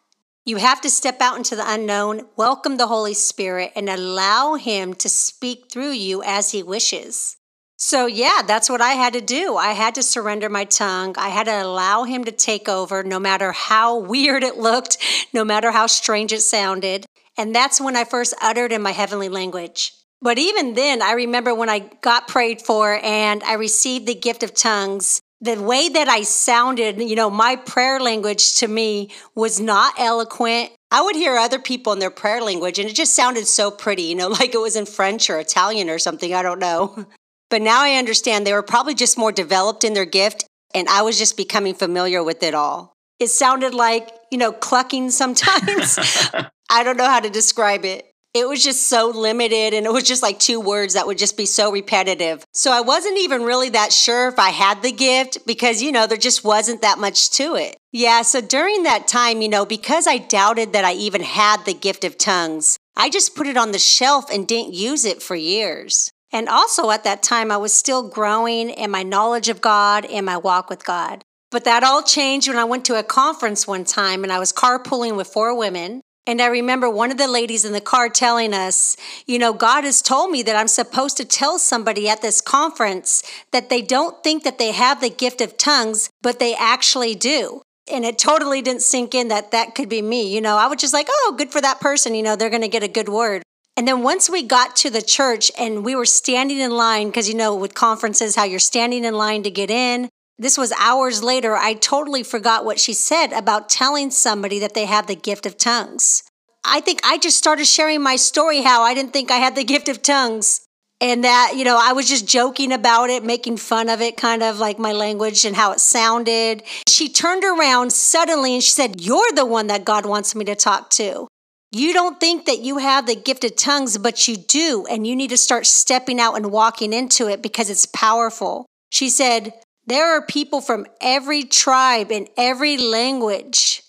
You 0.44 0.56
have 0.56 0.80
to 0.80 0.90
step 0.90 1.20
out 1.20 1.36
into 1.36 1.54
the 1.54 1.62
unknown, 1.64 2.22
welcome 2.36 2.76
the 2.76 2.88
Holy 2.88 3.14
Spirit, 3.14 3.70
and 3.76 3.88
allow 3.88 4.54
Him 4.54 4.92
to 4.94 5.08
speak 5.08 5.70
through 5.70 5.92
you 5.92 6.20
as 6.24 6.50
He 6.50 6.64
wishes. 6.64 7.36
So, 7.76 8.06
yeah, 8.06 8.42
that's 8.44 8.68
what 8.68 8.80
I 8.80 8.94
had 8.94 9.12
to 9.12 9.20
do. 9.20 9.56
I 9.56 9.70
had 9.70 9.94
to 9.94 10.02
surrender 10.02 10.48
my 10.48 10.64
tongue. 10.64 11.14
I 11.16 11.28
had 11.28 11.44
to 11.44 11.62
allow 11.62 12.02
Him 12.02 12.24
to 12.24 12.32
take 12.32 12.68
over, 12.68 13.04
no 13.04 13.20
matter 13.20 13.52
how 13.52 13.98
weird 14.00 14.42
it 14.42 14.56
looked, 14.56 14.98
no 15.32 15.44
matter 15.44 15.70
how 15.70 15.86
strange 15.86 16.32
it 16.32 16.42
sounded. 16.42 17.06
And 17.38 17.54
that's 17.54 17.80
when 17.80 17.94
I 17.94 18.02
first 18.02 18.34
uttered 18.42 18.72
in 18.72 18.82
my 18.82 18.90
heavenly 18.90 19.28
language. 19.28 19.92
But 20.20 20.38
even 20.38 20.74
then, 20.74 21.02
I 21.02 21.12
remember 21.12 21.54
when 21.54 21.68
I 21.68 21.88
got 22.00 22.26
prayed 22.26 22.60
for 22.60 22.98
and 23.00 23.44
I 23.44 23.54
received 23.54 24.08
the 24.08 24.14
gift 24.16 24.42
of 24.42 24.54
tongues, 24.54 25.20
the 25.42 25.60
way 25.60 25.88
that 25.88 26.08
I 26.08 26.22
sounded, 26.22 27.02
you 27.02 27.16
know, 27.16 27.28
my 27.28 27.56
prayer 27.56 27.98
language 27.98 28.56
to 28.58 28.68
me 28.68 29.10
was 29.34 29.58
not 29.58 29.98
eloquent. 29.98 30.70
I 30.92 31.02
would 31.02 31.16
hear 31.16 31.36
other 31.36 31.58
people 31.58 31.92
in 31.92 31.98
their 31.98 32.12
prayer 32.12 32.40
language 32.40 32.78
and 32.78 32.88
it 32.88 32.94
just 32.94 33.16
sounded 33.16 33.48
so 33.48 33.70
pretty, 33.70 34.04
you 34.04 34.14
know, 34.14 34.28
like 34.40 34.54
it 34.54 34.60
was 34.60 34.76
in 34.76 34.86
French 34.86 35.28
or 35.28 35.40
Italian 35.40 35.90
or 35.90 35.98
something. 35.98 36.32
I 36.32 36.42
don't 36.42 36.60
know. 36.60 37.06
But 37.50 37.60
now 37.60 37.82
I 37.82 37.96
understand 37.96 38.46
they 38.46 38.54
were 38.54 38.62
probably 38.62 38.94
just 38.94 39.18
more 39.18 39.30
developed 39.30 39.84
in 39.84 39.92
their 39.92 40.06
gift 40.06 40.46
and 40.74 40.88
I 40.88 41.02
was 41.02 41.18
just 41.18 41.36
becoming 41.36 41.74
familiar 41.74 42.24
with 42.24 42.42
it 42.42 42.54
all. 42.54 42.94
It 43.20 43.28
sounded 43.28 43.74
like, 43.74 44.08
you 44.30 44.38
know, 44.38 44.52
clucking 44.52 45.10
sometimes. 45.10 45.98
I 46.70 46.82
don't 46.82 46.96
know 46.96 47.10
how 47.10 47.20
to 47.20 47.28
describe 47.28 47.84
it 47.84 48.11
it 48.34 48.48
was 48.48 48.64
just 48.64 48.86
so 48.86 49.08
limited 49.08 49.74
and 49.74 49.84
it 49.84 49.92
was 49.92 50.04
just 50.04 50.22
like 50.22 50.38
two 50.38 50.58
words 50.58 50.94
that 50.94 51.06
would 51.06 51.18
just 51.18 51.36
be 51.36 51.44
so 51.44 51.70
repetitive. 51.70 52.44
So 52.52 52.72
I 52.72 52.80
wasn't 52.80 53.18
even 53.18 53.42
really 53.42 53.68
that 53.70 53.92
sure 53.92 54.28
if 54.28 54.38
I 54.38 54.50
had 54.50 54.82
the 54.82 54.92
gift 54.92 55.46
because, 55.46 55.82
you 55.82 55.92
know, 55.92 56.06
there 56.06 56.16
just 56.16 56.42
wasn't 56.42 56.80
that 56.80 56.98
much 56.98 57.30
to 57.32 57.56
it. 57.56 57.76
Yeah, 57.92 58.22
so 58.22 58.40
during 58.40 58.84
that 58.84 59.06
time, 59.06 59.42
you 59.42 59.48
know, 59.50 59.66
because 59.66 60.06
I 60.06 60.16
doubted 60.16 60.72
that 60.72 60.84
I 60.84 60.94
even 60.94 61.22
had 61.22 61.64
the 61.64 61.74
gift 61.74 62.04
of 62.04 62.16
tongues, 62.16 62.78
I 62.96 63.10
just 63.10 63.36
put 63.36 63.46
it 63.46 63.58
on 63.58 63.72
the 63.72 63.78
shelf 63.78 64.30
and 64.30 64.48
didn't 64.48 64.72
use 64.72 65.04
it 65.04 65.22
for 65.22 65.36
years. 65.36 66.10
And 66.32 66.48
also 66.48 66.90
at 66.90 67.04
that 67.04 67.22
time, 67.22 67.50
I 67.52 67.58
was 67.58 67.74
still 67.74 68.08
growing 68.08 68.70
in 68.70 68.90
my 68.90 69.02
knowledge 69.02 69.50
of 69.50 69.60
God 69.60 70.06
and 70.06 70.24
my 70.24 70.38
walk 70.38 70.70
with 70.70 70.86
God. 70.86 71.22
But 71.50 71.64
that 71.64 71.84
all 71.84 72.02
changed 72.02 72.48
when 72.48 72.56
I 72.56 72.64
went 72.64 72.86
to 72.86 72.98
a 72.98 73.02
conference 73.02 73.66
one 73.66 73.84
time 73.84 74.22
and 74.24 74.32
I 74.32 74.38
was 74.38 74.54
carpooling 74.54 75.18
with 75.18 75.26
four 75.26 75.54
women 75.54 76.00
And 76.26 76.40
I 76.40 76.46
remember 76.46 76.88
one 76.88 77.10
of 77.10 77.18
the 77.18 77.26
ladies 77.26 77.64
in 77.64 77.72
the 77.72 77.80
car 77.80 78.08
telling 78.08 78.54
us, 78.54 78.96
you 79.26 79.38
know, 79.40 79.52
God 79.52 79.82
has 79.82 80.00
told 80.00 80.30
me 80.30 80.42
that 80.44 80.54
I'm 80.54 80.68
supposed 80.68 81.16
to 81.16 81.24
tell 81.24 81.58
somebody 81.58 82.08
at 82.08 82.22
this 82.22 82.40
conference 82.40 83.24
that 83.50 83.70
they 83.70 83.82
don't 83.82 84.22
think 84.22 84.44
that 84.44 84.58
they 84.58 84.70
have 84.70 85.00
the 85.00 85.10
gift 85.10 85.40
of 85.40 85.58
tongues, 85.58 86.10
but 86.22 86.38
they 86.38 86.54
actually 86.54 87.16
do. 87.16 87.62
And 87.90 88.04
it 88.04 88.18
totally 88.18 88.62
didn't 88.62 88.82
sink 88.82 89.14
in 89.16 89.28
that 89.28 89.50
that 89.50 89.74
could 89.74 89.88
be 89.88 90.00
me. 90.00 90.32
You 90.32 90.40
know, 90.40 90.56
I 90.56 90.68
was 90.68 90.80
just 90.80 90.94
like, 90.94 91.08
oh, 91.10 91.34
good 91.36 91.50
for 91.50 91.60
that 91.60 91.80
person. 91.80 92.14
You 92.14 92.22
know, 92.22 92.36
they're 92.36 92.50
going 92.50 92.62
to 92.62 92.68
get 92.68 92.84
a 92.84 92.88
good 92.88 93.08
word. 93.08 93.42
And 93.76 93.88
then 93.88 94.02
once 94.04 94.30
we 94.30 94.44
got 94.44 94.76
to 94.76 94.90
the 94.90 95.02
church 95.02 95.50
and 95.58 95.84
we 95.84 95.96
were 95.96 96.04
standing 96.04 96.60
in 96.60 96.70
line, 96.70 97.08
because 97.08 97.28
you 97.28 97.34
know, 97.34 97.54
with 97.54 97.74
conferences, 97.74 98.36
how 98.36 98.44
you're 98.44 98.60
standing 98.60 99.04
in 99.04 99.14
line 99.14 99.42
to 99.42 99.50
get 99.50 99.70
in. 99.70 100.08
This 100.38 100.58
was 100.58 100.72
hours 100.78 101.22
later. 101.22 101.56
I 101.56 101.74
totally 101.74 102.22
forgot 102.22 102.64
what 102.64 102.80
she 102.80 102.92
said 102.92 103.32
about 103.32 103.68
telling 103.68 104.10
somebody 104.10 104.58
that 104.58 104.74
they 104.74 104.86
have 104.86 105.06
the 105.06 105.14
gift 105.14 105.46
of 105.46 105.56
tongues. 105.56 106.22
I 106.64 106.80
think 106.80 107.00
I 107.04 107.18
just 107.18 107.38
started 107.38 107.66
sharing 107.66 108.02
my 108.02 108.16
story 108.16 108.62
how 108.62 108.82
I 108.82 108.94
didn't 108.94 109.12
think 109.12 109.30
I 109.30 109.36
had 109.36 109.54
the 109.54 109.64
gift 109.72 109.88
of 109.88 110.02
tongues. 110.02 110.60
And 111.00 111.24
that, 111.24 111.54
you 111.56 111.64
know, 111.64 111.80
I 111.82 111.94
was 111.94 112.08
just 112.08 112.28
joking 112.28 112.70
about 112.72 113.10
it, 113.10 113.24
making 113.24 113.56
fun 113.56 113.88
of 113.88 114.00
it, 114.00 114.16
kind 114.16 114.40
of 114.40 114.60
like 114.60 114.78
my 114.78 114.92
language 114.92 115.44
and 115.44 115.56
how 115.56 115.72
it 115.72 115.80
sounded. 115.80 116.62
She 116.88 117.08
turned 117.08 117.42
around 117.42 117.92
suddenly 117.92 118.54
and 118.54 118.62
she 118.62 118.70
said, 118.70 119.00
You're 119.00 119.32
the 119.34 119.44
one 119.44 119.66
that 119.66 119.84
God 119.84 120.06
wants 120.06 120.36
me 120.36 120.44
to 120.44 120.54
talk 120.54 120.90
to. 120.90 121.26
You 121.72 121.92
don't 121.92 122.20
think 122.20 122.44
that 122.46 122.60
you 122.60 122.78
have 122.78 123.06
the 123.06 123.16
gift 123.16 123.42
of 123.42 123.56
tongues, 123.56 123.98
but 123.98 124.28
you 124.28 124.36
do. 124.36 124.86
And 124.88 125.04
you 125.04 125.16
need 125.16 125.30
to 125.30 125.36
start 125.36 125.66
stepping 125.66 126.20
out 126.20 126.34
and 126.34 126.52
walking 126.52 126.92
into 126.92 127.28
it 127.28 127.42
because 127.42 127.68
it's 127.68 127.86
powerful. 127.86 128.66
She 128.90 129.08
said, 129.10 129.54
There 129.86 130.16
are 130.16 130.24
people 130.24 130.60
from 130.60 130.86
every 131.00 131.42
tribe 131.42 132.10
and 132.10 132.28
every 132.36 132.76
language. 132.76 133.82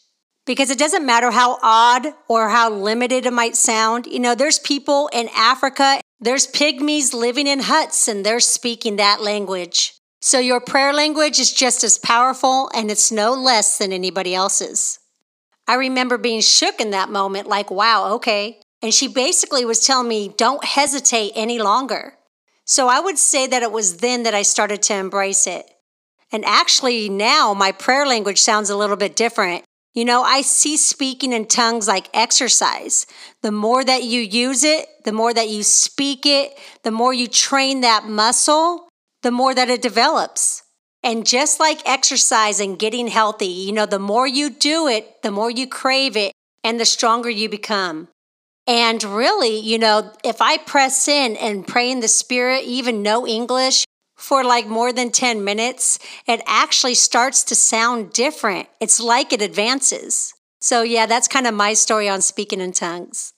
Because 0.46 0.70
it 0.70 0.80
doesn't 0.80 1.06
matter 1.06 1.32
how 1.32 1.58
odd 1.62 2.08
or 2.28 2.50
how 2.50 2.70
limited 2.70 3.26
it 3.26 3.32
might 3.32 3.56
sound. 3.56 4.08
You 4.08 4.20
know, 4.20 4.36
there's 4.36 4.60
people 4.60 5.10
in 5.14 5.30
Africa, 5.34 6.02
there's 6.20 6.48
pygmies 6.48 7.14
living 7.14 7.48
in 7.48 7.62
huts, 7.62 8.10
and 8.10 8.26
they're 8.26 8.42
speaking 8.42 8.98
that 8.98 9.22
language. 9.22 9.94
So 10.22 10.40
your 10.40 10.60
prayer 10.60 10.94
language 10.94 11.40
is 11.40 11.52
just 11.52 11.84
as 11.84 11.98
powerful 11.98 12.70
and 12.74 12.90
it's 12.90 13.12
no 13.12 13.34
less 13.34 13.78
than 13.78 13.92
anybody 13.92 14.34
else's. 14.34 15.00
I 15.68 15.76
remember 15.76 16.18
being 16.18 16.42
shook 16.42 16.80
in 16.80 16.92
that 16.92 17.10
moment, 17.10 17.48
like, 17.48 17.70
wow, 17.70 18.14
okay. 18.16 18.60
And 18.82 18.94
she 18.94 19.08
basically 19.08 19.64
was 19.64 19.86
telling 19.86 20.08
me, 20.08 20.34
don't 20.38 20.64
hesitate 20.64 21.34
any 21.36 21.60
longer. 21.60 22.16
So 22.66 22.88
I 22.88 23.00
would 23.00 23.18
say 23.18 23.48
that 23.48 23.64
it 23.64 23.72
was 23.72 23.98
then 23.98 24.24
that 24.24 24.34
I 24.34 24.42
started 24.42 24.82
to 24.84 24.96
embrace 24.96 25.48
it. 25.48 25.70
And 26.34 26.44
actually, 26.46 27.08
now 27.10 27.54
my 27.54 27.72
prayer 27.72 28.08
language 28.08 28.42
sounds 28.42 28.72
a 28.72 28.76
little 28.76 28.98
bit 28.98 29.16
different. 29.16 29.64
You 29.94 30.04
know, 30.04 30.24
I 30.24 30.42
see 30.42 30.76
speaking 30.76 31.32
in 31.32 31.46
tongues 31.46 31.88
like 31.88 32.10
exercise. 32.14 33.06
The 33.44 33.52
more 33.52 33.86
that 33.86 34.04
you 34.04 34.20
use 34.20 34.64
it, 34.64 34.88
the 35.06 35.12
more 35.12 35.32
that 35.32 35.50
you 35.50 35.62
speak 35.62 36.26
it, 36.26 36.58
the 36.82 36.92
more 36.92 37.14
you 37.14 37.28
train 37.28 37.82
that 37.82 38.06
muscle, 38.06 38.90
the 39.22 39.30
more 39.30 39.54
that 39.54 39.70
it 39.70 39.84
develops. 39.84 40.64
And 41.04 41.28
just 41.28 41.60
like 41.60 41.88
exercise 41.88 42.60
and 42.60 42.80
getting 42.80 43.08
healthy, 43.08 43.46
you 43.46 43.72
know, 43.72 43.86
the 43.86 44.00
more 44.00 44.26
you 44.26 44.50
do 44.50 44.88
it, 44.88 45.22
the 45.22 45.32
more 45.32 45.52
you 45.52 45.68
crave 45.68 46.18
it 46.18 46.32
and 46.64 46.80
the 46.80 46.86
stronger 46.86 47.30
you 47.30 47.48
become. 47.48 48.08
And 48.66 49.04
really, 49.04 49.60
you 49.60 49.78
know, 49.78 50.14
if 50.24 50.42
I 50.42 50.58
press 50.58 51.08
in 51.08 51.36
and 51.36 51.68
pray 51.68 51.92
in 51.92 52.00
the 52.00 52.08
spirit, 52.08 52.64
even 52.64 53.04
no 53.04 53.28
English, 53.28 53.84
for 54.24 54.44
like 54.44 54.68
more 54.68 54.94
than 54.94 55.12
10 55.12 55.44
minutes, 55.44 56.00
it 56.26 56.42
actually 56.48 56.96
starts 56.96 57.44
to 57.44 57.56
sound 57.56 58.14
different. 58.14 58.70
It's 58.80 59.02
like 59.02 59.34
it 59.34 59.42
advances. 59.42 60.34
So, 60.62 60.82
yeah, 60.82 61.06
that's 61.06 61.28
kind 61.28 61.46
of 61.46 61.54
my 61.54 61.74
story 61.74 62.08
on 62.08 62.22
speaking 62.22 62.62
in 62.62 62.72
tongues. 62.72 63.34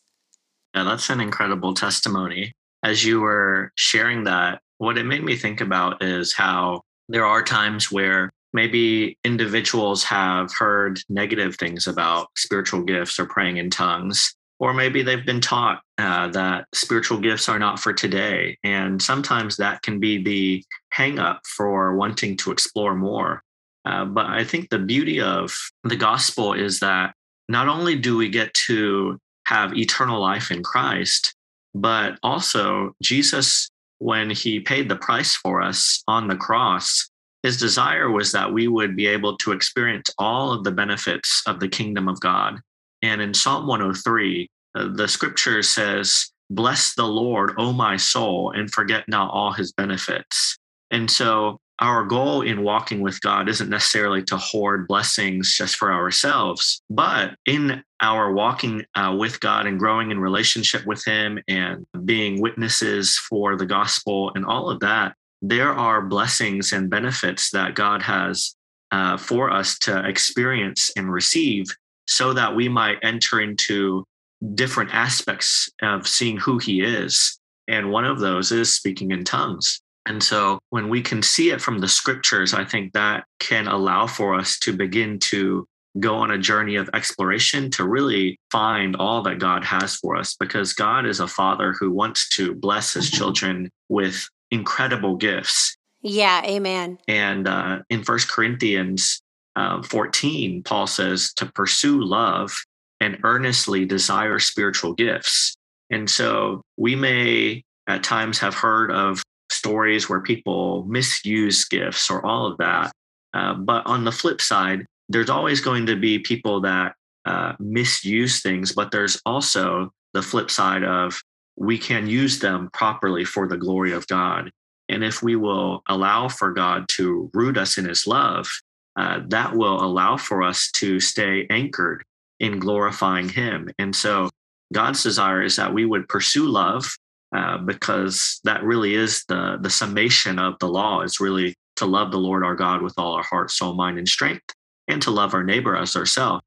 Yeah, 0.76 0.84
that's 0.84 1.10
an 1.10 1.22
incredible 1.22 1.74
testimony. 1.74 2.54
As 2.84 3.04
you 3.04 3.20
were 3.20 3.72
sharing 3.74 4.26
that, 4.26 4.62
what 4.78 5.00
it 5.00 5.06
made 5.06 5.24
me 5.24 5.36
think 5.36 5.60
about 5.60 6.04
is 6.04 6.36
how 6.36 6.82
there 7.10 7.26
are 7.26 7.42
times 7.42 7.92
where 7.92 8.32
maybe 8.54 9.18
individuals 9.24 10.04
have 10.04 10.54
heard 10.54 11.00
negative 11.10 11.56
things 11.56 11.88
about 11.88 12.28
spiritual 12.38 12.84
gifts 12.84 13.20
or 13.20 13.26
praying 13.26 13.58
in 13.58 13.72
tongues, 13.72 14.36
or 14.60 14.74
maybe 14.74 15.04
they've 15.04 15.26
been 15.26 15.42
taught 15.42 15.82
uh, 15.98 16.28
that 16.30 16.66
spiritual 16.74 17.20
gifts 17.20 17.50
are 17.50 17.60
not 17.60 17.80
for 17.80 17.94
today. 17.94 18.58
And 18.64 19.02
sometimes 19.02 19.58
that 19.58 19.82
can 19.82 20.00
be 20.00 20.24
the 20.24 20.64
hangup 20.96 21.40
for 21.46 21.96
wanting 21.96 22.38
to 22.38 22.52
explore 22.52 22.96
more. 22.96 23.44
Uh, 23.86 24.06
but 24.06 24.26
I 24.26 24.44
think 24.44 24.70
the 24.70 24.80
beauty 24.80 25.22
of 25.22 25.54
the 25.84 25.96
gospel 25.96 26.54
is 26.54 26.80
that 26.80 27.14
not 27.50 27.68
only 27.68 27.96
do 27.96 28.18
we 28.18 28.30
get 28.30 28.54
to 28.66 29.20
have 29.48 29.78
eternal 29.78 30.20
life 30.20 30.50
in 30.52 30.64
Christ, 30.64 31.36
but 31.76 32.18
also 32.24 32.94
Jesus 33.04 33.70
when 34.00 34.30
he 34.30 34.60
paid 34.60 34.90
the 34.90 34.96
price 34.96 35.36
for 35.36 35.62
us 35.62 36.04
on 36.08 36.28
the 36.28 36.36
cross, 36.36 37.10
his 37.44 37.58
desire 37.58 38.10
was 38.10 38.32
that 38.32 38.52
we 38.52 38.68
would 38.68 38.96
be 38.96 39.08
able 39.08 39.38
to 39.38 39.52
experience 39.52 40.10
all 40.18 40.52
of 40.52 40.64
the 40.64 40.72
benefits 40.72 41.44
of 41.46 41.60
the 41.60 41.68
kingdom 41.68 42.08
of 42.08 42.20
God. 42.20 42.60
And 43.06 43.22
in 43.22 43.36
Psalm 43.36 43.68
103, 43.68 44.50
uh, 44.74 44.88
the 44.94 45.08
scripture 45.08 45.62
says, 45.62 46.32
Bless 46.50 46.96
the 46.96 47.06
Lord, 47.06 47.54
O 47.58 47.72
my 47.72 47.98
soul, 47.98 48.52
and 48.56 48.72
forget 48.72 49.08
not 49.08 49.32
all 49.32 49.52
his 49.52 49.72
benefits. 49.72 50.58
And 50.90 51.10
so 51.10 51.60
our 51.80 52.04
goal 52.04 52.42
in 52.42 52.64
walking 52.64 53.02
with 53.02 53.22
God 53.22 53.48
isn't 53.48 53.70
necessarily 53.70 54.24
to 54.24 54.38
hoard 54.38 54.88
blessings 54.88 55.56
just 55.56 55.76
for 55.76 55.94
ourselves, 55.94 56.82
but 56.90 57.36
in 57.46 57.84
our 58.02 58.32
walking 58.34 58.86
uh, 58.96 59.16
with 59.18 59.40
God 59.40 59.68
and 59.68 59.78
growing 59.78 60.10
in 60.10 60.20
relationship 60.20 60.86
with 60.86 61.04
Him 61.06 61.40
and 61.48 61.86
being 62.06 62.42
witnesses 62.42 63.18
for 63.18 63.56
the 63.56 63.66
gospel 63.66 64.32
and 64.36 64.46
all 64.46 64.70
of 64.70 64.80
that, 64.80 65.16
there 65.42 65.74
are 65.74 66.02
blessings 66.02 66.72
and 66.74 66.90
benefits 66.90 67.52
that 67.52 67.76
God 67.76 68.02
has 68.02 68.56
uh, 68.92 69.18
for 69.18 69.52
us 69.52 69.78
to 69.80 70.08
experience 70.08 70.92
and 70.96 71.12
receive 71.12 71.66
so 72.08 72.34
that 72.34 72.56
we 72.56 72.70
might 72.70 72.98
enter 73.04 73.42
into 73.42 74.06
different 74.54 74.94
aspects 74.94 75.70
of 75.82 76.08
seeing 76.08 76.38
who 76.38 76.58
He 76.58 76.82
is. 76.82 77.40
And 77.68 77.92
one 77.92 78.06
of 78.06 78.20
those 78.20 78.52
is 78.52 78.74
speaking 78.74 79.12
in 79.12 79.24
tongues. 79.24 79.82
And 80.08 80.22
so 80.22 80.60
when 80.70 80.90
we 80.90 81.02
can 81.02 81.24
see 81.24 81.50
it 81.50 81.62
from 81.62 81.80
the 81.80 81.88
scriptures, 81.88 82.54
I 82.54 82.64
think 82.64 82.94
that 82.94 83.26
can 83.40 83.68
allow 83.68 84.06
for 84.06 84.36
us 84.36 84.60
to 84.60 84.74
begin 84.74 85.18
to 85.20 85.68
go 86.00 86.16
on 86.16 86.32
a 86.32 86.38
journey 86.38 86.76
of 86.76 86.90
exploration 86.94 87.72
to 87.72 87.88
really 87.88 88.38
find 88.52 88.96
all 88.98 89.22
that 89.24 89.40
God 89.40 89.64
has 89.64 89.96
for 89.96 90.16
us 90.16 90.36
because 90.36 90.74
God 90.74 91.06
is 91.06 91.20
a 91.20 91.28
father 91.28 91.74
who 91.80 91.92
wants 91.92 92.30
to 92.30 92.54
bless 92.54 92.94
his 92.94 93.08
mm-hmm. 93.08 93.18
children 93.18 93.70
with 93.90 94.28
incredible 94.52 95.16
gifts. 95.16 95.76
Yeah, 96.02 96.44
amen. 96.46 97.00
And 97.08 97.48
uh, 97.48 97.80
in 97.90 98.04
First 98.04 98.30
Corinthians 98.30 99.22
uh, 99.56 99.82
14, 99.84 100.64
Paul 100.64 100.88
says 100.88 101.34
to 101.34 101.46
pursue 101.46 102.04
love 102.04 102.54
and 103.00 103.20
earnestly 103.24 103.86
desire 103.86 104.40
spiritual 104.40 104.94
gifts. 104.94 105.56
And 105.90 106.10
so 106.10 106.62
we 106.78 106.96
may 106.96 107.64
at 107.88 108.04
times 108.04 108.40
have 108.40 108.56
heard 108.56 108.92
of 108.92 109.22
stories 109.52 110.10
where 110.10 110.22
people 110.22 110.86
misuse 110.86 111.66
gifts 111.66 112.10
or 112.10 112.26
all 112.26 112.48
of 112.48 112.58
that. 112.58 112.92
Uh, 113.34 113.54
but 113.54 113.86
on 113.86 114.04
the 114.04 114.12
flip 114.12 114.42
side, 114.42 114.86
there's 115.10 115.30
always 115.30 115.62
going 115.62 115.86
to 115.86 115.96
be 115.96 116.20
people 116.20 116.62
that 116.62 116.96
uh, 117.26 117.54
misuse 117.60 118.42
things, 118.42 118.72
but 118.72 118.92
there's 118.92 119.22
also 119.26 119.92
the 120.14 120.22
flip 120.22 120.50
side 120.50 120.84
of 120.84 121.20
we 121.58 121.78
can 121.78 122.08
use 122.08 122.40
them 122.40 122.70
properly 122.74 123.24
for 123.24 123.48
the 123.48 123.58
glory 123.58 123.92
of 123.92 124.08
God. 124.08 124.52
And 124.90 125.04
if 125.04 125.24
we 125.24 125.36
will 125.36 125.84
allow 125.88 126.28
for 126.28 126.52
God 126.52 126.86
to 126.90 127.30
root 127.34 127.58
us 127.58 127.78
in 127.78 127.86
his 127.86 128.06
love, 128.06 128.48
uh, 128.96 129.22
that 129.28 129.56
will 129.56 129.84
allow 129.84 130.18
for 130.18 130.44
us 130.44 130.72
to 130.72 131.00
stay 131.00 131.46
anchored 131.50 132.04
in 132.40 132.60
glorifying 132.60 133.30
him. 133.30 133.70
And 133.80 133.96
so 133.96 134.30
God's 134.74 135.04
desire 135.04 135.42
is 135.42 135.56
that 135.56 135.74
we 135.74 135.86
would 135.86 136.08
pursue 136.08 136.48
love 136.48 136.96
uh, 137.36 137.58
because 137.58 138.40
that 138.44 138.64
really 138.64 138.96
is 138.96 139.26
the 139.26 139.58
the 139.62 139.70
summation 139.70 140.40
of 140.40 140.58
the 140.60 140.68
law 140.68 141.02
is 141.02 141.20
really 141.20 141.56
to 141.76 141.86
love 141.86 142.12
the 142.12 142.18
Lord 142.18 142.44
our 142.44 142.56
God 142.56 142.82
with 142.82 142.94
all 142.98 143.14
our 143.14 143.24
heart, 143.24 143.52
soul, 143.52 143.74
mind, 143.74 143.98
and 143.98 144.08
strength, 144.08 144.54
and 144.88 145.02
to 145.02 145.12
love 145.12 145.34
our 145.34 145.44
neighbor 145.44 145.76
as 145.76 145.96
ourselves. 145.96 146.44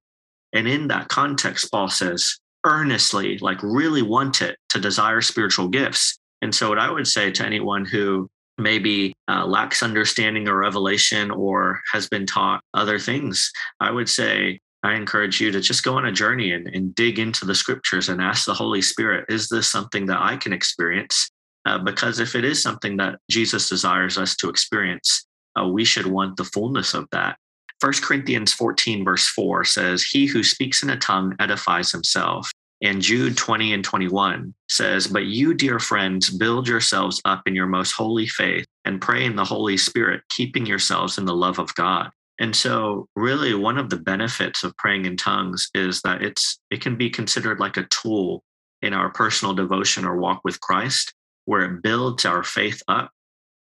And 0.52 0.66
in 0.66 0.88
that 0.88 1.08
context, 1.08 1.70
Paul 1.70 1.88
says, 1.88 2.38
earnestly, 2.64 3.38
like 3.38 3.62
really 3.62 4.02
want 4.02 4.40
it 4.40 4.56
to 4.70 4.80
desire 4.80 5.20
spiritual 5.20 5.68
gifts. 5.68 6.18
And 6.40 6.54
so, 6.54 6.70
what 6.70 6.78
I 6.78 6.90
would 6.90 7.06
say 7.06 7.30
to 7.32 7.44
anyone 7.44 7.84
who 7.84 8.28
maybe 8.58 9.14
uh, 9.28 9.46
lacks 9.46 9.82
understanding 9.82 10.48
or 10.48 10.56
revelation 10.56 11.30
or 11.30 11.80
has 11.92 12.08
been 12.08 12.26
taught 12.26 12.62
other 12.74 12.98
things, 12.98 13.50
I 13.80 13.90
would 13.90 14.08
say, 14.08 14.60
I 14.82 14.94
encourage 14.94 15.40
you 15.40 15.50
to 15.50 15.60
just 15.60 15.82
go 15.82 15.96
on 15.96 16.06
a 16.06 16.12
journey 16.12 16.52
and, 16.52 16.68
and 16.68 16.94
dig 16.94 17.18
into 17.18 17.44
the 17.44 17.54
scriptures 17.54 18.08
and 18.08 18.20
ask 18.20 18.46
the 18.46 18.54
Holy 18.54 18.82
Spirit, 18.82 19.24
is 19.28 19.48
this 19.48 19.68
something 19.68 20.06
that 20.06 20.20
I 20.20 20.36
can 20.36 20.52
experience? 20.52 21.30
Uh, 21.66 21.78
because 21.78 22.20
if 22.20 22.34
it 22.34 22.44
is 22.44 22.62
something 22.62 22.96
that 22.96 23.18
Jesus 23.30 23.68
desires 23.68 24.18
us 24.18 24.36
to 24.36 24.48
experience, 24.48 25.26
uh, 25.58 25.66
we 25.66 25.84
should 25.84 26.06
want 26.06 26.36
the 26.36 26.44
fullness 26.44 26.94
of 26.94 27.06
that. 27.12 27.36
1 27.80 27.92
Corinthians 28.02 28.52
14, 28.52 29.04
verse 29.04 29.28
4 29.28 29.64
says, 29.64 30.02
He 30.02 30.26
who 30.26 30.42
speaks 30.42 30.82
in 30.82 30.90
a 30.90 30.96
tongue 30.96 31.34
edifies 31.38 31.92
himself. 31.92 32.50
And 32.80 33.02
Jude 33.02 33.36
20 33.36 33.72
and 33.72 33.84
21 33.84 34.54
says, 34.68 35.08
But 35.08 35.24
you, 35.26 35.52
dear 35.54 35.78
friends, 35.78 36.30
build 36.30 36.68
yourselves 36.68 37.20
up 37.24 37.42
in 37.46 37.54
your 37.54 37.66
most 37.66 37.92
holy 37.92 38.26
faith 38.26 38.66
and 38.84 39.00
pray 39.00 39.24
in 39.24 39.34
the 39.34 39.44
Holy 39.44 39.76
Spirit, 39.76 40.22
keeping 40.28 40.64
yourselves 40.64 41.18
in 41.18 41.24
the 41.24 41.34
love 41.34 41.58
of 41.58 41.74
God. 41.74 42.10
And 42.40 42.54
so, 42.54 43.08
really, 43.16 43.54
one 43.54 43.78
of 43.78 43.90
the 43.90 43.96
benefits 43.96 44.62
of 44.62 44.76
praying 44.76 45.06
in 45.06 45.16
tongues 45.16 45.68
is 45.74 46.00
that 46.02 46.22
it's 46.22 46.60
it 46.70 46.80
can 46.80 46.96
be 46.96 47.10
considered 47.10 47.58
like 47.58 47.76
a 47.76 47.88
tool 47.90 48.44
in 48.80 48.94
our 48.94 49.10
personal 49.10 49.54
devotion 49.54 50.04
or 50.04 50.18
walk 50.18 50.42
with 50.44 50.60
Christ, 50.60 51.12
where 51.46 51.64
it 51.64 51.82
builds 51.82 52.24
our 52.24 52.44
faith 52.44 52.80
up 52.86 53.10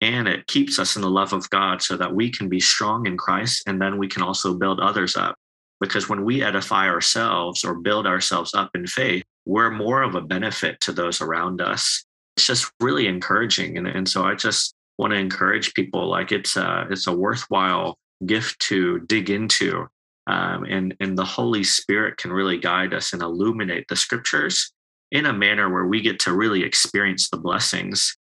and 0.00 0.28
it 0.28 0.46
keeps 0.46 0.78
us 0.78 0.96
in 0.96 1.02
the 1.02 1.10
love 1.10 1.32
of 1.32 1.50
God 1.50 1.82
so 1.82 1.96
that 1.96 2.14
we 2.14 2.30
can 2.30 2.48
be 2.48 2.60
strong 2.60 3.06
in 3.06 3.16
Christ 3.16 3.64
and 3.66 3.80
then 3.80 3.98
we 3.98 4.08
can 4.08 4.22
also 4.22 4.54
build 4.54 4.80
others 4.80 5.16
up. 5.16 5.34
Because 5.80 6.08
when 6.08 6.24
we 6.24 6.42
edify 6.42 6.88
ourselves 6.88 7.64
or 7.64 7.74
build 7.74 8.06
ourselves 8.06 8.54
up 8.54 8.70
in 8.74 8.86
faith, 8.86 9.24
we're 9.46 9.70
more 9.70 10.02
of 10.02 10.14
a 10.14 10.20
benefit 10.20 10.80
to 10.82 10.92
those 10.92 11.20
around 11.20 11.60
us. 11.60 12.04
It's 12.36 12.46
just 12.46 12.70
really 12.80 13.06
encouraging. 13.06 13.78
And, 13.78 13.86
and 13.86 14.08
so 14.08 14.24
I 14.24 14.34
just 14.34 14.74
want 14.98 15.12
to 15.12 15.18
encourage 15.18 15.74
people 15.74 16.08
like 16.08 16.32
it's 16.32 16.56
a, 16.56 16.86
it's 16.90 17.06
a 17.06 17.12
worthwhile 17.12 17.96
gift 18.26 18.60
to 18.60 19.00
dig 19.00 19.30
into. 19.30 19.86
Um, 20.26 20.64
and, 20.64 20.94
and 21.00 21.16
the 21.16 21.24
Holy 21.24 21.64
Spirit 21.64 22.18
can 22.18 22.32
really 22.32 22.58
guide 22.58 22.92
us 22.92 23.12
and 23.12 23.22
illuminate 23.22 23.86
the 23.88 23.96
scriptures 23.96 24.70
in 25.10 25.26
a 25.26 25.32
manner 25.32 25.72
where 25.72 25.86
we 25.86 26.02
get 26.02 26.20
to 26.20 26.34
really 26.34 26.62
experience 26.62 27.30
the 27.30 27.38
blessings 27.38 28.16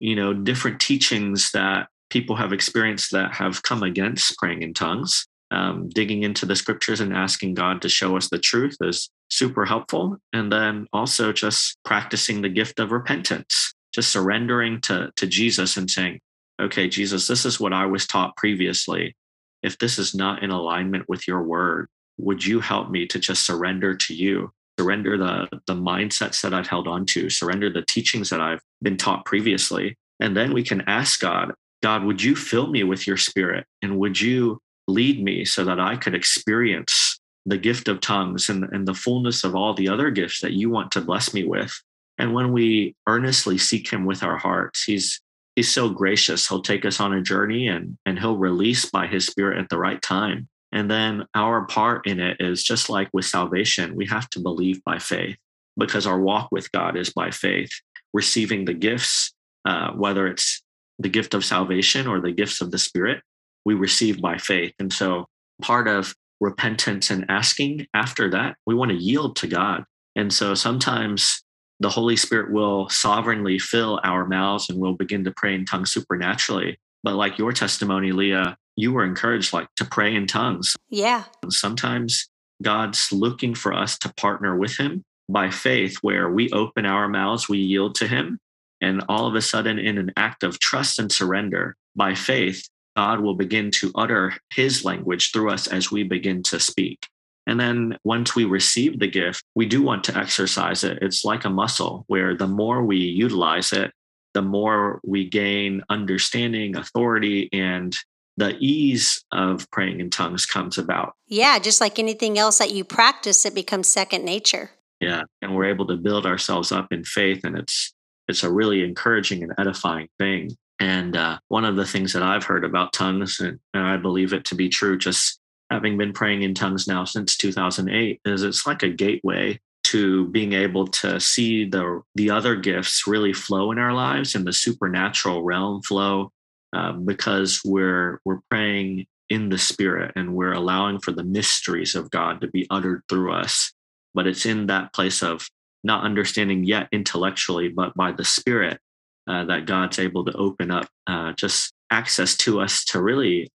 you 0.00 0.14
know 0.14 0.32
different 0.32 0.80
teachings 0.80 1.50
that 1.52 1.88
people 2.10 2.36
have 2.36 2.52
experienced 2.52 3.12
that 3.12 3.34
have 3.34 3.62
come 3.62 3.82
against 3.82 4.36
praying 4.38 4.62
in 4.62 4.74
tongues 4.74 5.26
um, 5.50 5.88
digging 5.88 6.22
into 6.22 6.46
the 6.46 6.56
scriptures 6.56 7.00
and 7.00 7.12
asking 7.12 7.54
god 7.54 7.82
to 7.82 7.88
show 7.88 8.16
us 8.16 8.28
the 8.28 8.38
truth 8.38 8.76
is 8.80 9.10
super 9.28 9.64
helpful 9.64 10.16
and 10.32 10.52
then 10.52 10.86
also 10.92 11.32
just 11.32 11.76
practicing 11.84 12.42
the 12.42 12.48
gift 12.48 12.78
of 12.78 12.92
repentance 12.92 13.74
just 13.92 14.10
surrendering 14.10 14.80
to, 14.80 15.10
to 15.16 15.26
jesus 15.26 15.76
and 15.76 15.90
saying 15.90 16.20
okay 16.60 16.88
jesus 16.88 17.26
this 17.26 17.44
is 17.44 17.60
what 17.60 17.72
i 17.72 17.86
was 17.86 18.06
taught 18.06 18.36
previously 18.36 19.14
if 19.62 19.78
this 19.78 19.98
is 19.98 20.14
not 20.14 20.42
in 20.42 20.50
alignment 20.50 21.08
with 21.08 21.26
your 21.26 21.42
word 21.42 21.88
would 22.18 22.44
you 22.44 22.60
help 22.60 22.90
me 22.90 23.06
to 23.06 23.18
just 23.18 23.44
surrender 23.44 23.94
to 23.94 24.14
you 24.14 24.50
surrender 24.78 25.16
the 25.16 25.48
the 25.66 25.74
mindsets 25.74 26.42
that 26.42 26.54
I've 26.54 26.66
held 26.66 26.88
on 26.88 27.06
to, 27.06 27.30
surrender 27.30 27.70
the 27.70 27.82
teachings 27.82 28.30
that 28.30 28.40
I've 28.40 28.60
been 28.82 28.96
taught 28.96 29.24
previously. 29.24 29.96
And 30.20 30.36
then 30.36 30.52
we 30.52 30.62
can 30.62 30.82
ask 30.82 31.20
God, 31.20 31.52
God, 31.82 32.04
would 32.04 32.22
you 32.22 32.36
fill 32.36 32.68
me 32.68 32.84
with 32.84 33.06
your 33.06 33.16
spirit? 33.16 33.66
And 33.82 33.98
would 33.98 34.20
you 34.20 34.60
lead 34.86 35.22
me 35.22 35.44
so 35.44 35.64
that 35.64 35.80
I 35.80 35.96
could 35.96 36.14
experience 36.14 37.18
the 37.44 37.58
gift 37.58 37.88
of 37.88 38.00
tongues 38.00 38.48
and, 38.48 38.64
and 38.72 38.86
the 38.86 38.94
fullness 38.94 39.44
of 39.44 39.54
all 39.54 39.74
the 39.74 39.88
other 39.88 40.10
gifts 40.10 40.40
that 40.40 40.52
you 40.52 40.70
want 40.70 40.90
to 40.92 41.00
bless 41.00 41.32
me 41.32 41.44
with? 41.44 41.72
And 42.18 42.32
when 42.32 42.52
we 42.52 42.94
earnestly 43.06 43.58
seek 43.58 43.92
him 43.92 44.04
with 44.06 44.22
our 44.22 44.38
hearts, 44.38 44.84
he's 44.84 45.20
he's 45.54 45.72
so 45.72 45.88
gracious. 45.88 46.48
He'll 46.48 46.62
take 46.62 46.84
us 46.84 47.00
on 47.00 47.12
a 47.12 47.22
journey 47.22 47.68
and 47.68 47.98
and 48.06 48.18
he'll 48.18 48.36
release 48.36 48.90
by 48.90 49.06
his 49.06 49.26
spirit 49.26 49.58
at 49.58 49.68
the 49.68 49.78
right 49.78 50.00
time 50.00 50.48
and 50.72 50.90
then 50.90 51.24
our 51.34 51.64
part 51.64 52.06
in 52.06 52.20
it 52.20 52.36
is 52.40 52.62
just 52.62 52.90
like 52.90 53.08
with 53.12 53.24
salvation, 53.24 53.96
we 53.96 54.06
have 54.06 54.28
to 54.30 54.40
believe 54.40 54.82
by 54.84 54.98
faith 54.98 55.36
because 55.76 56.06
our 56.06 56.20
walk 56.20 56.48
with 56.50 56.70
God 56.72 56.96
is 56.96 57.10
by 57.10 57.30
faith, 57.30 57.70
receiving 58.12 58.64
the 58.64 58.74
gifts, 58.74 59.32
uh, 59.64 59.92
whether 59.92 60.26
it's 60.26 60.62
the 60.98 61.08
gift 61.08 61.34
of 61.34 61.44
salvation 61.44 62.06
or 62.06 62.20
the 62.20 62.32
gifts 62.32 62.60
of 62.60 62.70
the 62.70 62.78
Spirit, 62.78 63.22
we 63.66 63.74
receive 63.74 64.22
by 64.22 64.38
faith. 64.38 64.72
And 64.78 64.92
so 64.92 65.26
part 65.60 65.88
of 65.88 66.14
repentance 66.40 67.10
and 67.10 67.26
asking 67.28 67.86
after 67.92 68.30
that, 68.30 68.56
we 68.64 68.74
want 68.74 68.92
to 68.92 68.96
yield 68.96 69.34
to 69.36 69.48
God. 69.48 69.84
And 70.14 70.32
so 70.32 70.54
sometimes 70.54 71.42
the 71.80 71.90
Holy 71.90 72.16
Spirit 72.16 72.52
will 72.52 72.88
sovereignly 72.88 73.58
fill 73.58 74.00
our 74.04 74.24
mouths 74.24 74.70
and 74.70 74.78
we'll 74.78 74.94
begin 74.94 75.24
to 75.24 75.32
pray 75.36 75.54
in 75.54 75.66
tongues 75.66 75.90
supernaturally. 75.90 76.78
But 77.02 77.16
like 77.16 77.38
your 77.38 77.52
testimony, 77.52 78.12
Leah, 78.12 78.56
you 78.76 78.92
were 78.92 79.04
encouraged 79.04 79.52
like 79.52 79.68
to 79.76 79.84
pray 79.84 80.14
in 80.14 80.26
tongues. 80.26 80.76
Yeah. 80.88 81.24
Sometimes 81.50 82.28
God's 82.62 83.10
looking 83.10 83.54
for 83.54 83.72
us 83.72 83.98
to 83.98 84.14
partner 84.14 84.56
with 84.56 84.76
him 84.76 85.02
by 85.28 85.50
faith 85.50 85.96
where 86.02 86.30
we 86.30 86.50
open 86.50 86.86
our 86.86 87.08
mouths, 87.08 87.48
we 87.48 87.58
yield 87.58 87.96
to 87.96 88.06
him, 88.06 88.38
and 88.80 89.02
all 89.08 89.26
of 89.26 89.34
a 89.34 89.42
sudden 89.42 89.78
in 89.78 89.98
an 89.98 90.12
act 90.16 90.44
of 90.44 90.60
trust 90.60 90.98
and 90.98 91.10
surrender 91.10 91.74
by 91.96 92.14
faith, 92.14 92.68
God 92.96 93.20
will 93.20 93.34
begin 93.34 93.70
to 93.72 93.92
utter 93.94 94.32
his 94.54 94.84
language 94.84 95.32
through 95.32 95.50
us 95.50 95.66
as 95.66 95.90
we 95.90 96.02
begin 96.02 96.42
to 96.44 96.58
speak. 96.58 97.06
And 97.46 97.60
then 97.60 97.96
once 98.04 98.34
we 98.34 98.44
receive 98.44 98.98
the 98.98 99.06
gift, 99.06 99.44
we 99.54 99.66
do 99.66 99.82
want 99.82 100.02
to 100.04 100.16
exercise 100.16 100.82
it. 100.82 100.98
It's 101.00 101.24
like 101.24 101.44
a 101.44 101.50
muscle 101.50 102.04
where 102.08 102.36
the 102.36 102.48
more 102.48 102.84
we 102.84 102.96
utilize 102.96 103.72
it, 103.72 103.92
the 104.34 104.42
more 104.42 105.00
we 105.04 105.28
gain 105.28 105.82
understanding, 105.88 106.76
authority, 106.76 107.48
and 107.52 107.96
the 108.36 108.56
ease 108.58 109.24
of 109.32 109.70
praying 109.70 110.00
in 110.00 110.10
tongues 110.10 110.44
comes 110.44 110.76
about. 110.76 111.14
Yeah, 111.26 111.58
just 111.58 111.80
like 111.80 111.98
anything 111.98 112.38
else 112.38 112.58
that 112.58 112.72
you 112.72 112.84
practice, 112.84 113.46
it 113.46 113.54
becomes 113.54 113.88
second 113.88 114.24
nature. 114.24 114.70
Yeah, 115.00 115.22
and 115.40 115.54
we're 115.54 115.66
able 115.66 115.86
to 115.86 115.96
build 115.96 116.26
ourselves 116.26 116.72
up 116.72 116.92
in 116.92 117.04
faith, 117.04 117.44
and 117.44 117.56
it's 117.56 117.94
it's 118.28 118.42
a 118.42 118.50
really 118.50 118.82
encouraging 118.82 119.42
and 119.42 119.52
edifying 119.56 120.08
thing. 120.18 120.56
And 120.78 121.16
uh, 121.16 121.38
one 121.48 121.64
of 121.64 121.76
the 121.76 121.86
things 121.86 122.12
that 122.12 122.22
I've 122.22 122.44
heard 122.44 122.64
about 122.64 122.92
tongues, 122.92 123.40
and, 123.40 123.58
and 123.72 123.86
I 123.86 123.96
believe 123.96 124.32
it 124.32 124.44
to 124.46 124.54
be 124.54 124.68
true, 124.68 124.98
just 124.98 125.40
having 125.70 125.96
been 125.96 126.12
praying 126.12 126.42
in 126.42 126.54
tongues 126.54 126.86
now 126.86 127.04
since 127.04 127.36
2008, 127.36 128.20
is 128.24 128.42
it's 128.42 128.66
like 128.66 128.82
a 128.82 128.90
gateway 128.90 129.58
to 129.84 130.26
being 130.28 130.52
able 130.52 130.86
to 130.88 131.20
see 131.20 131.64
the 131.64 132.02
the 132.16 132.28
other 132.28 132.56
gifts 132.56 133.06
really 133.06 133.32
flow 133.32 133.70
in 133.70 133.78
our 133.78 133.92
lives 133.92 134.34
and 134.34 134.44
the 134.44 134.52
supernatural 134.52 135.44
realm 135.44 135.80
flow 135.82 136.32
um, 136.72 137.04
because 137.04 137.60
we're 137.64 138.20
we're 138.24 138.40
praying 138.50 139.06
in 139.28 139.48
the 139.48 139.58
spirit 139.58 140.12
and 140.16 140.34
we're 140.34 140.52
allowing 140.52 140.98
for 140.98 141.12
the 141.12 141.24
mysteries 141.24 141.94
of 141.94 142.10
God 142.10 142.40
to 142.40 142.48
be 142.48 142.66
uttered 142.68 143.02
through 143.08 143.32
us. 143.32 143.72
But 144.14 144.26
it's 144.26 144.46
in 144.46 144.66
that 144.66 144.92
place 144.92 145.22
of 145.22 145.48
not 145.84 146.04
understanding 146.04 146.64
yet 146.64 146.88
intellectually, 146.90 147.68
but 147.68 147.94
by 147.94 148.12
the 148.12 148.24
spirit 148.24 148.80
uh, 149.26 149.44
that 149.44 149.66
God's 149.66 149.98
able 149.98 150.24
to 150.24 150.32
open 150.32 150.70
up 150.70 150.88
uh, 151.06 151.32
just 151.32 151.72
access 151.90 152.36
to 152.38 152.60
us 152.60 152.84
to 152.86 153.02
really 153.02 153.50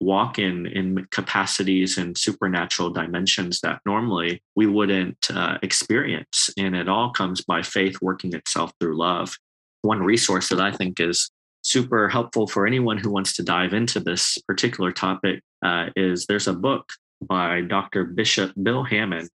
walk 0.00 0.38
in 0.38 0.66
in 0.66 1.06
capacities 1.10 1.98
and 1.98 2.16
supernatural 2.16 2.90
dimensions 2.90 3.60
that 3.60 3.80
normally 3.84 4.42
we 4.56 4.66
wouldn't 4.66 5.30
uh, 5.30 5.58
experience 5.62 6.48
and 6.56 6.74
it 6.74 6.88
all 6.88 7.10
comes 7.10 7.42
by 7.42 7.60
faith 7.60 8.00
working 8.00 8.32
itself 8.32 8.72
through 8.80 8.96
love 8.96 9.36
one 9.82 10.02
resource 10.02 10.48
that 10.48 10.58
i 10.58 10.72
think 10.72 10.98
is 11.00 11.30
super 11.62 12.08
helpful 12.08 12.46
for 12.46 12.66
anyone 12.66 12.96
who 12.96 13.10
wants 13.10 13.34
to 13.34 13.42
dive 13.42 13.74
into 13.74 14.00
this 14.00 14.38
particular 14.48 14.90
topic 14.90 15.42
uh, 15.62 15.86
is 15.96 16.26
there's 16.26 16.48
a 16.48 16.54
book 16.54 16.90
by 17.22 17.60
Dr. 17.60 18.04
Bishop 18.04 18.52
Bill 18.62 18.82
Hamon 18.84 19.28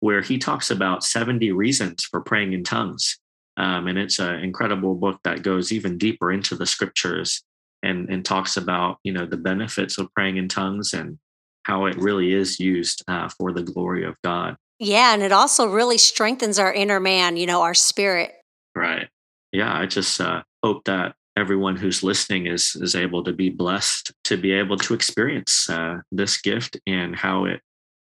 where 0.00 0.20
he 0.20 0.38
talks 0.38 0.70
about 0.70 1.04
70 1.04 1.52
reasons 1.52 2.04
for 2.04 2.20
praying 2.20 2.52
in 2.52 2.64
tongues. 2.64 3.18
Um, 3.56 3.86
and 3.86 3.98
it's 3.98 4.18
an 4.18 4.36
incredible 4.36 4.94
book 4.94 5.20
that 5.24 5.42
goes 5.42 5.72
even 5.72 5.98
deeper 5.98 6.32
into 6.32 6.56
the 6.56 6.66
scriptures 6.66 7.42
and, 7.82 8.08
and 8.08 8.24
talks 8.24 8.56
about, 8.56 8.98
you 9.04 9.12
know, 9.12 9.26
the 9.26 9.36
benefits 9.36 9.98
of 9.98 10.12
praying 10.14 10.36
in 10.36 10.48
tongues 10.48 10.94
and 10.94 11.18
how 11.64 11.86
it 11.86 11.96
really 11.96 12.32
is 12.32 12.58
used 12.58 13.02
uh, 13.08 13.28
for 13.28 13.52
the 13.52 13.62
glory 13.62 14.04
of 14.04 14.16
God. 14.22 14.56
Yeah. 14.78 15.12
And 15.12 15.22
it 15.22 15.32
also 15.32 15.66
really 15.68 15.98
strengthens 15.98 16.58
our 16.58 16.72
inner 16.72 16.98
man, 16.98 17.36
you 17.36 17.46
know, 17.46 17.62
our 17.62 17.74
spirit. 17.74 18.32
Right. 18.74 19.08
Yeah. 19.52 19.76
I 19.76 19.86
just 19.86 20.20
uh, 20.20 20.42
hope 20.62 20.84
that 20.84 21.14
everyone 21.36 21.76
who's 21.76 22.02
listening 22.02 22.46
is 22.46 22.76
is 22.76 22.94
able 22.94 23.24
to 23.24 23.32
be 23.32 23.48
blessed 23.48 24.12
to 24.24 24.36
be 24.36 24.52
able 24.52 24.76
to 24.76 24.94
experience 24.94 25.68
uh, 25.70 25.98
this 26.10 26.40
gift 26.40 26.78
and 26.86 27.16
how 27.16 27.44
it 27.44 27.60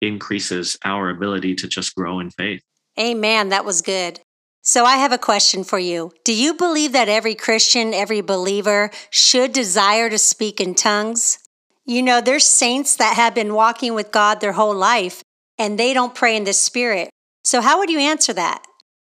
increases 0.03 0.77
our 0.85 1.11
ability 1.11 1.55
to 1.55 1.69
just 1.69 1.95
grow 1.95 2.21
in 2.21 2.31
faith. 2.31 2.63
Amen. 2.99 3.49
That 3.49 3.65
was 3.65 3.83
good. 3.83 4.21
So 4.67 4.87
I 4.87 4.97
have 4.97 5.13
a 5.13 5.19
question 5.19 5.63
for 5.63 5.79
you. 5.79 6.11
Do 6.25 6.33
you 6.33 6.55
believe 6.55 6.93
that 6.93 7.11
every 7.11 7.35
Christian, 7.35 7.93
every 7.93 8.23
believer 8.23 8.91
should 9.11 9.53
desire 9.53 10.09
to 10.09 10.17
speak 10.17 10.59
in 10.59 10.75
tongues? 10.75 11.39
You 11.85 12.01
know, 12.01 12.23
there's 12.23 12.47
saints 12.47 12.97
that 12.97 13.15
have 13.15 13.35
been 13.35 13.53
walking 13.53 13.93
with 13.93 14.11
God 14.11 14.41
their 14.41 14.53
whole 14.53 14.75
life 14.75 15.23
and 15.59 15.79
they 15.79 15.93
don't 15.93 16.15
pray 16.15 16.35
in 16.35 16.45
the 16.45 16.55
spirit. 16.55 17.11
So 17.45 17.61
how 17.61 17.79
would 17.79 17.91
you 17.91 17.99
answer 17.99 18.33
that? 18.33 18.65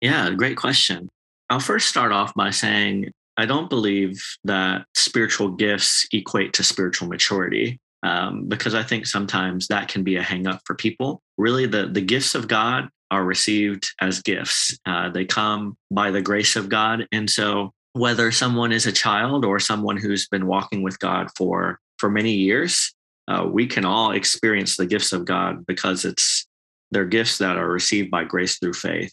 Yeah, 0.00 0.30
great 0.30 0.56
question. 0.56 1.08
I'll 1.50 1.58
first 1.58 1.88
start 1.88 2.12
off 2.12 2.32
by 2.34 2.50
saying 2.50 3.10
I 3.36 3.44
don't 3.44 3.68
believe 3.68 4.22
that 4.44 4.84
spiritual 4.94 5.48
gifts 5.48 6.06
equate 6.12 6.52
to 6.54 6.62
spiritual 6.62 7.08
maturity 7.08 7.80
um, 8.04 8.44
because 8.46 8.76
I 8.76 8.84
think 8.84 9.04
sometimes 9.04 9.66
that 9.66 9.88
can 9.88 10.04
be 10.04 10.14
a 10.14 10.22
hangup 10.22 10.60
for 10.64 10.76
people. 10.76 11.20
Really, 11.36 11.66
the, 11.66 11.88
the 11.88 12.00
gifts 12.00 12.36
of 12.36 12.46
God 12.46 12.88
are 13.10 13.24
received 13.24 13.88
as 14.00 14.22
gifts, 14.22 14.78
uh, 14.86 15.10
they 15.10 15.24
come 15.24 15.76
by 15.90 16.10
the 16.10 16.22
grace 16.22 16.56
of 16.56 16.68
God. 16.68 17.06
And 17.12 17.28
so, 17.28 17.72
whether 17.92 18.30
someone 18.30 18.70
is 18.70 18.86
a 18.86 18.92
child 18.92 19.44
or 19.44 19.58
someone 19.58 19.96
who's 19.96 20.28
been 20.28 20.46
walking 20.46 20.82
with 20.82 20.98
God 21.00 21.28
for, 21.36 21.80
for 21.98 22.08
many 22.08 22.32
years, 22.32 22.94
uh, 23.26 23.44
we 23.50 23.66
can 23.66 23.84
all 23.84 24.12
experience 24.12 24.76
the 24.76 24.86
gifts 24.86 25.12
of 25.12 25.24
God 25.24 25.66
because 25.66 26.04
it's 26.04 26.46
they're 26.92 27.04
gifts 27.04 27.38
that 27.38 27.56
are 27.56 27.68
received 27.68 28.10
by 28.10 28.24
grace 28.24 28.58
through 28.58 28.74
faith. 28.74 29.12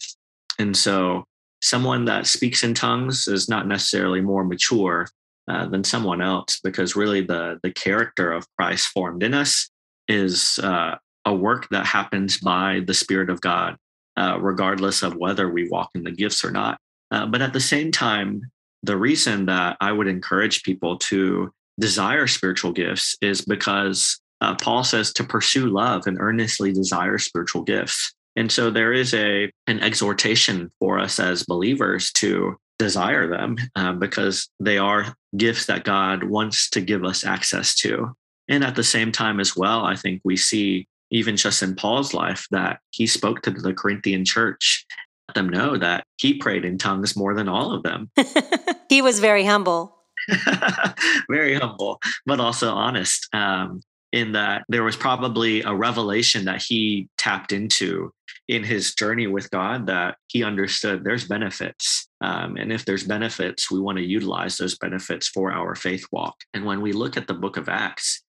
And 0.58 0.76
so, 0.76 1.24
someone 1.60 2.04
that 2.04 2.26
speaks 2.26 2.62
in 2.62 2.74
tongues 2.74 3.26
is 3.26 3.48
not 3.48 3.66
necessarily 3.66 4.20
more 4.20 4.44
mature 4.44 5.08
uh, 5.48 5.66
than 5.66 5.82
someone 5.82 6.20
else 6.20 6.60
because 6.62 6.94
really 6.94 7.20
the 7.20 7.58
the 7.62 7.72
character 7.72 8.32
of 8.32 8.46
Christ 8.56 8.88
formed 8.88 9.22
in 9.22 9.34
us 9.34 9.70
is 10.08 10.58
uh, 10.62 10.96
a 11.24 11.34
work 11.34 11.68
that 11.70 11.86
happens 11.86 12.38
by 12.38 12.82
the 12.86 12.94
Spirit 12.94 13.30
of 13.30 13.40
God, 13.40 13.76
uh, 14.18 14.36
regardless 14.40 15.02
of 15.04 15.14
whether 15.14 15.48
we 15.48 15.68
walk 15.68 15.90
in 15.94 16.02
the 16.02 16.10
gifts 16.10 16.44
or 16.44 16.50
not. 16.50 16.80
Uh, 17.12 17.24
but 17.24 17.40
at 17.40 17.52
the 17.52 17.60
same 17.60 17.92
time, 17.92 18.42
the 18.82 18.96
reason 18.96 19.46
that 19.46 19.76
I 19.80 19.92
would 19.92 20.08
encourage 20.08 20.64
people 20.64 20.98
to 20.98 21.52
desire 21.78 22.26
spiritual 22.26 22.72
gifts 22.72 23.16
is 23.22 23.42
because 23.42 24.20
uh, 24.40 24.56
Paul 24.56 24.82
says 24.82 25.12
to 25.14 25.24
pursue 25.24 25.66
love 25.66 26.06
and 26.06 26.18
earnestly 26.20 26.72
desire 26.72 27.18
spiritual 27.18 27.62
gifts. 27.62 28.12
And 28.34 28.50
so 28.50 28.70
there 28.70 28.92
is 28.92 29.14
a 29.14 29.50
an 29.68 29.80
exhortation 29.80 30.70
for 30.80 30.98
us 30.98 31.20
as 31.20 31.44
believers 31.44 32.12
to 32.14 32.56
desire 32.78 33.28
them 33.28 33.56
uh, 33.76 33.92
because 33.92 34.48
they 34.58 34.78
are 34.78 35.14
gifts 35.36 35.66
that 35.66 35.84
God 35.84 36.24
wants 36.24 36.70
to 36.70 36.80
give 36.80 37.04
us 37.04 37.24
access 37.24 37.74
to. 37.76 38.14
And 38.48 38.64
at 38.64 38.74
the 38.74 38.84
same 38.84 39.12
time, 39.12 39.38
as 39.38 39.56
well, 39.56 39.84
I 39.84 39.94
think 39.94 40.22
we 40.24 40.36
see 40.36 40.88
even 41.10 41.36
just 41.36 41.62
in 41.62 41.74
Paul's 41.74 42.14
life 42.14 42.46
that 42.50 42.80
he 42.90 43.06
spoke 43.06 43.42
to 43.42 43.50
the 43.50 43.74
Corinthian 43.74 44.24
church, 44.24 44.86
let 45.28 45.34
them 45.34 45.48
know 45.48 45.76
that 45.76 46.04
he 46.16 46.34
prayed 46.34 46.64
in 46.64 46.78
tongues 46.78 47.16
more 47.16 47.34
than 47.34 47.48
all 47.48 47.72
of 47.72 47.82
them. 47.82 48.10
he 48.88 49.02
was 49.02 49.20
very 49.20 49.44
humble. 49.44 49.96
very 51.30 51.54
humble, 51.54 51.98
but 52.26 52.40
also 52.40 52.72
honest. 52.72 53.28
Um, 53.34 53.82
in 54.12 54.32
that 54.32 54.64
there 54.68 54.82
was 54.82 54.96
probably 54.96 55.62
a 55.62 55.74
revelation 55.74 56.46
that 56.46 56.62
he 56.62 57.08
tapped 57.18 57.52
into 57.52 58.10
in 58.48 58.64
his 58.64 58.94
journey 58.94 59.26
with 59.26 59.50
God 59.50 59.86
that 59.86 60.16
he 60.28 60.42
understood 60.42 61.04
there's 61.04 61.28
benefits. 61.28 62.08
Um, 62.22 62.56
and 62.56 62.72
if 62.72 62.84
there's 62.86 63.04
benefits, 63.04 63.70
we 63.70 63.80
want 63.80 63.98
to 63.98 64.04
utilize 64.04 64.56
those 64.56 64.78
benefits 64.78 65.28
for 65.28 65.52
our 65.52 65.74
faith 65.74 66.06
walk. 66.10 66.36
And 66.54 66.64
when 66.64 66.80
we 66.80 66.92
look 66.92 67.18
at 67.18 67.26
the 67.26 67.34
book 67.34 67.58
of 67.58 67.68
Acts, 67.68 68.22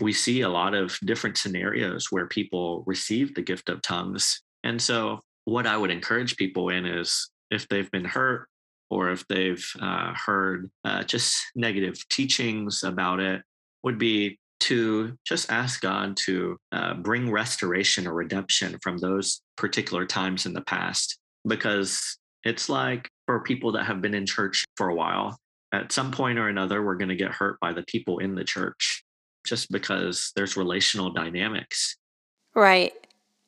we 0.00 0.12
see 0.12 0.40
a 0.40 0.48
lot 0.48 0.74
of 0.74 0.98
different 1.04 1.36
scenarios 1.36 2.08
where 2.10 2.26
people 2.26 2.84
receive 2.86 3.34
the 3.34 3.42
gift 3.42 3.68
of 3.68 3.82
tongues. 3.82 4.42
And 4.64 4.80
so, 4.80 5.20
what 5.44 5.66
I 5.66 5.76
would 5.76 5.90
encourage 5.90 6.36
people 6.36 6.68
in 6.68 6.86
is 6.86 7.30
if 7.50 7.66
they've 7.68 7.90
been 7.90 8.04
hurt 8.04 8.48
or 8.90 9.10
if 9.10 9.26
they've 9.28 9.64
uh, 9.80 10.12
heard 10.14 10.70
uh, 10.84 11.02
just 11.04 11.42
negative 11.54 11.96
teachings 12.08 12.82
about 12.82 13.20
it, 13.20 13.42
would 13.82 13.98
be 13.98 14.38
to 14.60 15.16
just 15.26 15.50
ask 15.50 15.80
God 15.80 16.16
to 16.18 16.56
uh, 16.72 16.94
bring 16.94 17.30
restoration 17.30 18.06
or 18.06 18.12
redemption 18.12 18.78
from 18.82 18.98
those 18.98 19.40
particular 19.56 20.04
times 20.04 20.44
in 20.44 20.52
the 20.52 20.60
past. 20.62 21.18
Because 21.46 22.18
it's 22.44 22.68
like 22.68 23.08
for 23.26 23.40
people 23.40 23.72
that 23.72 23.84
have 23.84 24.02
been 24.02 24.14
in 24.14 24.26
church 24.26 24.64
for 24.76 24.90
a 24.90 24.94
while, 24.94 25.38
at 25.72 25.92
some 25.92 26.10
point 26.10 26.38
or 26.38 26.48
another, 26.48 26.82
we're 26.82 26.96
going 26.96 27.08
to 27.08 27.16
get 27.16 27.30
hurt 27.30 27.58
by 27.60 27.72
the 27.72 27.84
people 27.84 28.18
in 28.18 28.34
the 28.34 28.44
church 28.44 29.04
just 29.44 29.70
because 29.70 30.32
there's 30.36 30.56
relational 30.56 31.10
dynamics. 31.10 31.96
Right. 32.54 32.92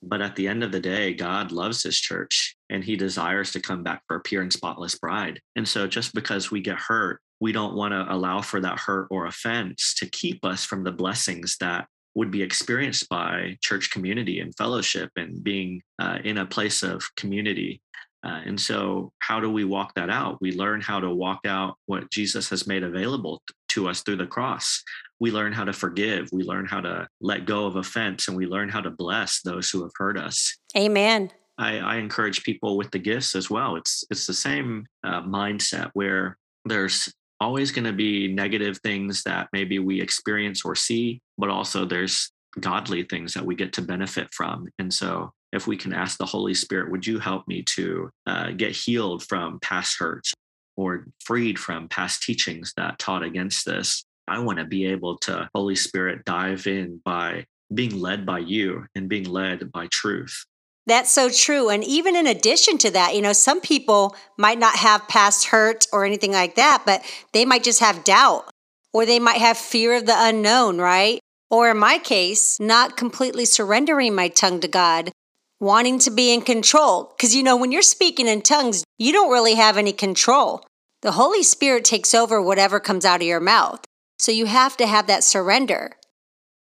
But 0.02 0.20
at 0.20 0.34
the 0.34 0.48
end 0.48 0.64
of 0.64 0.72
the 0.72 0.80
day, 0.80 1.14
God 1.14 1.52
loves 1.52 1.82
his 1.82 1.98
church 1.98 2.56
and 2.70 2.82
he 2.82 2.96
desires 2.96 3.52
to 3.52 3.60
come 3.60 3.82
back 3.82 4.02
for 4.08 4.16
a 4.16 4.20
pure 4.20 4.42
and 4.42 4.52
spotless 4.52 4.98
bride. 4.98 5.40
And 5.54 5.68
so 5.68 5.86
just 5.86 6.12
because 6.14 6.50
we 6.50 6.60
get 6.60 6.78
hurt, 6.78 7.20
we 7.40 7.52
don't 7.52 7.74
want 7.74 7.92
to 7.92 8.12
allow 8.12 8.40
for 8.40 8.60
that 8.60 8.80
hurt 8.80 9.08
or 9.10 9.26
offense 9.26 9.94
to 9.98 10.06
keep 10.10 10.44
us 10.44 10.64
from 10.64 10.82
the 10.82 10.92
blessings 10.92 11.56
that 11.60 11.86
would 12.14 12.30
be 12.30 12.42
experienced 12.42 13.08
by 13.08 13.56
church 13.60 13.90
community 13.90 14.40
and 14.40 14.54
fellowship 14.56 15.10
and 15.16 15.42
being 15.42 15.82
uh, 15.98 16.18
in 16.24 16.38
a 16.38 16.46
place 16.46 16.82
of 16.82 17.02
community. 17.16 17.80
Uh, 18.24 18.40
and 18.44 18.60
so, 18.60 19.12
how 19.18 19.40
do 19.40 19.50
we 19.50 19.64
walk 19.64 19.94
that 19.94 20.08
out? 20.08 20.40
We 20.40 20.52
learn 20.52 20.80
how 20.80 21.00
to 21.00 21.10
walk 21.10 21.40
out 21.44 21.74
what 21.86 22.10
Jesus 22.10 22.48
has 22.50 22.68
made 22.68 22.84
available 22.84 23.42
to 23.70 23.88
us 23.88 24.02
through 24.02 24.16
the 24.16 24.26
cross 24.26 24.82
we 25.22 25.30
learn 25.30 25.52
how 25.52 25.62
to 25.62 25.72
forgive, 25.72 26.28
we 26.32 26.42
learn 26.42 26.66
how 26.66 26.80
to 26.80 27.06
let 27.20 27.46
go 27.46 27.64
of 27.64 27.76
offense, 27.76 28.26
and 28.26 28.36
we 28.36 28.44
learn 28.44 28.68
how 28.68 28.80
to 28.80 28.90
bless 28.90 29.40
those 29.42 29.70
who 29.70 29.80
have 29.82 29.92
hurt 29.96 30.18
us. 30.18 30.58
Amen. 30.76 31.30
I, 31.56 31.78
I 31.78 31.96
encourage 31.98 32.42
people 32.42 32.76
with 32.76 32.90
the 32.90 32.98
gifts 32.98 33.36
as 33.36 33.48
well. 33.48 33.76
It's 33.76 34.04
it's 34.10 34.26
the 34.26 34.34
same 34.34 34.84
uh, 35.04 35.22
mindset 35.22 35.90
where 35.92 36.38
there's 36.64 37.08
always 37.40 37.70
going 37.70 37.84
to 37.84 37.92
be 37.92 38.34
negative 38.34 38.78
things 38.82 39.22
that 39.22 39.46
maybe 39.52 39.78
we 39.78 40.00
experience 40.00 40.64
or 40.64 40.74
see, 40.74 41.20
but 41.38 41.50
also 41.50 41.84
there's 41.84 42.32
godly 42.58 43.04
things 43.04 43.32
that 43.34 43.46
we 43.46 43.54
get 43.54 43.72
to 43.74 43.82
benefit 43.82 44.26
from. 44.34 44.68
And 44.80 44.92
so, 44.92 45.30
if 45.52 45.68
we 45.68 45.76
can 45.76 45.92
ask 45.92 46.18
the 46.18 46.26
Holy 46.26 46.54
Spirit, 46.54 46.90
would 46.90 47.06
you 47.06 47.20
help 47.20 47.46
me 47.46 47.62
to 47.76 48.10
uh, 48.26 48.50
get 48.50 48.72
healed 48.72 49.22
from 49.22 49.60
past 49.60 50.00
hurts 50.00 50.34
or 50.76 51.06
freed 51.20 51.60
from 51.60 51.86
past 51.86 52.24
teachings 52.24 52.72
that 52.76 52.98
taught 52.98 53.22
against 53.22 53.64
this? 53.64 54.04
I 54.32 54.38
want 54.38 54.58
to 54.60 54.64
be 54.64 54.86
able 54.86 55.18
to, 55.18 55.50
Holy 55.54 55.76
Spirit, 55.76 56.24
dive 56.24 56.66
in 56.66 57.02
by 57.04 57.44
being 57.74 58.00
led 58.00 58.24
by 58.24 58.38
you 58.38 58.86
and 58.94 59.06
being 59.06 59.24
led 59.24 59.70
by 59.70 59.88
truth. 59.90 60.46
That's 60.86 61.12
so 61.12 61.28
true. 61.28 61.68
And 61.68 61.84
even 61.84 62.16
in 62.16 62.26
addition 62.26 62.78
to 62.78 62.90
that, 62.92 63.14
you 63.14 63.20
know, 63.20 63.34
some 63.34 63.60
people 63.60 64.16
might 64.38 64.58
not 64.58 64.76
have 64.76 65.06
past 65.06 65.48
hurt 65.48 65.86
or 65.92 66.06
anything 66.06 66.32
like 66.32 66.54
that, 66.54 66.84
but 66.86 67.04
they 67.34 67.44
might 67.44 67.62
just 67.62 67.80
have 67.80 68.04
doubt 68.04 68.48
or 68.94 69.04
they 69.04 69.18
might 69.18 69.36
have 69.36 69.58
fear 69.58 69.94
of 69.94 70.06
the 70.06 70.16
unknown, 70.16 70.78
right? 70.78 71.20
Or 71.50 71.70
in 71.70 71.76
my 71.76 71.98
case, 71.98 72.58
not 72.58 72.96
completely 72.96 73.44
surrendering 73.44 74.14
my 74.14 74.28
tongue 74.28 74.60
to 74.60 74.68
God, 74.68 75.12
wanting 75.60 75.98
to 76.00 76.10
be 76.10 76.32
in 76.32 76.40
control. 76.40 77.12
Because, 77.14 77.34
you 77.34 77.42
know, 77.42 77.58
when 77.58 77.70
you're 77.70 77.82
speaking 77.82 78.28
in 78.28 78.40
tongues, 78.40 78.82
you 78.98 79.12
don't 79.12 79.30
really 79.30 79.56
have 79.56 79.76
any 79.76 79.92
control. 79.92 80.64
The 81.02 81.12
Holy 81.12 81.42
Spirit 81.42 81.84
takes 81.84 82.14
over 82.14 82.40
whatever 82.40 82.80
comes 82.80 83.04
out 83.04 83.20
of 83.20 83.26
your 83.26 83.38
mouth. 83.38 83.84
So 84.22 84.30
you 84.30 84.46
have 84.46 84.76
to 84.76 84.86
have 84.86 85.08
that 85.08 85.24
surrender. 85.24 85.96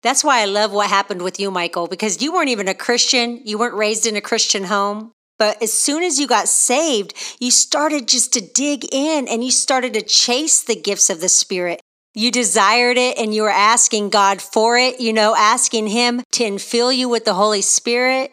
That's 0.03 0.25
why 0.25 0.41
I 0.41 0.47
love 0.47 0.73
what 0.73 0.89
happened 0.89 1.21
with 1.21 1.39
you, 1.39 1.51
Michael, 1.51 1.87
because 1.87 2.23
you 2.23 2.33
weren't 2.33 2.49
even 2.49 2.67
a 2.67 2.73
Christian. 2.73 3.43
You 3.45 3.59
weren't 3.59 3.75
raised 3.75 4.07
in 4.07 4.17
a 4.17 4.23
Christian 4.23 4.65
home. 4.65 5.13
But 5.39 5.63
as 5.63 5.71
soon 5.71 6.03
as 6.03 6.19
you 6.19 6.27
got 6.27 6.49
saved, 6.49 7.13
you 7.41 7.51
started 7.51 8.09
just 8.09 8.33
to 8.33 8.41
dig 8.41 8.87
in 8.91 9.29
and 9.29 9.45
you 9.45 9.51
started 9.51 9.93
to 9.93 10.01
chase 10.01 10.65
the 10.65 10.75
gifts 10.75 11.11
of 11.11 11.21
the 11.21 11.29
Spirit. 11.29 11.83
You 12.15 12.31
desired 12.31 12.97
it 12.97 13.19
and 13.19 13.35
you 13.35 13.43
were 13.43 13.51
asking 13.51 14.09
God 14.09 14.41
for 14.41 14.79
it, 14.79 14.99
you 14.99 15.13
know, 15.13 15.35
asking 15.37 15.89
Him 15.89 16.23
to 16.33 16.45
infill 16.45 16.97
you 16.97 17.07
with 17.11 17.27
the 17.27 17.35
Holy 17.35 17.61
Spirit, 17.61 18.33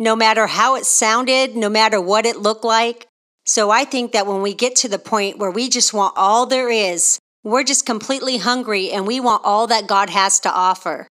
no 0.00 0.16
matter 0.16 0.48
how 0.48 0.74
it 0.74 0.84
sounded, 0.84 1.54
no 1.54 1.68
matter 1.68 2.00
what 2.00 2.26
it 2.26 2.38
looked 2.38 2.64
like. 2.64 3.06
So 3.46 3.70
I 3.70 3.84
think 3.84 4.10
that 4.12 4.26
when 4.26 4.42
we 4.42 4.52
get 4.52 4.74
to 4.76 4.88
the 4.88 4.98
point 4.98 5.38
where 5.38 5.52
we 5.52 5.68
just 5.68 5.94
want 5.94 6.14
all 6.16 6.44
there 6.44 6.70
is, 6.70 7.20
we're 7.44 7.64
just 7.64 7.86
completely 7.86 8.38
hungry 8.38 8.90
and 8.90 9.06
we 9.06 9.20
want 9.20 9.42
all 9.44 9.66
that 9.66 9.86
God 9.86 10.10
has 10.10 10.40
to 10.40 10.52
offer, 10.52 11.06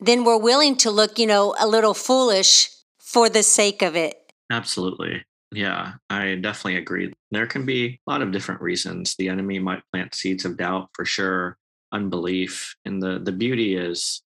then 0.00 0.24
we're 0.24 0.38
willing 0.38 0.76
to 0.76 0.90
look, 0.90 1.18
you 1.18 1.26
know, 1.26 1.54
a 1.58 1.66
little 1.66 1.94
foolish 1.94 2.70
for 2.98 3.28
the 3.28 3.42
sake 3.42 3.82
of 3.82 3.96
it. 3.96 4.16
Absolutely. 4.50 5.24
Yeah, 5.50 5.94
I 6.10 6.34
definitely 6.34 6.76
agree. 6.76 7.12
There 7.30 7.46
can 7.46 7.64
be 7.64 8.00
a 8.06 8.10
lot 8.10 8.22
of 8.22 8.32
different 8.32 8.60
reasons. 8.60 9.14
The 9.16 9.28
enemy 9.28 9.58
might 9.58 9.82
plant 9.92 10.14
seeds 10.14 10.44
of 10.44 10.58
doubt 10.58 10.90
for 10.92 11.04
sure, 11.04 11.56
unbelief. 11.90 12.74
And 12.84 13.02
the, 13.02 13.18
the 13.18 13.32
beauty 13.32 13.76
is 13.76 14.22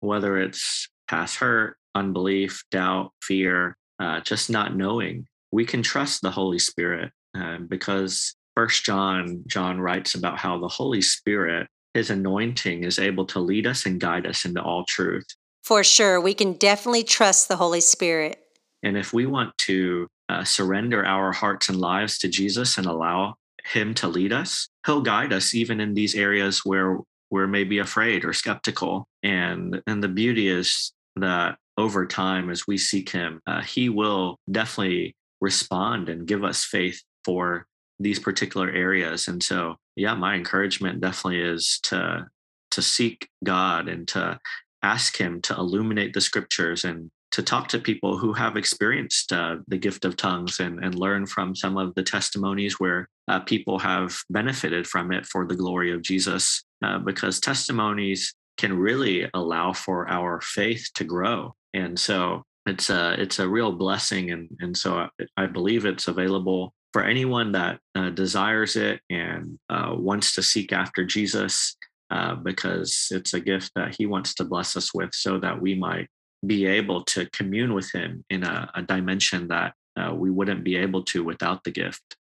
whether 0.00 0.38
it's 0.38 0.88
past 1.08 1.36
hurt, 1.36 1.76
unbelief, 1.94 2.62
doubt, 2.70 3.12
fear, 3.22 3.76
uh, 3.98 4.20
just 4.20 4.50
not 4.50 4.76
knowing, 4.76 5.26
we 5.50 5.64
can 5.64 5.82
trust 5.82 6.22
the 6.22 6.30
Holy 6.30 6.58
Spirit 6.58 7.12
uh, 7.36 7.58
because 7.58 8.34
First 8.58 8.84
John, 8.84 9.44
John 9.46 9.80
writes 9.80 10.16
about 10.16 10.36
how 10.36 10.58
the 10.58 10.66
Holy 10.66 11.00
Spirit, 11.00 11.68
his 11.94 12.10
anointing, 12.10 12.82
is 12.82 12.98
able 12.98 13.24
to 13.26 13.38
lead 13.38 13.68
us 13.68 13.86
and 13.86 14.00
guide 14.00 14.26
us 14.26 14.44
into 14.44 14.60
all 14.60 14.84
truth. 14.84 15.26
For 15.62 15.84
sure. 15.84 16.20
We 16.20 16.34
can 16.34 16.54
definitely 16.54 17.04
trust 17.04 17.46
the 17.46 17.54
Holy 17.54 17.80
Spirit. 17.80 18.40
And 18.82 18.98
if 18.98 19.12
we 19.12 19.26
want 19.26 19.56
to 19.58 20.08
uh, 20.28 20.42
surrender 20.42 21.06
our 21.06 21.30
hearts 21.30 21.68
and 21.68 21.78
lives 21.78 22.18
to 22.18 22.28
Jesus 22.28 22.78
and 22.78 22.88
allow 22.88 23.36
him 23.64 23.94
to 23.94 24.08
lead 24.08 24.32
us, 24.32 24.68
he'll 24.84 25.02
guide 25.02 25.32
us 25.32 25.54
even 25.54 25.78
in 25.78 25.94
these 25.94 26.16
areas 26.16 26.62
where 26.64 26.98
we're 27.30 27.46
maybe 27.46 27.78
afraid 27.78 28.24
or 28.24 28.32
skeptical. 28.32 29.06
And, 29.22 29.80
and 29.86 30.02
the 30.02 30.08
beauty 30.08 30.48
is 30.48 30.92
that 31.14 31.58
over 31.76 32.06
time, 32.06 32.50
as 32.50 32.66
we 32.66 32.76
seek 32.76 33.10
him, 33.10 33.40
uh, 33.46 33.62
he 33.62 33.88
will 33.88 34.36
definitely 34.50 35.14
respond 35.40 36.08
and 36.08 36.26
give 36.26 36.42
us 36.42 36.64
faith 36.64 37.00
for 37.24 37.64
these 37.98 38.18
particular 38.18 38.70
areas 38.70 39.28
and 39.28 39.42
so 39.42 39.76
yeah 39.96 40.14
my 40.14 40.34
encouragement 40.34 41.00
definitely 41.00 41.40
is 41.40 41.80
to 41.82 42.26
to 42.70 42.82
seek 42.82 43.28
god 43.44 43.88
and 43.88 44.06
to 44.08 44.38
ask 44.82 45.16
him 45.16 45.40
to 45.40 45.54
illuminate 45.54 46.12
the 46.14 46.20
scriptures 46.20 46.84
and 46.84 47.10
to 47.30 47.42
talk 47.42 47.68
to 47.68 47.78
people 47.78 48.16
who 48.16 48.32
have 48.32 48.56
experienced 48.56 49.32
uh, 49.32 49.56
the 49.68 49.76
gift 49.76 50.04
of 50.04 50.16
tongues 50.16 50.60
and, 50.60 50.82
and 50.82 50.94
learn 50.94 51.26
from 51.26 51.54
some 51.54 51.76
of 51.76 51.94
the 51.94 52.02
testimonies 52.02 52.80
where 52.80 53.08
uh, 53.28 53.40
people 53.40 53.78
have 53.78 54.16
benefited 54.30 54.86
from 54.86 55.12
it 55.12 55.26
for 55.26 55.46
the 55.46 55.54
glory 55.54 55.92
of 55.92 56.00
Jesus. 56.00 56.64
Uh, 56.82 56.98
because 56.98 57.40
testimonies 57.40 58.34
can 58.56 58.76
really 58.76 59.28
allow 59.34 59.72
for 59.72 60.08
our 60.08 60.40
faith 60.40 60.88
to 60.94 61.04
grow. 61.04 61.54
And 61.74 61.98
so 61.98 62.44
it's 62.66 62.88
a 62.88 63.20
it's 63.20 63.38
a 63.38 63.48
real 63.48 63.72
blessing, 63.72 64.30
and 64.30 64.48
and 64.60 64.76
so 64.76 64.98
I, 64.98 65.08
I 65.36 65.46
believe 65.46 65.86
it's 65.86 66.06
available 66.06 66.72
for 66.92 67.04
anyone 67.04 67.52
that 67.52 67.80
uh, 67.94 68.10
desires 68.10 68.76
it 68.76 69.00
and 69.10 69.58
uh, 69.68 69.94
wants 69.96 70.34
to 70.34 70.42
seek 70.42 70.72
after 70.72 71.04
Jesus, 71.04 71.76
uh, 72.10 72.34
because 72.34 73.08
it's 73.10 73.34
a 73.34 73.40
gift 73.40 73.72
that 73.74 73.94
He 73.96 74.06
wants 74.06 74.34
to 74.34 74.44
bless 74.44 74.76
us 74.76 74.94
with, 74.94 75.14
so 75.14 75.38
that 75.38 75.60
we 75.60 75.74
might 75.74 76.08
be 76.46 76.66
able 76.66 77.04
to 77.04 77.28
commune 77.30 77.74
with 77.74 77.92
Him 77.92 78.24
in 78.30 78.44
a, 78.44 78.70
a 78.74 78.82
dimension 78.82 79.48
that 79.48 79.74
uh, 79.98 80.14
we 80.14 80.30
wouldn't 80.30 80.64
be 80.64 80.76
able 80.76 81.02
to 81.04 81.24
without 81.24 81.64
the 81.64 81.70
gift. 81.70 82.16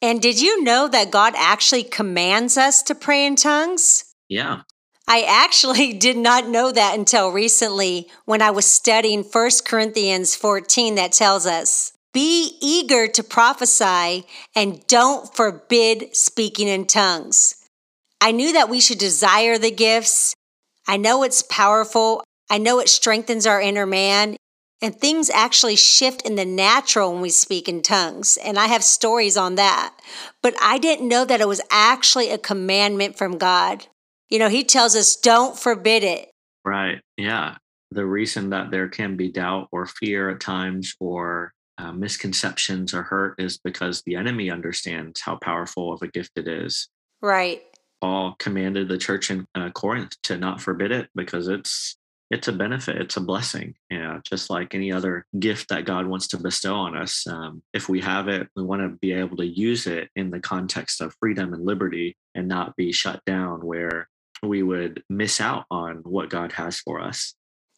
And 0.00 0.20
did 0.20 0.40
you 0.40 0.62
know 0.64 0.88
that 0.88 1.10
God 1.10 1.34
actually 1.36 1.84
commands 1.84 2.58
us 2.58 2.82
to 2.84 2.94
pray 2.94 3.24
in 3.24 3.36
tongues? 3.36 4.12
Yeah. 4.28 4.62
I 5.06 5.22
actually 5.22 5.92
did 5.98 6.16
not 6.16 6.48
know 6.48 6.72
that 6.72 6.98
until 6.98 7.30
recently 7.30 8.08
when 8.24 8.42
I 8.42 8.50
was 8.50 8.66
studying 8.66 9.22
1 9.22 9.50
Corinthians 9.64 10.34
14 10.34 10.96
that 10.96 11.12
tells 11.12 11.46
us, 11.46 11.91
be 12.12 12.56
eager 12.60 13.08
to 13.08 13.22
prophesy 13.22 14.24
and 14.54 14.86
don't 14.86 15.34
forbid 15.34 16.14
speaking 16.14 16.68
in 16.68 16.86
tongues. 16.86 17.54
I 18.20 18.32
knew 18.32 18.52
that 18.52 18.68
we 18.68 18.80
should 18.80 18.98
desire 18.98 19.58
the 19.58 19.70
gifts. 19.70 20.34
I 20.86 20.96
know 20.96 21.22
it's 21.22 21.42
powerful. 21.42 22.22
I 22.50 22.58
know 22.58 22.80
it 22.80 22.88
strengthens 22.88 23.46
our 23.46 23.60
inner 23.60 23.86
man. 23.86 24.36
And 24.82 24.94
things 24.94 25.30
actually 25.30 25.76
shift 25.76 26.22
in 26.22 26.34
the 26.34 26.44
natural 26.44 27.12
when 27.12 27.22
we 27.22 27.30
speak 27.30 27.68
in 27.68 27.82
tongues. 27.82 28.36
And 28.36 28.58
I 28.58 28.66
have 28.66 28.82
stories 28.82 29.36
on 29.36 29.54
that. 29.54 29.94
But 30.42 30.54
I 30.60 30.78
didn't 30.78 31.08
know 31.08 31.24
that 31.24 31.40
it 31.40 31.46
was 31.46 31.60
actually 31.70 32.30
a 32.30 32.38
commandment 32.38 33.16
from 33.16 33.38
God. 33.38 33.86
You 34.28 34.40
know, 34.40 34.48
He 34.48 34.64
tells 34.64 34.96
us, 34.96 35.14
don't 35.14 35.56
forbid 35.56 36.02
it. 36.02 36.30
Right. 36.64 37.00
Yeah. 37.16 37.56
The 37.92 38.04
reason 38.04 38.50
that 38.50 38.70
there 38.70 38.88
can 38.88 39.16
be 39.16 39.30
doubt 39.30 39.68
or 39.70 39.86
fear 39.86 40.30
at 40.30 40.40
times 40.40 40.96
or 40.98 41.52
uh, 41.82 41.92
misconceptions 41.92 42.94
or 42.94 43.02
hurt 43.02 43.34
is 43.40 43.58
because 43.58 44.02
the 44.02 44.14
enemy 44.14 44.50
understands 44.50 45.20
how 45.20 45.36
powerful 45.36 45.92
of 45.92 46.00
a 46.02 46.08
gift 46.08 46.32
it 46.36 46.46
is. 46.46 46.88
Right. 47.20 47.62
Paul 48.00 48.36
commanded 48.38 48.88
the 48.88 48.98
church 48.98 49.30
in 49.30 49.46
uh, 49.54 49.70
Corinth 49.70 50.14
to 50.24 50.36
not 50.36 50.60
forbid 50.60 50.92
it 50.92 51.08
because 51.14 51.48
it's 51.48 51.96
it's 52.30 52.48
a 52.48 52.52
benefit 52.52 52.96
it's 52.96 53.18
a 53.18 53.20
blessing 53.20 53.74
yeah 53.90 54.18
just 54.24 54.48
like 54.48 54.74
any 54.74 54.90
other 54.90 55.26
gift 55.38 55.68
that 55.68 55.84
god 55.84 56.06
wants 56.06 56.26
to 56.28 56.38
bestow 56.38 56.74
on 56.74 56.96
us 56.96 57.26
um, 57.26 57.62
if 57.74 57.90
we 57.90 58.00
have 58.00 58.26
it 58.26 58.48
we 58.56 58.62
want 58.62 58.80
to 58.80 58.88
be 59.02 59.12
able 59.12 59.36
to 59.36 59.46
use 59.46 59.86
it 59.86 60.08
in 60.16 60.30
the 60.30 60.40
context 60.40 61.02
of 61.02 61.14
freedom 61.20 61.52
and 61.52 61.66
liberty 61.66 62.16
and 62.34 62.48
not 62.48 62.74
be 62.74 62.90
shut 62.90 63.22
down 63.26 63.60
where 63.66 64.08
we 64.42 64.62
would 64.62 65.02
miss 65.10 65.42
out 65.42 65.66
on 65.70 65.96
what 66.04 66.30
god 66.30 66.52
has 66.52 66.78
for 66.80 67.02
us 67.02 67.34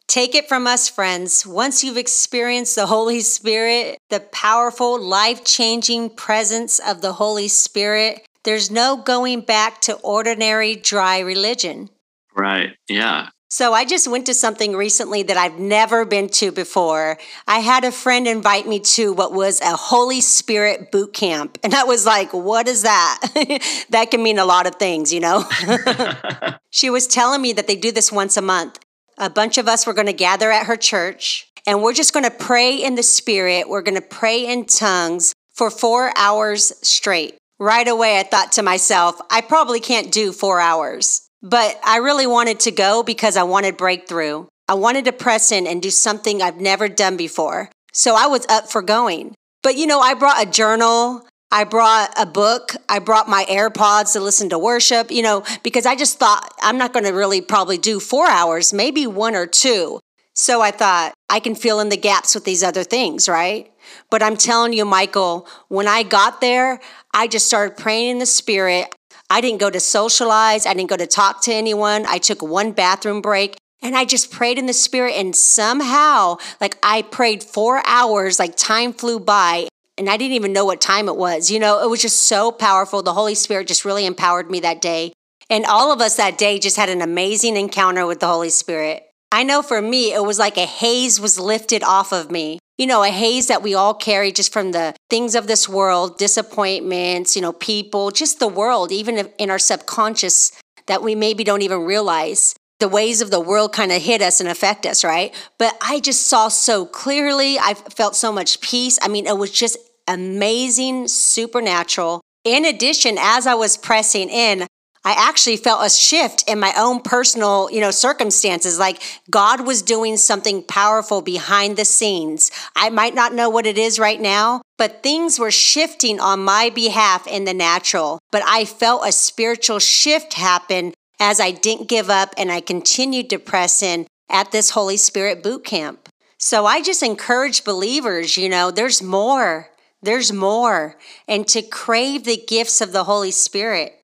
Take 0.07 0.35
it 0.35 0.49
from 0.49 0.67
us, 0.67 0.89
friends. 0.89 1.47
Once 1.47 1.83
you've 1.83 1.97
experienced 1.97 2.77
the 2.77 2.87
Holy 2.87 3.21
Spirit, 3.21 3.99
the 4.11 4.21
powerful, 4.21 5.01
life 5.01 5.45
changing 5.45 6.11
presence 6.11 6.79
of 6.79 7.01
the 7.01 7.15
Holy 7.15 7.49
Spirit, 7.49 8.27
there's 8.45 8.71
no 8.71 8.97
going 8.97 9.41
back 9.41 9.81
to 9.83 9.95
ordinary, 9.97 10.77
dry 10.77 11.19
religion. 11.19 11.89
Right. 12.37 12.77
Yeah. 12.89 13.31
So 13.55 13.73
I 13.73 13.85
just 13.85 14.09
went 14.09 14.27
to 14.27 14.35
something 14.35 14.75
recently 14.75 15.23
that 15.23 15.37
I've 15.37 15.61
never 15.61 16.05
been 16.05 16.29
to 16.31 16.51
before. 16.51 17.19
I 17.47 17.61
had 17.61 17.85
a 17.85 17.93
friend 17.93 18.27
invite 18.27 18.67
me 18.67 18.81
to 18.81 19.13
what 19.13 19.33
was 19.33 19.61
a 19.61 19.77
Holy 19.77 20.21
Spirit 20.21 20.91
boot 20.91 21.13
camp. 21.13 21.59
And 21.63 21.73
I 21.73 21.85
was 21.85 22.05
like, 22.05 22.35
what 22.35 22.67
is 22.67 22.83
that? 22.83 23.21
that 23.91 24.11
can 24.11 24.25
mean 24.25 24.41
a 24.41 24.45
lot 24.45 24.67
of 24.67 24.75
things, 24.75 25.13
you 25.13 25.21
know? 25.21 25.45
she 26.71 26.91
was 26.91 27.07
telling 27.07 27.41
me 27.43 27.53
that 27.53 27.69
they 27.69 27.77
do 27.77 27.93
this 27.93 28.11
once 28.11 28.37
a 28.37 28.43
month. 28.43 28.81
A 29.19 29.31
bunch 29.31 29.59
of 29.59 29.69
us 29.69 29.87
were 29.87 29.95
going 29.95 30.07
to 30.07 30.12
gather 30.12 30.51
at 30.51 30.67
her 30.67 30.77
church 30.77 31.49
and 31.67 31.83
we're 31.83 31.95
just 31.95 32.12
going 32.12 32.25
to 32.25 32.31
pray 32.31 32.77
in 32.77 32.95
the 32.95 33.03
Spirit. 33.03 33.69
We're 33.69 33.83
going 33.83 33.95
to 33.95 34.07
pray 34.07 34.47
in 34.47 34.67
tongues 34.67 35.33
for 35.55 35.71
four 35.71 36.12
hours 36.17 36.73
straight. 36.87 37.37
Right 37.59 37.87
away, 37.87 38.19
I 38.19 38.25
thought 38.25 38.53
to 38.53 38.62
myself, 38.62 39.21
I 39.31 39.41
probably 39.41 39.81
can't 39.81 40.12
do 40.12 40.33
four 40.33 40.61
hours. 40.61 41.29
But 41.43 41.79
I 41.85 41.99
really 41.99 42.27
wanted 42.27 42.61
to 42.61 42.71
go 42.71 43.03
because 43.03 43.37
I 43.37 43.45
wanted 43.45 43.77
breakthrough. 43.77 44.47
I 44.69 44.75
wanted 44.75 45.05
to 45.05 45.12
press 45.12 45.53
in 45.53 45.67
and 45.67 45.81
do 45.81 45.91
something 45.91 46.43
I've 46.43 46.61
never 46.61 46.89
done 46.89 47.17
before. 47.17 47.71
So 47.93 48.15
I 48.17 48.27
was 48.27 48.47
up 48.49 48.71
for 48.71 48.83
going. 48.83 49.35
But 49.62 49.77
you 49.77 49.87
know, 49.87 50.01
I 50.01 50.15
brought 50.15 50.43
a 50.43 50.51
journal, 50.51 51.27
I 51.55 51.63
brought 51.63 52.13
a 52.19 52.27
book, 52.27 52.75
I 52.89 52.99
brought 52.99 53.29
my 53.29 53.45
AirPods 53.45 54.15
to 54.15 54.21
listen 54.21 54.49
to 54.49 54.59
worship, 54.59 55.13
you 55.13 55.23
know, 55.23 55.45
because 55.63 55.87
I 55.87 55.95
just 55.95 56.19
thought 56.19 56.53
I'm 56.61 56.79
not 56.79 56.93
going 56.93 57.05
to 57.05 57.13
really 57.13 57.41
probably 57.41 57.79
do 57.79 58.01
four 58.01 58.29
hours, 58.29 58.73
maybe 58.73 59.07
one 59.07 59.37
or 59.37 59.47
two. 59.47 60.01
So 60.35 60.61
I 60.61 60.73
thought 60.73 61.15
I 61.31 61.39
can 61.39 61.55
fill 61.55 61.79
in 61.79 61.91
the 61.91 61.97
gaps 61.97 62.35
with 62.35 62.45
these 62.45 62.65
other 62.65 62.83
things, 62.83 63.29
right? 63.29 63.73
But 64.11 64.21
I'm 64.21 64.37
telling 64.37 64.73
you, 64.73 64.85
Michael, 64.85 65.47
when 65.69 65.87
I 65.87 66.03
got 66.03 66.41
there, 66.41 66.81
I 67.15 67.29
just 67.29 67.47
started 67.47 67.77
praying 67.77 68.11
in 68.11 68.19
the 68.19 68.27
spirit. 68.27 68.93
I 69.31 69.41
didn't 69.41 69.61
go 69.61 69.71
to 69.71 69.79
socialize. 69.79 70.67
I 70.67 70.75
didn't 70.75 70.91
go 70.91 70.97
to 70.97 71.07
talk 71.07 71.41
to 71.43 71.55
anyone. 71.55 72.05
I 72.09 72.19
took 72.19 72.43
one 72.43 72.73
bathroom 72.73 73.23
break 73.23 73.57
and 73.81 73.97
I 73.97 74.07
just 74.07 74.33
prayed 74.33 74.59
in 74.59 74.67
the 74.67 74.73
spirit. 74.73 75.15
And 75.15 75.37
somehow, 75.37 76.39
like 76.61 76.79
I 76.83 77.03
prayed 77.03 77.45
four 77.45 77.81
hours, 77.87 78.41
like 78.41 78.57
time 78.57 78.93
flew 78.93 79.21
by. 79.21 79.69
And 79.97 80.11
I 80.11 80.16
didn't 80.16 80.34
even 80.34 80.53
know 80.53 80.64
what 80.64 80.80
time 80.80 81.09
it 81.09 81.16
was. 81.16 81.51
You 81.51 81.61
know, 81.61 81.82
it 81.82 81.88
was 81.88 82.03
just 82.03 82.22
so 82.22 82.51
powerful. 82.51 83.03
The 83.03 83.12
Holy 83.12 83.34
Spirit 83.34 83.68
just 83.68 83.84
really 83.84 84.07
empowered 84.07 84.51
me 84.51 84.61
that 84.61 84.80
day. 84.80 85.12
And 85.49 85.64
all 85.66 85.92
of 85.92 86.01
us 86.01 86.16
that 86.16 86.38
day 86.38 86.59
just 86.59 86.76
had 86.76 86.88
an 86.88 87.03
amazing 87.03 87.57
encounter 87.57 88.07
with 88.07 88.20
the 88.20 88.26
Holy 88.26 88.51
Spirit. 88.51 89.05
I 89.30 89.42
know 89.42 89.62
for 89.62 89.80
me, 89.80 90.12
it 90.12 90.24
was 90.24 90.38
like 90.38 90.57
a 90.57 90.66
haze 90.66 91.20
was 91.20 91.38
lifted 91.38 91.82
off 91.82 92.12
of 92.12 92.30
me 92.30 92.59
you 92.78 92.86
know, 92.86 93.05
a 93.05 93.09
haze 93.09 93.47
that 93.47 93.62
we 93.62 93.74
all 93.74 93.95
carry 93.95 94.32
just 94.32 94.53
from 94.53 94.72
the 94.72 94.95
things 95.09 95.34
of 95.34 95.47
this 95.47 95.68
world, 95.68 96.18
disappointments, 96.18 97.36
you 97.36 97.42
know, 97.42 97.53
people, 97.53 98.11
just 98.11 98.40
the 98.40 98.49
world, 98.49 98.90
even 98.90 99.30
in 99.38 99.51
our 99.51 99.59
subconscious 99.59 100.53
that 100.86 101.03
we 101.03 101.14
maybe 101.14 101.45
don't 101.45 101.62
even 101.62 101.82
realize. 101.82 102.55
The 102.81 102.89
ways 102.89 103.20
of 103.20 103.31
the 103.31 103.41
world 103.41 103.72
kind 103.72 103.93
of 103.93 104.03
hit 104.03 104.20
us 104.20 104.41
and 104.41 104.49
affect 104.49 104.85
us, 104.85 105.05
right? 105.05 105.35
But 105.59 105.77
I 105.81 106.01
just 106.01 106.27
saw 106.27 106.49
so 106.49 106.85
clearly. 106.85 107.59
I 107.59 107.75
felt 107.75 108.16
so 108.16 108.33
much 108.33 108.61
peace. 108.61 108.99
I 109.01 109.09
mean, 109.09 109.27
it 109.27 109.39
was 109.39 109.51
just 109.51 109.79
amazing, 110.09 111.09
supernatural. 111.09 112.20
In 112.45 112.64
addition, 112.64 113.16
as 113.18 113.47
I 113.47 113.55
was 113.55 113.77
pressing 113.77 114.29
in, 114.29 114.66
I 115.07 115.14
actually 115.18 115.59
felt 115.59 115.85
a 115.85 115.91
shift 115.91 116.45
in 116.49 116.59
my 116.59 116.72
own 116.79 117.01
personal, 117.01 117.68
you 117.70 117.81
know, 117.81 117.91
circumstances. 117.91 118.79
Like 118.79 119.03
God 119.31 119.66
was 119.66 119.83
doing 119.83 120.16
something 120.16 120.62
powerful 120.62 121.20
behind 121.20 121.77
the 121.77 121.85
scenes. 121.85 122.51
I 122.75 122.89
might 122.89 123.14
not 123.14 123.35
know 123.35 123.51
what 123.51 123.66
it 123.66 123.77
is 123.77 123.99
right 123.99 124.20
now, 124.20 124.62
but 124.79 125.03
things 125.03 125.39
were 125.39 125.51
shifting 125.51 126.20
on 126.20 126.43
my 126.43 126.70
behalf 126.70 127.27
in 127.27 127.45
the 127.45 127.53
natural. 127.53 128.18
But 128.33 128.43
I 128.47 128.64
felt 128.64 129.07
a 129.07 129.12
spiritual 129.12 129.79
shift 129.79 130.35
happen 130.35 130.95
as 131.21 131.41
I 131.41 131.51
didn't 131.51 131.89
give 131.89 132.11
up 132.11 132.35
and 132.37 132.51
I 132.51 132.61
continued 132.61 133.31
to 133.31 133.39
press 133.39 133.83
in 133.83 134.07
at 134.29 134.53
this 134.53 134.71
Holy 134.71 134.97
Spirit 134.97 135.43
boot 135.43 135.65
camp. 135.65 136.09
So 136.39 136.67
I 136.67 136.83
just 136.83 137.03
encourage 137.03 137.65
believers, 137.65 138.37
you 138.37 138.49
know, 138.49 138.71
there's 138.71 139.03
more. 139.03 139.71
There's 140.03 140.33
more. 140.33 140.97
And 141.27 141.49
to 141.49 141.62
crave 141.62 142.25
the 142.25 142.37
gifts 142.37 142.81
of 142.81 142.93
the 142.93 143.05
Holy 143.05 143.31
Spirit 143.31 144.01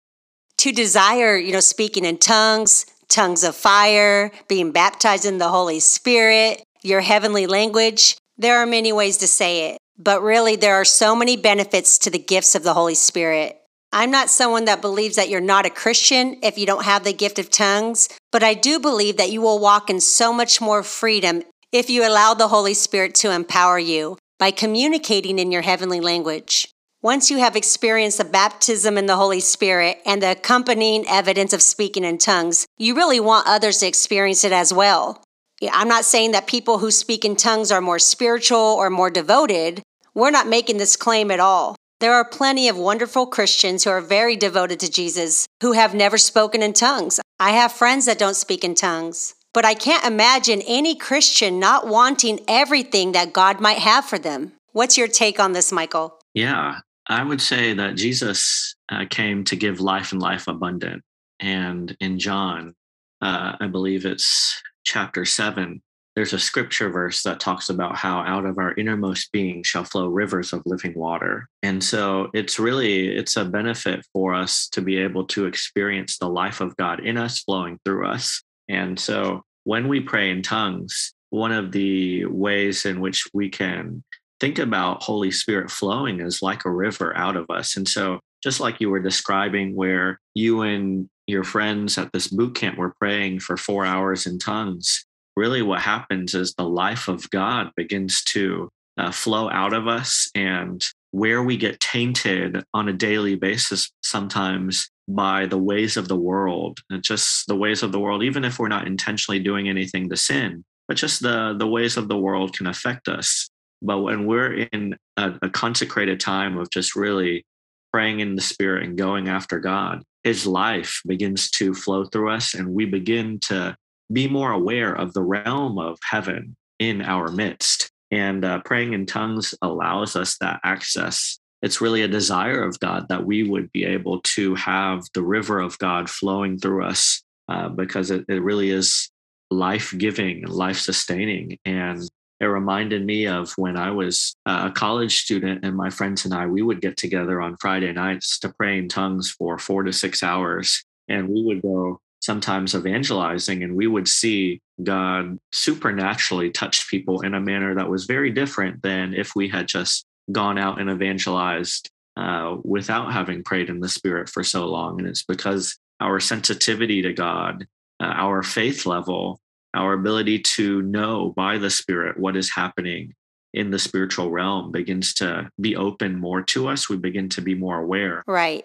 to 0.59 0.73
desire, 0.73 1.37
you 1.37 1.53
know, 1.53 1.61
speaking 1.61 2.05
in 2.05 2.19
tongues, 2.19 2.87
tongues 3.09 3.45
of 3.45 3.57
fire, 3.57 4.31
being 4.49 4.73
baptized 4.73 5.27
in 5.27 5.39
the 5.39 5.49
Holy 5.49 5.81
Spirit, 5.81 6.63
your 6.83 7.01
heavenly 7.01 7.47
language. 7.47 8.17
There 8.39 8.59
are 8.59 8.67
many 8.67 8.93
ways 8.93 9.19
to 9.19 9.27
say 9.27 9.71
it, 9.71 9.79
but 9.99 10.23
really, 10.23 10.57
there 10.57 10.77
are 10.77 10.85
so 10.85 11.15
many 11.15 11.37
benefits 11.37 11.99
to 11.99 12.11
the 12.11 12.19
gifts 12.19 12.55
of 12.55 12.63
the 12.63 12.75
Holy 12.75 12.95
Spirit. 12.95 13.60
I'm 13.93 14.13
not 14.13 14.31
someone 14.31 14.67
that 14.67 14.81
believes 14.81 15.17
that 15.17 15.29
you're 15.29 15.41
not 15.41 15.67
a 15.67 15.71
Christian 15.71 16.39
if 16.43 16.57
you 16.57 16.65
don't 16.65 16.85
have 16.85 17.03
the 17.03 17.13
gift 17.13 17.41
of 17.41 17.51
tongues, 17.51 18.09
but 18.31 18.45
I 18.45 18.55
do 18.55 18.79
believe 18.79 19.17
that 19.17 19.33
you 19.33 19.41
will 19.41 19.59
walk 19.59 19.91
in 19.91 20.01
so 20.01 20.33
much 20.33 20.61
more 20.61 20.85
freedom 20.85 21.43
if 21.73 21.91
you 21.91 22.07
allow 22.07 22.35
the 22.35 22.49
Holy 22.49 22.75
Spirit 22.75 23.17
to 23.17 23.33
empower 23.33 23.81
you 23.81 24.17
by 24.39 24.53
communicating 24.53 25.41
in 25.41 25.51
your 25.51 25.63
heavenly 25.63 26.01
language. 26.01 26.69
Once 27.03 27.31
you 27.31 27.39
have 27.39 27.57
experienced 27.57 28.19
the 28.19 28.25
baptism 28.25 28.97
in 28.97 29.07
the 29.07 29.17
Holy 29.17 29.41
Spirit 29.41 29.99
and 30.07 30.23
the 30.23 30.33
accompanying 30.33 31.05
evidence 31.09 31.53
of 31.53 31.63
speaking 31.63 32.05
in 32.05 32.19
tongues, 32.19 32.67
you 32.79 32.95
really 32.95 33.19
want 33.19 33.49
others 33.49 33.79
to 33.79 33.87
experience 33.87 34.45
it 34.45 34.53
as 34.53 34.73
well. 34.73 35.25
I'm 35.73 35.89
not 35.89 36.05
saying 36.05 36.31
that 36.33 36.47
people 36.47 36.79
who 36.79 36.91
speak 36.93 37.25
in 37.25 37.35
tongues 37.35 37.73
are 37.73 37.81
more 37.81 37.99
spiritual 37.99 38.59
or 38.59 38.89
more 38.89 39.11
devoted. 39.11 39.83
We're 40.15 40.31
not 40.31 40.47
making 40.47 40.79
this 40.79 40.95
claim 40.95 41.31
at 41.31 41.41
all. 41.41 41.75
There 42.01 42.15
are 42.15 42.25
plenty 42.25 42.67
of 42.69 42.79
wonderful 42.79 43.27
Christians 43.27 43.85
who 43.85 43.91
are 43.91 44.01
very 44.01 44.35
devoted 44.35 44.81
to 44.81 44.91
Jesus 44.91 45.47
who 45.61 45.73
have 45.73 45.95
never 45.95 46.17
spoken 46.17 46.63
in 46.63 46.73
tongues. 46.73 47.21
I 47.39 47.51
have 47.51 47.73
friends 47.73 48.07
that 48.07 48.19
don't 48.19 48.37
speak 48.37 48.65
in 48.65 48.75
tongues. 48.75 49.35
But 49.53 49.67
I 49.67 49.75
can't 49.75 50.07
imagine 50.07 50.63
any 50.67 50.95
Christian 50.95 51.59
not 51.59 51.87
wanting 51.87 52.41
everything 52.49 53.13
that 53.13 53.35
God 53.35 53.61
might 53.61 53.79
have 53.79 54.07
for 54.07 54.19
them. 54.19 54.53
What's 54.73 54.97
your 54.97 55.09
take 55.09 55.39
on 55.39 55.53
this, 55.53 55.73
Michael? 55.73 56.19
Yeah, 56.33 56.79
I 57.07 57.23
would 57.23 57.43
say 57.43 57.75
that 57.75 57.97
Jesus 57.97 58.75
uh, 58.89 59.05
came 59.11 59.45
to 59.45 59.57
give 59.57 59.81
life 59.81 60.13
and 60.13 60.23
life 60.23 60.49
abundant. 60.49 61.03
And 61.39 61.95
in 62.01 62.19
John, 62.19 62.75
uh, 63.21 63.57
I 63.61 63.67
believe 63.67 64.07
it's 64.07 64.63
chapter 64.85 65.27
seven, 65.27 65.83
there's 66.21 66.35
a 66.35 66.39
scripture 66.39 66.91
verse 66.91 67.23
that 67.23 67.41
talks 67.41 67.71
about 67.71 67.97
how 67.97 68.19
out 68.19 68.45
of 68.45 68.59
our 68.59 68.75
innermost 68.75 69.33
being 69.33 69.63
shall 69.63 69.85
flow 69.85 70.07
rivers 70.07 70.53
of 70.53 70.61
living 70.67 70.93
water. 70.93 71.49
And 71.63 71.83
so 71.83 72.29
it's 72.35 72.59
really 72.59 73.09
it's 73.09 73.39
a 73.39 73.45
benefit 73.47 74.05
for 74.13 74.35
us 74.35 74.69
to 74.73 74.83
be 74.83 74.99
able 74.99 75.25
to 75.29 75.47
experience 75.47 76.19
the 76.19 76.29
life 76.29 76.61
of 76.61 76.77
god 76.77 77.01
in 77.01 77.17
us 77.17 77.41
flowing 77.41 77.79
through 77.87 78.07
us. 78.07 78.43
And 78.69 79.01
so 79.01 79.45
when 79.65 79.89
we 79.89 80.01
pray 80.01 80.29
in 80.31 80.43
tongues 80.43 81.15
one 81.31 81.53
of 81.53 81.73
the 81.73 82.27
ways 82.27 82.85
in 82.85 83.01
which 83.01 83.27
we 83.33 83.49
can 83.49 84.05
think 84.41 84.59
about 84.59 85.03
holy 85.03 85.31
spirit 85.31 85.71
flowing 85.71 86.21
is 86.21 86.43
like 86.43 86.67
a 86.67 86.71
river 86.71 87.17
out 87.17 87.37
of 87.39 87.47
us. 87.49 87.79
And 87.79 87.89
so 87.89 88.21
just 88.43 88.61
like 88.61 88.79
you 88.79 88.91
were 88.91 89.01
describing 89.01 89.75
where 89.75 90.21
you 90.35 90.61
and 90.61 91.09
your 91.27 91.45
friends 91.45 91.97
at 91.97 92.13
this 92.13 92.29
boot 92.29 92.57
camp 92.57 92.77
were 92.77 92.95
praying 92.99 93.41
for 93.41 93.57
four 93.57 93.87
hours 93.87 94.27
in 94.27 94.39
tongues 94.39 95.07
really 95.37 95.63
what 95.63 95.81
happens 95.81 96.35
is 96.35 96.55
the 96.55 96.69
life 96.69 97.09
of 97.09 97.29
God 97.31 97.71
begins 97.77 98.23
to 98.25 98.69
uh, 98.99 99.11
flow 99.11 99.49
out 99.51 99.73
of 99.73 99.89
us 99.89 100.31
and 100.35 100.85
where 101.13 101.43
we 101.43 101.57
get 101.57 101.81
tainted 101.81 102.63
on 102.75 102.89
a 102.89 102.93
daily 102.93 103.35
basis 103.35 103.91
sometimes 104.03 104.89
by 105.09 105.47
the 105.47 105.59
ways 105.59 105.97
of 105.97 106.07
the 106.07 106.17
world 106.17 106.79
and 106.91 107.03
just 107.03 107.47
the 107.49 107.57
ways 107.57 107.83
of 107.83 107.91
the 107.91 107.99
world 107.99 108.23
even 108.23 108.45
if 108.45 108.59
we're 108.59 108.69
not 108.69 108.87
intentionally 108.87 109.41
doing 109.41 109.69
anything 109.69 110.09
to 110.09 110.17
sin 110.17 110.65
but 110.87 110.97
just 110.97 111.23
the 111.23 111.55
the 111.59 111.67
ways 111.67 111.97
of 111.97 112.09
the 112.09 112.19
world 112.19 112.57
can 112.57 112.67
affect 112.67 113.09
us. 113.09 113.49
But 113.81 114.01
when 114.01 114.27
we're 114.27 114.67
in 114.73 114.97
a, 115.17 115.33
a 115.43 115.49
consecrated 115.49 116.21
time 116.21 116.59
of 116.59 116.69
just 116.71 116.97
really 116.97 117.45
praying 117.93 118.21
in 118.21 118.35
the 118.35 118.43
spirit 118.43 118.85
and 118.85 118.99
going 118.99 119.29
after 119.29 119.59
god 119.59 120.03
his 120.23 120.47
life 120.47 121.01
begins 121.07 121.51
to 121.51 121.75
flow 121.75 122.05
through 122.05 122.31
us 122.31 122.55
and 122.55 122.69
we 122.69 122.85
begin 122.85 123.39
to 123.41 123.77
be 124.13 124.29
more 124.29 124.53
aware 124.53 124.93
of 124.93 125.13
the 125.13 125.23
realm 125.23 125.79
of 125.79 125.99
heaven 126.03 126.57
in 126.79 127.03
our 127.03 127.29
midst. 127.29 127.91
And 128.11 128.45
uh, 128.45 128.61
praying 128.65 128.93
in 128.93 129.07
tongues 129.07 129.55
allows 129.63 130.17
us 130.17 130.37
that 130.39 130.61
access. 130.65 131.39
It's 131.63 131.81
really 131.81 132.03
a 132.03 132.09
desire 132.09 132.63
of 132.63 132.81
God 132.81 133.07
that 133.09 133.25
we 133.25 133.43
would 133.43 133.71
be 133.73 133.85
able 133.85 134.21
to 134.23 134.55
have 134.57 135.05
the 135.15 135.23
river 135.23 135.61
of 135.61 135.79
God 135.79 136.09
flowing 136.09 136.59
through 136.59 136.85
us 136.85 137.23
uh, 137.49 137.69
because 137.69 138.11
it, 138.11 138.25
it 138.29 138.43
really 138.43 138.71
is 138.71 139.11
life 139.51 139.95
giving, 139.97 140.47
life 140.47 140.79
sustaining. 140.79 141.59
And 141.65 142.03
it 142.41 142.47
reminded 142.47 143.05
me 143.05 143.27
of 143.27 143.53
when 143.59 143.77
I 143.77 143.91
was 143.91 144.35
a 144.47 144.71
college 144.71 145.21
student 145.23 145.65
and 145.65 145.77
my 145.77 145.91
friends 145.91 146.25
and 146.25 146.33
I, 146.33 146.47
we 146.47 146.63
would 146.63 146.81
get 146.81 146.97
together 146.97 147.41
on 147.41 147.59
Friday 147.61 147.93
nights 147.93 148.39
to 148.41 148.55
pray 148.59 148.79
in 148.79 148.89
tongues 148.89 149.31
for 149.31 149.59
four 149.59 149.83
to 149.83 149.93
six 149.93 150.23
hours. 150.23 150.83
And 151.09 151.29
we 151.29 151.45
would 151.45 151.61
go 151.61 152.01
sometimes 152.21 152.75
evangelizing, 152.75 153.63
and 153.63 153.75
we 153.75 153.87
would 153.87 154.07
see 154.07 154.61
God 154.83 155.39
supernaturally 155.53 156.51
touch 156.51 156.89
people 156.89 157.23
in 157.23 157.35
a 157.35 157.41
manner 157.41 157.75
that 157.75 157.89
was 157.89 158.05
very 158.05 158.31
different 158.31 158.83
than 158.83 159.15
if 159.15 159.35
we 159.35 159.49
had 159.49 159.67
just 159.67 160.05
gone 160.31 160.59
out 160.59 160.81
and 160.81 160.91
evangelized 160.91 161.91
uh, 162.17 162.57
without 162.63 163.13
having 163.13 163.43
prayed 163.43 163.69
in 163.69 163.81
the 163.81 163.89
Spirit 163.89 164.29
for 164.29 164.45
so 164.45 164.67
long. 164.67 165.01
And 165.01 165.09
it's 165.09 165.25
because 165.25 165.79
our 166.01 166.21
sensitivity 166.21 167.03
to 167.03 167.13
God, 167.13 167.67
uh, 168.01 168.07
our 168.07 168.43
faith 168.43 168.87
level, 168.87 169.41
our 169.75 169.95
ability 169.95 170.41
to 170.41 170.83
know 170.83 171.33
by 171.37 171.59
the 171.59 171.71
Spirit 171.71 172.19
what 172.19 172.37
is 172.37 172.51
happening 172.51 173.15
in 173.53 173.71
the 173.71 173.79
spiritual 173.79 174.31
realm 174.31 174.71
begins 174.71 175.15
to 175.15 175.51
be 175.61 175.75
open 175.77 176.19
more 176.19 176.43
to 176.43 176.69
us. 176.69 176.89
We 176.89 176.97
begin 176.97 177.29
to 177.31 177.41
be 177.41 177.55
more 177.55 177.79
aware. 177.81 178.23
Right. 178.27 178.65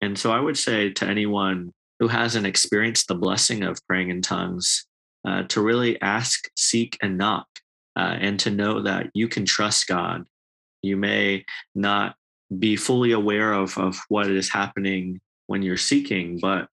And 0.00 0.18
so 0.18 0.32
I 0.32 0.40
would 0.40 0.58
say 0.58 0.90
to 0.90 1.06
anyone 1.06 1.72
who 2.02 2.08
hasn't 2.08 2.44
experienced 2.44 3.06
the 3.06 3.14
blessing 3.14 3.62
of 3.62 3.78
praying 3.86 4.10
in 4.10 4.20
tongues 4.20 4.86
uh, 5.24 5.44
to 5.44 5.60
really 5.60 6.02
ask, 6.02 6.50
seek, 6.56 6.98
and 7.00 7.16
knock, 7.16 7.46
uh, 7.94 8.16
and 8.18 8.40
to 8.40 8.50
know 8.50 8.82
that 8.82 9.06
you 9.14 9.28
can 9.28 9.44
trust 9.44 9.86
God. 9.86 10.24
You 10.82 10.96
may 10.96 11.44
not 11.76 12.16
be 12.58 12.74
fully 12.74 13.12
aware 13.12 13.52
of, 13.52 13.78
of 13.78 14.00
what 14.08 14.28
is 14.28 14.50
happening 14.50 15.20
when 15.46 15.62
you're 15.62 15.76
seeking, 15.76 16.40
but 16.40 16.66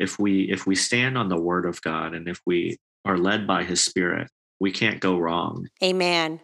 if 0.00 0.18
we 0.18 0.50
if 0.50 0.66
we 0.66 0.74
stand 0.74 1.16
on 1.16 1.28
the 1.28 1.40
word 1.40 1.64
of 1.64 1.80
God 1.82 2.12
and 2.12 2.26
if 2.26 2.40
we 2.44 2.76
are 3.04 3.16
led 3.16 3.46
by 3.46 3.62
his 3.62 3.84
spirit, 3.84 4.28
we 4.58 4.72
can't 4.72 4.98
go 4.98 5.16
wrong. 5.16 5.68
Amen. 5.80 6.40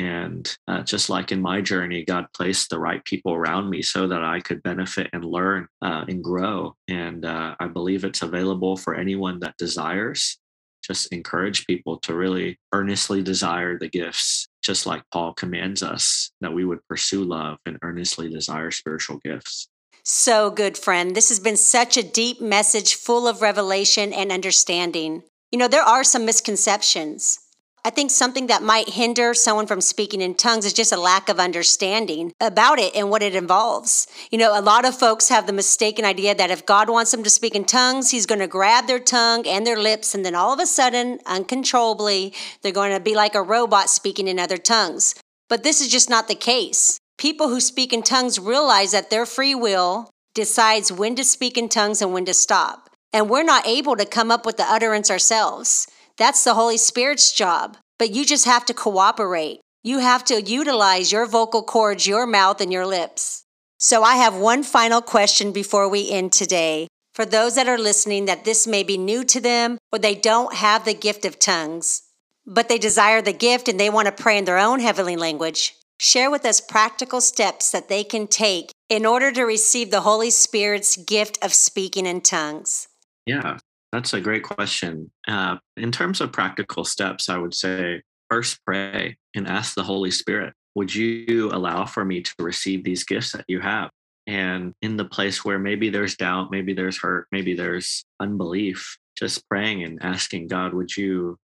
And 0.00 0.50
uh, 0.66 0.82
just 0.82 1.10
like 1.10 1.30
in 1.30 1.42
my 1.42 1.60
journey, 1.60 2.06
God 2.06 2.24
placed 2.34 2.70
the 2.70 2.78
right 2.78 3.04
people 3.04 3.34
around 3.34 3.68
me 3.68 3.82
so 3.82 4.08
that 4.08 4.24
I 4.24 4.40
could 4.40 4.62
benefit 4.62 5.10
and 5.12 5.22
learn 5.22 5.68
uh, 5.82 6.06
and 6.08 6.24
grow. 6.24 6.74
And 6.88 7.26
uh, 7.26 7.54
I 7.60 7.66
believe 7.66 8.02
it's 8.02 8.22
available 8.22 8.78
for 8.78 8.94
anyone 8.94 9.40
that 9.40 9.58
desires. 9.58 10.38
Just 10.82 11.12
encourage 11.12 11.66
people 11.66 11.98
to 11.98 12.14
really 12.14 12.58
earnestly 12.72 13.22
desire 13.22 13.78
the 13.78 13.90
gifts, 13.90 14.48
just 14.62 14.86
like 14.86 15.02
Paul 15.12 15.34
commands 15.34 15.82
us 15.82 16.30
that 16.40 16.54
we 16.54 16.64
would 16.64 16.82
pursue 16.88 17.22
love 17.22 17.58
and 17.66 17.76
earnestly 17.82 18.30
desire 18.30 18.70
spiritual 18.70 19.18
gifts. 19.18 19.68
So 20.02 20.50
good, 20.50 20.78
friend. 20.78 21.14
This 21.14 21.28
has 21.28 21.40
been 21.40 21.58
such 21.58 21.98
a 21.98 22.02
deep 22.02 22.40
message 22.40 22.94
full 22.94 23.28
of 23.28 23.42
revelation 23.42 24.14
and 24.14 24.32
understanding. 24.32 25.24
You 25.52 25.58
know, 25.58 25.68
there 25.68 25.82
are 25.82 26.04
some 26.04 26.24
misconceptions. 26.24 27.38
I 27.82 27.88
think 27.88 28.10
something 28.10 28.48
that 28.48 28.62
might 28.62 28.90
hinder 28.90 29.32
someone 29.32 29.66
from 29.66 29.80
speaking 29.80 30.20
in 30.20 30.34
tongues 30.34 30.66
is 30.66 30.74
just 30.74 30.92
a 30.92 31.00
lack 31.00 31.30
of 31.30 31.40
understanding 31.40 32.34
about 32.38 32.78
it 32.78 32.94
and 32.94 33.08
what 33.08 33.22
it 33.22 33.34
involves. 33.34 34.06
You 34.30 34.36
know, 34.36 34.58
a 34.58 34.60
lot 34.60 34.84
of 34.84 34.98
folks 34.98 35.30
have 35.30 35.46
the 35.46 35.54
mistaken 35.54 36.04
idea 36.04 36.34
that 36.34 36.50
if 36.50 36.66
God 36.66 36.90
wants 36.90 37.10
them 37.10 37.22
to 37.22 37.30
speak 37.30 37.54
in 37.54 37.64
tongues, 37.64 38.10
He's 38.10 38.26
going 38.26 38.40
to 38.40 38.46
grab 38.46 38.86
their 38.86 38.98
tongue 38.98 39.46
and 39.46 39.66
their 39.66 39.78
lips, 39.78 40.14
and 40.14 40.26
then 40.26 40.34
all 40.34 40.52
of 40.52 40.60
a 40.60 40.66
sudden, 40.66 41.20
uncontrollably, 41.24 42.34
they're 42.60 42.70
going 42.70 42.92
to 42.92 43.00
be 43.00 43.14
like 43.14 43.34
a 43.34 43.42
robot 43.42 43.88
speaking 43.88 44.28
in 44.28 44.38
other 44.38 44.58
tongues. 44.58 45.14
But 45.48 45.62
this 45.62 45.80
is 45.80 45.88
just 45.88 46.10
not 46.10 46.28
the 46.28 46.34
case. 46.34 46.98
People 47.16 47.48
who 47.48 47.60
speak 47.60 47.94
in 47.94 48.02
tongues 48.02 48.38
realize 48.38 48.92
that 48.92 49.08
their 49.08 49.24
free 49.24 49.54
will 49.54 50.10
decides 50.34 50.92
when 50.92 51.14
to 51.16 51.24
speak 51.24 51.56
in 51.56 51.70
tongues 51.70 52.02
and 52.02 52.12
when 52.12 52.26
to 52.26 52.34
stop. 52.34 52.90
And 53.12 53.30
we're 53.30 53.42
not 53.42 53.66
able 53.66 53.96
to 53.96 54.04
come 54.04 54.30
up 54.30 54.44
with 54.44 54.58
the 54.58 54.64
utterance 54.64 55.10
ourselves. 55.10 55.88
That's 56.20 56.44
the 56.44 56.52
Holy 56.52 56.76
Spirit's 56.76 57.32
job. 57.32 57.78
But 57.98 58.10
you 58.10 58.26
just 58.26 58.44
have 58.44 58.66
to 58.66 58.74
cooperate. 58.74 59.60
You 59.82 60.00
have 60.00 60.22
to 60.26 60.42
utilize 60.42 61.10
your 61.10 61.24
vocal 61.24 61.62
cords, 61.62 62.06
your 62.06 62.26
mouth, 62.26 62.60
and 62.60 62.70
your 62.70 62.84
lips. 62.84 63.44
So 63.78 64.02
I 64.02 64.16
have 64.16 64.36
one 64.36 64.62
final 64.62 65.00
question 65.00 65.50
before 65.50 65.88
we 65.88 66.10
end 66.10 66.34
today. 66.34 66.88
For 67.14 67.24
those 67.24 67.54
that 67.54 67.68
are 67.68 67.78
listening, 67.78 68.26
that 68.26 68.44
this 68.44 68.66
may 68.66 68.82
be 68.82 68.98
new 68.98 69.24
to 69.24 69.40
them 69.40 69.78
or 69.90 69.98
they 69.98 70.14
don't 70.14 70.54
have 70.56 70.84
the 70.84 70.92
gift 70.92 71.24
of 71.24 71.38
tongues, 71.38 72.02
but 72.46 72.68
they 72.68 72.76
desire 72.76 73.22
the 73.22 73.32
gift 73.32 73.66
and 73.66 73.80
they 73.80 73.88
want 73.88 74.04
to 74.04 74.22
pray 74.22 74.36
in 74.36 74.44
their 74.44 74.58
own 74.58 74.80
heavenly 74.80 75.16
language, 75.16 75.74
share 75.98 76.30
with 76.30 76.44
us 76.44 76.60
practical 76.60 77.22
steps 77.22 77.70
that 77.70 77.88
they 77.88 78.04
can 78.04 78.26
take 78.26 78.72
in 78.90 79.06
order 79.06 79.32
to 79.32 79.44
receive 79.44 79.90
the 79.90 80.02
Holy 80.02 80.28
Spirit's 80.28 80.98
gift 80.98 81.38
of 81.42 81.54
speaking 81.54 82.04
in 82.04 82.20
tongues. 82.20 82.88
Yeah. 83.24 83.56
That's 83.92 84.12
a 84.12 84.20
great 84.20 84.44
question. 84.44 85.10
Uh, 85.26 85.56
in 85.76 85.90
terms 85.90 86.20
of 86.20 86.32
practical 86.32 86.84
steps, 86.84 87.28
I 87.28 87.38
would 87.38 87.54
say 87.54 88.02
first 88.28 88.64
pray 88.64 89.16
and 89.34 89.48
ask 89.48 89.74
the 89.74 89.82
Holy 89.82 90.10
Spirit, 90.10 90.54
would 90.76 90.94
you 90.94 91.50
allow 91.52 91.84
for 91.84 92.04
me 92.04 92.22
to 92.22 92.34
receive 92.38 92.84
these 92.84 93.04
gifts 93.04 93.32
that 93.32 93.44
you 93.48 93.60
have? 93.60 93.90
And 94.26 94.74
in 94.82 94.96
the 94.96 95.04
place 95.04 95.44
where 95.44 95.58
maybe 95.58 95.90
there's 95.90 96.16
doubt, 96.16 96.52
maybe 96.52 96.72
there's 96.72 96.98
hurt, 96.98 97.26
maybe 97.32 97.54
there's 97.54 98.04
unbelief, 98.20 98.96
just 99.18 99.48
praying 99.48 99.82
and 99.82 99.98
asking 100.02 100.46
God, 100.46 100.72
would 100.72 100.96
you 100.96 101.36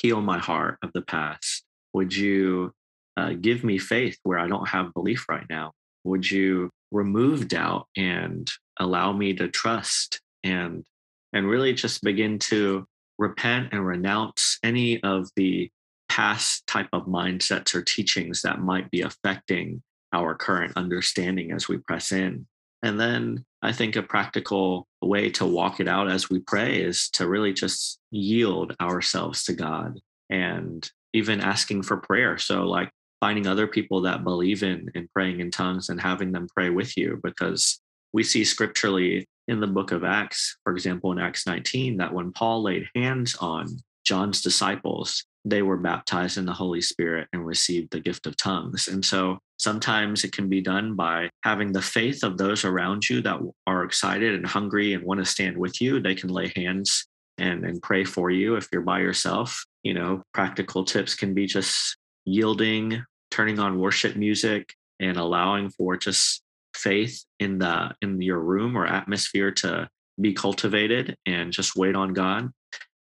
heal 0.00 0.20
my 0.20 0.38
heart 0.38 0.78
of 0.82 0.92
the 0.92 1.02
past? 1.02 1.64
Would 1.94 2.14
you 2.14 2.72
uh, 3.16 3.32
give 3.40 3.64
me 3.64 3.78
faith 3.78 4.16
where 4.22 4.38
I 4.38 4.46
don't 4.46 4.68
have 4.68 4.94
belief 4.94 5.26
right 5.28 5.46
now? 5.50 5.72
Would 6.04 6.30
you 6.30 6.70
remove 6.92 7.48
doubt 7.48 7.88
and 7.96 8.48
allow 8.78 9.12
me 9.12 9.34
to 9.34 9.48
trust 9.48 10.20
and 10.44 10.84
and 11.32 11.48
really 11.48 11.72
just 11.72 12.02
begin 12.02 12.38
to 12.38 12.86
repent 13.18 13.68
and 13.72 13.86
renounce 13.86 14.58
any 14.62 15.02
of 15.02 15.28
the 15.36 15.70
past 16.08 16.66
type 16.66 16.88
of 16.92 17.06
mindsets 17.06 17.74
or 17.74 17.82
teachings 17.82 18.42
that 18.42 18.60
might 18.60 18.90
be 18.90 19.02
affecting 19.02 19.82
our 20.12 20.34
current 20.34 20.72
understanding 20.76 21.52
as 21.52 21.68
we 21.68 21.78
press 21.78 22.12
in. 22.12 22.46
And 22.82 22.98
then 22.98 23.44
I 23.62 23.72
think 23.72 23.96
a 23.96 24.02
practical 24.02 24.86
way 25.02 25.30
to 25.30 25.44
walk 25.44 25.80
it 25.80 25.88
out 25.88 26.10
as 26.10 26.30
we 26.30 26.38
pray 26.40 26.80
is 26.80 27.10
to 27.10 27.28
really 27.28 27.52
just 27.52 27.98
yield 28.10 28.74
ourselves 28.80 29.44
to 29.44 29.52
God 29.52 29.98
and 30.30 30.88
even 31.12 31.40
asking 31.40 31.82
for 31.82 31.96
prayer. 31.96 32.38
So, 32.38 32.64
like 32.64 32.90
finding 33.20 33.46
other 33.46 33.66
people 33.66 34.02
that 34.02 34.22
believe 34.22 34.62
in 34.62 34.90
in 34.94 35.08
praying 35.12 35.40
in 35.40 35.50
tongues 35.50 35.88
and 35.88 36.00
having 36.00 36.30
them 36.30 36.46
pray 36.54 36.70
with 36.70 36.96
you 36.96 37.20
because 37.22 37.80
we 38.12 38.22
see 38.22 38.44
scripturally 38.44 39.26
in 39.48 39.60
the 39.60 39.66
book 39.66 39.92
of 39.92 40.04
Acts, 40.04 40.58
for 40.62 40.72
example, 40.72 41.10
in 41.10 41.18
Acts 41.18 41.46
19, 41.46 41.96
that 41.96 42.12
when 42.12 42.32
Paul 42.32 42.62
laid 42.62 42.86
hands 42.94 43.34
on 43.40 43.66
John's 44.04 44.42
disciples, 44.42 45.24
they 45.44 45.62
were 45.62 45.78
baptized 45.78 46.36
in 46.36 46.44
the 46.44 46.52
Holy 46.52 46.80
Spirit 46.80 47.28
and 47.32 47.44
received 47.44 47.90
the 47.90 48.00
gift 48.00 48.26
of 48.26 48.36
tongues. 48.36 48.88
And 48.88 49.04
so 49.04 49.38
sometimes 49.56 50.24
it 50.24 50.32
can 50.32 50.48
be 50.48 50.60
done 50.60 50.94
by 50.94 51.30
having 51.42 51.72
the 51.72 51.82
faith 51.82 52.22
of 52.22 52.36
those 52.36 52.64
around 52.64 53.08
you 53.08 53.22
that 53.22 53.40
are 53.66 53.84
excited 53.84 54.34
and 54.34 54.46
hungry 54.46 54.92
and 54.92 55.04
want 55.04 55.18
to 55.18 55.24
stand 55.24 55.56
with 55.56 55.80
you. 55.80 56.00
They 56.00 56.14
can 56.14 56.28
lay 56.28 56.52
hands 56.54 57.06
and, 57.38 57.64
and 57.64 57.82
pray 57.82 58.04
for 58.04 58.30
you 58.30 58.56
if 58.56 58.68
you're 58.72 58.82
by 58.82 59.00
yourself. 59.00 59.64
You 59.82 59.94
know, 59.94 60.22
practical 60.34 60.84
tips 60.84 61.14
can 61.14 61.32
be 61.34 61.46
just 61.46 61.96
yielding, 62.24 63.02
turning 63.30 63.58
on 63.58 63.78
worship 63.78 64.16
music, 64.16 64.74
and 65.00 65.16
allowing 65.16 65.70
for 65.70 65.96
just 65.96 66.42
faith 66.78 67.24
in 67.38 67.58
the 67.58 67.94
in 68.02 68.20
your 68.22 68.40
room 68.40 68.76
or 68.76 68.86
atmosphere 68.86 69.50
to 69.50 69.88
be 70.20 70.32
cultivated 70.32 71.16
and 71.26 71.52
just 71.52 71.76
wait 71.76 71.94
on 71.94 72.12
God. 72.12 72.50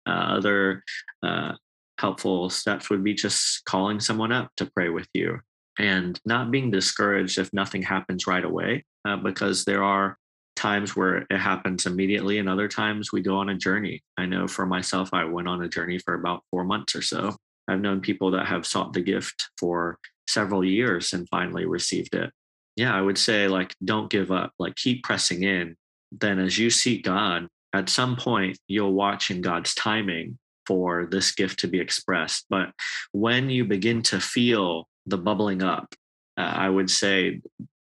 Uh, 0.07 0.37
other 0.37 0.83
uh, 1.23 1.53
helpful 1.99 2.49
steps 2.49 2.89
would 2.89 3.03
be 3.03 3.13
just 3.13 3.63
calling 3.65 3.99
someone 3.99 4.31
up 4.31 4.51
to 4.57 4.69
pray 4.75 4.89
with 4.89 5.07
you 5.13 5.39
and 5.77 6.19
not 6.25 6.51
being 6.51 6.71
discouraged 6.71 7.37
if 7.37 7.51
nothing 7.53 7.81
happens 7.81 8.27
right 8.27 8.45
away, 8.45 8.83
uh, 9.07 9.17
because 9.17 9.65
there 9.65 9.83
are 9.83 10.17
times 10.55 10.95
where 10.95 11.25
it 11.29 11.37
happens 11.37 11.85
immediately 11.85 12.37
and 12.39 12.47
other 12.47 12.67
times 12.67 13.11
we 13.11 13.21
go 13.21 13.35
on 13.37 13.49
a 13.49 13.57
journey. 13.57 14.01
I 14.17 14.25
know 14.25 14.47
for 14.47 14.65
myself, 14.65 15.09
I 15.13 15.25
went 15.25 15.47
on 15.47 15.63
a 15.63 15.67
journey 15.69 15.99
for 15.99 16.13
about 16.13 16.43
four 16.49 16.63
months 16.63 16.95
or 16.95 17.01
so. 17.01 17.35
I've 17.67 17.81
known 17.81 17.99
people 17.99 18.31
that 18.31 18.45
have 18.45 18.65
sought 18.65 18.93
the 18.93 19.01
gift 19.01 19.49
for 19.57 19.97
several 20.27 20.63
years 20.63 21.13
and 21.13 21.27
finally 21.29 21.65
received 21.65 22.15
it. 22.15 22.31
Yeah, 22.75 22.93
I 22.95 23.01
would 23.01 23.17
say, 23.17 23.47
like, 23.47 23.73
don't 23.83 24.09
give 24.09 24.31
up, 24.31 24.51
like, 24.59 24.75
keep 24.75 25.03
pressing 25.03 25.43
in. 25.43 25.75
Then, 26.11 26.39
as 26.39 26.57
you 26.57 26.69
seek 26.69 27.03
God, 27.03 27.47
at 27.73 27.89
some 27.89 28.15
point, 28.15 28.57
you'll 28.67 28.93
watch 28.93 29.31
in 29.31 29.41
God's 29.41 29.73
timing 29.73 30.37
for 30.65 31.05
this 31.05 31.33
gift 31.33 31.59
to 31.59 31.67
be 31.67 31.79
expressed. 31.79 32.45
But 32.49 32.71
when 33.11 33.49
you 33.49 33.65
begin 33.65 34.01
to 34.03 34.19
feel 34.19 34.87
the 35.05 35.17
bubbling 35.17 35.61
up, 35.61 35.93
uh, 36.37 36.41
I 36.41 36.69
would 36.69 36.89
say 36.89 37.41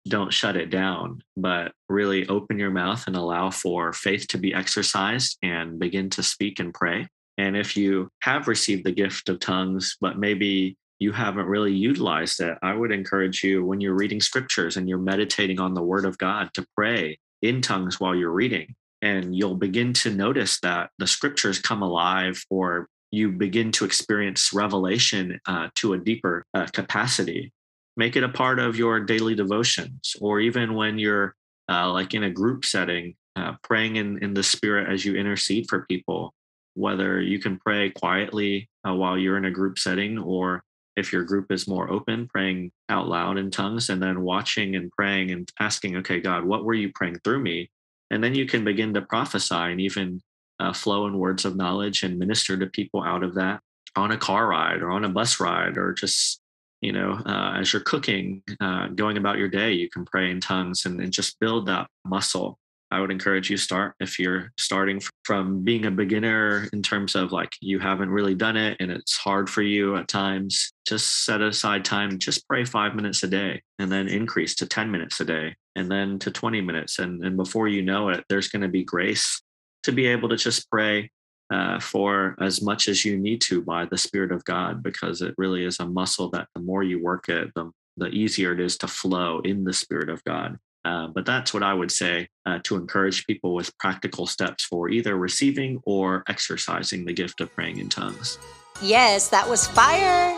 don't 0.08 0.34
shut 0.34 0.56
it 0.56 0.70
down, 0.70 1.22
but 1.38 1.72
really 1.88 2.28
open 2.28 2.58
your 2.58 2.72
mouth 2.72 3.06
and 3.06 3.16
allow 3.16 3.52
for 3.52 3.94
faith 3.94 4.28
to 4.30 4.38
be 4.38 4.54
exercised 4.54 5.38
and 5.44 5.78
begin 5.78 6.10
to 6.12 6.24
speak 6.24 6.60
and 6.60 6.74
pray. 6.74 7.08
And 7.38 7.56
if 7.56 7.78
you 7.78 8.10
have 8.22 8.48
received 8.48 8.86
the 8.86 8.92
gift 8.92 9.30
of 9.30 9.40
tongues, 9.40 9.98
but 10.02 10.18
maybe 10.18 10.78
you 11.00 11.14
haven't 11.14 11.48
really 11.48 11.74
utilized 11.74 12.42
it, 12.42 12.58
I 12.62 12.74
would 12.74 12.92
encourage 12.92 13.44
you 13.44 13.66
when 13.66 13.80
you're 13.80 13.96
reading 13.96 14.20
scriptures 14.20 14.78
and 14.78 14.88
you're 14.88 14.98
meditating 14.98 15.60
on 15.60 15.74
the 15.74 15.82
word 15.82 16.06
of 16.06 16.18
God 16.18 16.50
to 16.54 16.66
pray 16.76 17.18
in 17.42 17.62
tongues 17.62 18.00
while 18.00 18.14
you're 18.14 18.32
reading. 18.32 18.76
And 19.02 19.34
you'll 19.36 19.56
begin 19.56 19.94
to 19.94 20.14
notice 20.14 20.60
that 20.60 20.90
the 21.00 21.08
scriptures 21.08 21.60
come 21.60 21.82
alive 21.82 22.44
or 22.50 22.90
you 23.12 23.32
begin 23.32 23.72
to 23.72 23.86
experience 23.86 24.54
revelation 24.54 25.40
uh, 25.46 25.70
to 25.76 25.94
a 25.94 25.98
deeper 25.98 26.46
uh, 26.54 26.68
capacity. 26.74 27.54
Make 27.96 28.18
it 28.18 28.24
a 28.24 28.30
part 28.30 28.60
of 28.60 28.78
your 28.78 29.00
daily 29.00 29.36
devotions 29.36 30.16
or 30.20 30.42
even 30.42 30.74
when 30.74 31.00
you're 31.00 31.34
uh, 31.72 31.92
like 31.92 32.14
in 32.14 32.24
a 32.24 32.30
group 32.30 32.66
setting 32.66 33.16
uh, 33.38 33.54
praying 33.64 33.96
in, 33.96 34.22
in 34.22 34.34
the 34.34 34.44
spirit 34.44 34.92
as 34.92 35.06
you 35.06 35.16
intercede 35.16 35.70
for 35.70 35.86
people. 35.86 36.34
Whether 36.76 37.22
you 37.22 37.40
can 37.40 37.58
pray 37.58 37.90
quietly 37.90 38.70
uh, 38.88 38.94
while 38.94 39.18
you're 39.18 39.38
in 39.38 39.46
a 39.46 39.52
group 39.52 39.80
setting 39.80 40.20
or 40.20 40.64
if 41.00 41.12
your 41.12 41.24
group 41.24 41.52
is 41.52 41.68
more 41.68 41.90
open 41.90 42.28
praying 42.28 42.72
out 42.90 43.08
loud 43.08 43.38
in 43.38 43.50
tongues 43.50 43.90
and 43.90 44.02
then 44.02 44.22
watching 44.22 44.76
and 44.76 44.92
praying 44.92 45.32
and 45.32 45.52
asking 45.60 45.96
okay 45.96 46.20
god 46.20 46.44
what 46.44 46.64
were 46.64 46.74
you 46.74 46.92
praying 46.94 47.18
through 47.24 47.40
me? 47.40 47.70
And 48.12 48.24
then 48.24 48.36
you 48.36 48.46
can 48.46 48.64
begin 48.64 48.94
to 48.96 49.02
prophesy 49.02 49.56
and 49.56 49.80
even 49.80 50.22
uh, 50.60 50.74
flow 50.74 51.08
in 51.08 51.18
words 51.18 51.46
of 51.46 51.56
knowledge 51.56 52.04
and 52.04 52.18
minister 52.18 52.58
to 52.58 52.66
people 52.68 53.04
out 53.04 53.24
of 53.24 53.36
that 53.36 53.62
on 53.96 54.12
a 54.12 54.18
car 54.18 54.48
ride 54.48 54.82
or 54.82 54.92
on 54.92 55.06
a 55.06 55.10
bus 55.10 55.40
ride 55.40 55.78
or 55.78 55.94
just 55.94 56.42
you 56.82 56.92
know 56.92 57.20
uh, 57.26 57.54
as 57.60 57.74
you're 57.74 57.82
cooking 57.82 58.42
uh, 58.60 58.88
going 58.88 59.18
about 59.18 59.38
your 59.38 59.48
day 59.48 59.72
you 59.72 59.90
can 59.90 60.06
pray 60.06 60.30
in 60.30 60.40
tongues 60.40 60.86
and, 60.86 61.00
and 61.02 61.12
just 61.12 61.40
build 61.40 61.68
that 61.68 61.88
muscle 62.06 62.58
I 62.92 63.00
would 63.00 63.12
encourage 63.12 63.50
you 63.50 63.58
start 63.58 63.96
if 64.00 64.18
you're 64.18 64.52
starting 64.58 65.02
from 65.24 65.64
being 65.64 65.86
a 65.86 65.92
beginner 65.92 66.68
in 66.74 66.82
terms 66.82 67.16
of 67.16 67.32
like 67.32 67.52
you 67.62 67.80
haven't 67.80 68.10
really 68.10 68.34
done 68.34 68.58
it 68.58 68.78
and 68.80 68.92
it's 68.92 69.16
hard 69.16 69.50
for 69.50 69.62
you 69.62 69.96
at 69.96 70.08
times. 70.08 70.72
Just 70.88 71.26
set 71.26 71.42
aside 71.42 71.86
time, 71.86 72.18
just 72.18 72.48
pray 72.48 72.66
five 72.66 72.96
minutes 72.96 73.22
a 73.22 73.28
day 73.28 73.62
and 73.78 73.92
then 73.92 74.08
increase 74.08 74.56
to 74.56 74.66
10 74.66 74.90
minutes 74.90 75.20
a 75.20 75.26
day 75.26 75.56
and 75.76 75.92
then 75.92 76.18
to 76.20 76.32
20 76.32 76.62
minutes. 76.62 76.98
And, 76.98 77.24
and 77.24 77.38
before 77.38 77.68
you 77.68 77.84
know 77.84 78.10
it, 78.10 78.24
there's 78.28 78.50
going 78.50 78.64
to 78.64 78.68
be 78.68 78.84
grace 78.84 79.42
to 79.84 79.92
be 79.92 80.08
able 80.08 80.30
to 80.30 80.36
just 80.36 80.70
pray 80.70 81.12
uh, 81.52 81.80
for 81.80 82.36
as 82.40 82.62
much 82.62 82.88
as 82.88 83.06
you 83.06 83.18
need 83.18 83.42
to 83.42 83.62
by 83.62 83.86
the 83.86 83.98
Spirit 83.98 84.32
of 84.32 84.44
God, 84.46 84.84
because 84.84 85.22
it 85.22 85.34
really 85.38 85.66
is 85.66 85.80
a 85.80 85.86
muscle 85.86 86.30
that 86.32 86.48
the 86.54 86.62
more 86.62 86.84
you 86.84 87.02
work 87.02 87.30
it, 87.30 87.52
the, 87.56 87.72
the 87.98 88.08
easier 88.08 88.54
it 88.54 88.60
is 88.60 88.78
to 88.78 88.88
flow 88.88 89.40
in 89.42 89.64
the 89.64 89.74
Spirit 89.74 90.10
of 90.10 90.24
God. 90.24 90.58
Uh, 90.86 91.08
but 91.08 91.26
that's 91.26 91.54
what 91.54 91.64
I 91.64 91.74
would 91.74 91.92
say 91.92 92.28
uh, 92.46 92.60
to 92.64 92.76
encourage 92.76 93.26
people 93.28 93.54
with 93.54 93.78
practical 93.78 94.26
steps 94.26 94.64
for 94.64 94.90
either 94.90 95.18
receiving 95.18 95.82
or 95.86 96.24
exercising 96.28 97.06
the 97.06 97.14
gift 97.14 97.42
of 97.42 97.54
praying 97.54 97.80
in 97.80 97.90
tongues. 97.90 98.38
Yes, 98.82 99.28
that 99.30 99.48
was 99.48 99.68
fire. 99.68 100.38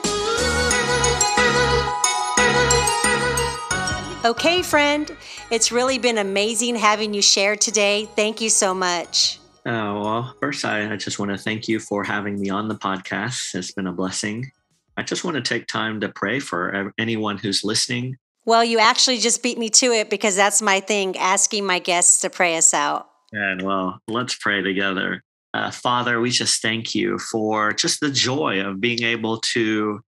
Okay, 4.24 4.62
friend, 4.62 5.16
it's 5.50 5.72
really 5.72 5.98
been 5.98 6.18
amazing 6.18 6.76
having 6.76 7.14
you 7.14 7.22
share 7.22 7.56
today. 7.56 8.08
Thank 8.16 8.40
you 8.40 8.50
so 8.50 8.74
much. 8.74 9.40
Oh, 9.66 10.02
well, 10.02 10.36
first, 10.40 10.66
I, 10.66 10.94
I 10.94 10.96
just 10.96 11.20
want 11.20 11.32
to 11.32 11.38
thank 11.38 11.68
you 11.68 11.80
for 11.80 12.04
having 12.04 12.40
me 12.40 12.50
on 12.50 12.68
the 12.68 12.76
podcast. 12.76 13.54
It's 13.54 13.72
been 13.72 13.88
a 13.88 13.92
blessing. 13.92 14.52
I 14.98 15.04
just 15.04 15.24
want 15.24 15.36
to 15.36 15.42
take 15.42 15.68
time 15.68 16.02
to 16.02 16.10
pray 16.10 16.40
for 16.40 16.94
anyone 16.98 17.38
who's 17.38 17.64
listening 17.64 18.18
well, 18.46 18.64
you 18.64 18.80
actually 18.80 19.20
just 19.20 19.44
beat 19.44 19.58
me 19.58 19.70
to 19.70 19.88
it 19.88 20.10
because 20.10 20.36
that's 20.36 20.62
my 20.62 20.80
thing, 20.80 21.18
asking 21.18 21.66
my 21.66 21.80
guests 21.80 22.22
to 22.22 22.30
pray 22.30 22.58
us 22.58 22.74
out. 22.74 23.08
And 23.32 23.62
well, 23.62 24.00
let's 24.08 24.36
pray 24.36 24.62
together. 24.62 25.24
Uh, 25.54 25.72
Father, 25.72 26.20
we 26.20 26.30
just 26.30 26.62
thank 26.62 26.96
you 26.96 27.20
for 27.20 27.74
just 27.74 28.00
the 28.00 28.12
joy 28.12 28.62
of 28.62 28.82
being 28.82 29.04
able 29.04 29.38
to 29.38 30.00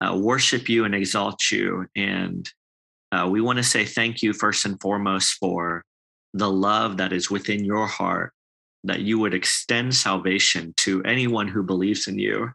uh, 0.00 0.16
worship 0.16 0.68
you 0.68 0.84
and 0.84 0.94
exalt 0.94 1.50
you. 1.50 1.86
And 1.96 2.48
uh, 3.10 3.28
we 3.30 3.40
want 3.40 3.58
to 3.58 3.64
say 3.64 3.84
thank 3.84 4.22
you 4.22 4.32
first 4.32 4.64
and 4.64 4.80
foremost 4.80 5.34
for 5.34 5.84
the 6.34 6.50
love 6.50 6.96
that 6.96 7.12
is 7.12 7.30
within 7.30 7.64
your 7.64 7.86
heart, 7.86 8.32
that 8.84 9.00
you 9.00 9.18
would 9.18 9.34
extend 9.34 9.94
salvation 9.94 10.72
to 10.78 11.02
anyone 11.02 11.48
who 11.48 11.62
believes 11.62 12.08
in 12.08 12.18
you. 12.18 12.50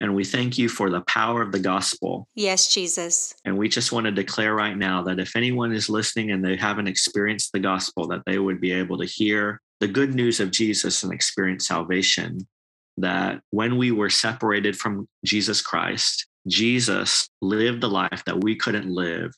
And 0.00 0.14
we 0.14 0.24
thank 0.24 0.58
you 0.58 0.68
for 0.68 0.90
the 0.90 1.00
power 1.02 1.40
of 1.40 1.52
the 1.52 1.58
gospel. 1.58 2.28
Yes, 2.34 2.72
Jesus. 2.72 3.34
And 3.44 3.56
we 3.56 3.68
just 3.68 3.92
want 3.92 4.04
to 4.04 4.12
declare 4.12 4.54
right 4.54 4.76
now 4.76 5.02
that 5.04 5.18
if 5.18 5.36
anyone 5.36 5.72
is 5.72 5.88
listening 5.88 6.30
and 6.30 6.44
they 6.44 6.56
haven't 6.56 6.86
experienced 6.86 7.52
the 7.52 7.60
gospel, 7.60 8.06
that 8.08 8.22
they 8.26 8.38
would 8.38 8.60
be 8.60 8.72
able 8.72 8.98
to 8.98 9.06
hear 9.06 9.60
the 9.80 9.88
good 9.88 10.14
news 10.14 10.38
of 10.40 10.50
Jesus 10.50 11.02
and 11.02 11.12
experience 11.12 11.68
salvation. 11.68 12.46
That 12.98 13.40
when 13.50 13.76
we 13.76 13.90
were 13.90 14.10
separated 14.10 14.76
from 14.76 15.06
Jesus 15.24 15.60
Christ, 15.60 16.26
Jesus 16.46 17.28
lived 17.42 17.82
the 17.82 17.88
life 17.88 18.22
that 18.26 18.42
we 18.42 18.56
couldn't 18.56 18.88
live. 18.88 19.32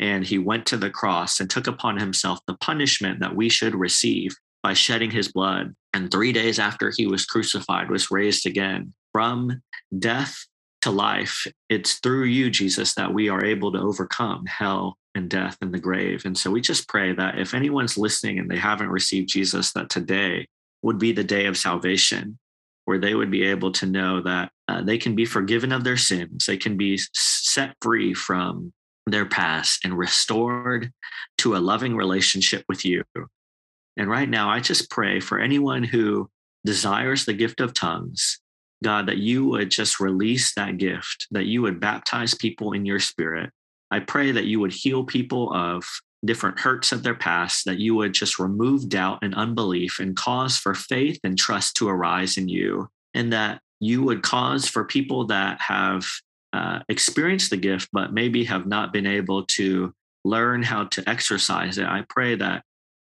And 0.00 0.24
he 0.24 0.38
went 0.38 0.66
to 0.66 0.76
the 0.76 0.90
cross 0.90 1.40
and 1.40 1.48
took 1.48 1.66
upon 1.66 1.98
himself 1.98 2.40
the 2.46 2.54
punishment 2.54 3.20
that 3.20 3.34
we 3.34 3.48
should 3.48 3.74
receive 3.74 4.34
by 4.64 4.72
shedding 4.72 5.10
his 5.10 5.30
blood. 5.30 5.76
And 5.92 6.10
three 6.10 6.32
days 6.32 6.58
after 6.58 6.90
he 6.90 7.06
was 7.06 7.26
crucified, 7.26 7.90
was 7.90 8.10
raised 8.10 8.46
again 8.46 8.94
from 9.12 9.62
death 9.96 10.46
to 10.82 10.90
life. 10.90 11.46
It's 11.68 12.00
through 12.00 12.24
you, 12.24 12.50
Jesus, 12.50 12.94
that 12.94 13.12
we 13.12 13.28
are 13.28 13.44
able 13.44 13.70
to 13.72 13.78
overcome 13.78 14.46
hell 14.46 14.96
and 15.14 15.28
death 15.28 15.58
and 15.60 15.72
the 15.72 15.78
grave. 15.78 16.22
And 16.24 16.36
so 16.36 16.50
we 16.50 16.62
just 16.62 16.88
pray 16.88 17.12
that 17.12 17.38
if 17.38 17.52
anyone's 17.52 17.98
listening 17.98 18.38
and 18.38 18.50
they 18.50 18.56
haven't 18.56 18.88
received 18.88 19.28
Jesus, 19.28 19.72
that 19.74 19.90
today 19.90 20.48
would 20.82 20.98
be 20.98 21.12
the 21.12 21.22
day 21.22 21.44
of 21.44 21.58
salvation, 21.58 22.38
where 22.86 22.98
they 22.98 23.14
would 23.14 23.30
be 23.30 23.44
able 23.44 23.70
to 23.72 23.86
know 23.86 24.22
that 24.22 24.50
uh, 24.68 24.82
they 24.82 24.96
can 24.96 25.14
be 25.14 25.26
forgiven 25.26 25.72
of 25.72 25.84
their 25.84 25.98
sins, 25.98 26.46
they 26.46 26.56
can 26.56 26.78
be 26.78 26.98
set 27.12 27.76
free 27.82 28.14
from 28.14 28.72
their 29.06 29.26
past 29.26 29.84
and 29.84 29.96
restored 29.96 30.90
to 31.36 31.54
a 31.54 31.58
loving 31.58 31.94
relationship 31.94 32.64
with 32.66 32.82
you. 32.84 33.04
And 33.96 34.08
right 34.08 34.28
now, 34.28 34.50
I 34.50 34.60
just 34.60 34.90
pray 34.90 35.20
for 35.20 35.38
anyone 35.38 35.84
who 35.84 36.30
desires 36.64 37.24
the 37.24 37.34
gift 37.34 37.60
of 37.60 37.74
tongues 37.74 38.40
God, 38.84 39.06
that 39.06 39.18
you 39.18 39.46
would 39.46 39.70
just 39.70 39.98
release 39.98 40.54
that 40.54 40.76
gift, 40.76 41.26
that 41.32 41.46
you 41.46 41.62
would 41.62 41.80
baptize 41.80 42.34
people 42.34 42.72
in 42.72 42.84
your 42.84 43.00
spirit. 43.00 43.50
I 43.90 44.00
pray 44.00 44.30
that 44.30 44.44
you 44.44 44.60
would 44.60 44.72
heal 44.72 45.04
people 45.04 45.52
of 45.52 45.84
different 46.24 46.60
hurts 46.60 46.92
of 46.92 47.02
their 47.02 47.14
past, 47.14 47.64
that 47.64 47.78
you 47.78 47.94
would 47.94 48.12
just 48.12 48.38
remove 48.38 48.88
doubt 48.88 49.18
and 49.22 49.34
unbelief 49.34 49.98
and 49.98 50.14
cause 50.14 50.56
for 50.56 50.74
faith 50.74 51.18
and 51.24 51.38
trust 51.38 51.76
to 51.76 51.88
arise 51.88 52.36
in 52.36 52.48
you, 52.48 52.88
and 53.14 53.32
that 53.32 53.60
you 53.80 54.02
would 54.02 54.22
cause 54.22 54.68
for 54.68 54.84
people 54.84 55.26
that 55.26 55.60
have 55.60 56.06
uh, 56.52 56.80
experienced 56.88 57.50
the 57.50 57.56
gift, 57.56 57.88
but 57.92 58.12
maybe 58.12 58.44
have 58.44 58.66
not 58.66 58.92
been 58.92 59.06
able 59.06 59.44
to 59.46 59.92
learn 60.24 60.62
how 60.62 60.84
to 60.84 61.08
exercise 61.08 61.78
it. 61.78 61.86
I 61.86 62.04
pray 62.08 62.36
that 62.36 62.64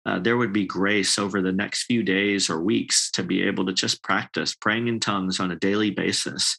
uh, 0.07 0.17
there 0.17 0.37
would 0.37 0.53
be 0.53 0.65
grace 0.65 1.19
over 1.19 1.41
the 1.41 1.51
next 1.51 1.83
few 1.83 2.01
days 2.01 2.49
or 2.49 2.61
weeks 2.61 3.11
to 3.11 3.23
be 3.23 3.43
able 3.43 3.65
to 3.65 3.73
just 3.73 4.01
practice 4.03 4.55
praying 4.55 4.87
in 4.87 5.01
tongues 5.01 5.41
on 5.41 5.51
a 5.51 5.55
daily 5.57 5.91
basis 5.91 6.57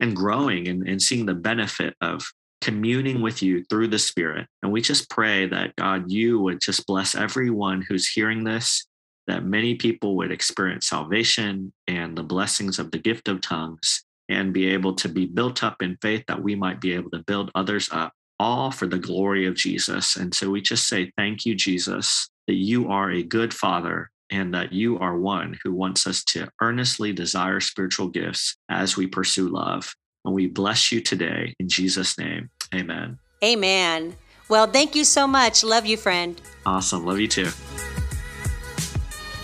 and 0.00 0.14
growing 0.14 0.68
and, 0.68 0.86
and 0.86 1.00
seeing 1.00 1.24
the 1.24 1.34
benefit 1.34 1.94
of 2.02 2.22
communing 2.60 3.22
with 3.22 3.42
you 3.42 3.64
through 3.64 3.88
the 3.88 3.98
Spirit. 3.98 4.46
And 4.62 4.70
we 4.70 4.82
just 4.82 5.08
pray 5.08 5.46
that 5.46 5.74
God, 5.76 6.10
you 6.12 6.40
would 6.40 6.60
just 6.60 6.86
bless 6.86 7.14
everyone 7.14 7.80
who's 7.80 8.06
hearing 8.06 8.44
this 8.44 8.86
that 9.26 9.44
many 9.44 9.76
people 9.76 10.16
would 10.16 10.32
experience 10.32 10.88
salvation 10.88 11.72
and 11.86 12.18
the 12.18 12.22
blessings 12.22 12.78
of 12.78 12.90
the 12.90 12.98
gift 12.98 13.28
of 13.28 13.40
tongues 13.40 14.02
and 14.28 14.52
be 14.52 14.68
able 14.68 14.94
to 14.94 15.08
be 15.08 15.24
built 15.24 15.62
up 15.62 15.80
in 15.82 15.96
faith 16.02 16.24
that 16.26 16.42
we 16.42 16.54
might 16.54 16.80
be 16.80 16.92
able 16.92 17.10
to 17.10 17.22
build 17.26 17.50
others 17.54 17.88
up, 17.92 18.12
all 18.40 18.70
for 18.70 18.86
the 18.86 18.98
glory 18.98 19.46
of 19.46 19.54
Jesus. 19.54 20.16
And 20.16 20.34
so 20.34 20.50
we 20.50 20.60
just 20.60 20.88
say, 20.88 21.12
Thank 21.16 21.46
you, 21.46 21.54
Jesus, 21.54 22.28
that 22.50 22.56
you 22.56 22.88
are 22.88 23.12
a 23.12 23.22
good 23.22 23.54
father 23.54 24.10
and 24.28 24.52
that 24.52 24.72
you 24.72 24.98
are 24.98 25.16
one 25.16 25.56
who 25.62 25.72
wants 25.72 26.04
us 26.04 26.24
to 26.24 26.50
earnestly 26.60 27.12
desire 27.12 27.60
spiritual 27.60 28.08
gifts 28.08 28.56
as 28.68 28.96
we 28.96 29.06
pursue 29.06 29.46
love. 29.46 29.94
And 30.24 30.34
we 30.34 30.48
bless 30.48 30.90
you 30.90 31.00
today 31.00 31.54
in 31.60 31.68
Jesus' 31.68 32.18
name. 32.18 32.50
Amen. 32.74 33.20
Amen. 33.44 34.16
Well, 34.48 34.66
thank 34.66 34.96
you 34.96 35.04
so 35.04 35.28
much. 35.28 35.62
Love 35.62 35.86
you, 35.86 35.96
friend. 35.96 36.42
Awesome. 36.66 37.06
Love 37.06 37.20
you 37.20 37.28
too. 37.28 37.50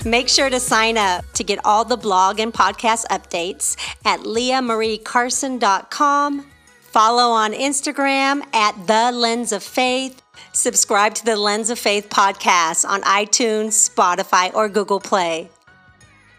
Make 0.04 0.28
sure 0.28 0.50
to 0.50 0.58
sign 0.58 0.98
up 0.98 1.24
to 1.34 1.44
get 1.44 1.64
all 1.64 1.84
the 1.84 1.96
blog 1.96 2.40
and 2.40 2.52
podcast 2.52 3.06
updates 3.06 3.76
at 4.04 4.22
leahmariecarson.com. 4.22 6.46
Follow 6.80 7.30
on 7.30 7.52
Instagram 7.52 8.42
at 8.52 8.88
The 8.88 9.12
Lens 9.12 9.52
of 9.52 9.62
Faith. 9.62 10.22
Subscribe 10.56 11.12
to 11.16 11.24
the 11.26 11.36
Lens 11.36 11.68
of 11.68 11.78
Faith 11.78 12.08
podcast 12.08 12.88
on 12.88 13.02
iTunes, 13.02 13.90
Spotify, 13.90 14.50
or 14.54 14.70
Google 14.70 15.00
Play. 15.00 15.50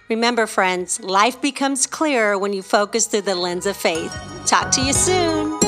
Remember, 0.10 0.48
friends, 0.48 1.00
life 1.00 1.40
becomes 1.40 1.86
clearer 1.86 2.36
when 2.36 2.52
you 2.52 2.64
focus 2.64 3.06
through 3.06 3.22
the 3.22 3.36
lens 3.36 3.68
of 3.68 3.78
faith. 3.78 4.12
Talk 4.48 4.72
to 4.72 4.82
you 4.82 4.94
soon. 4.94 5.67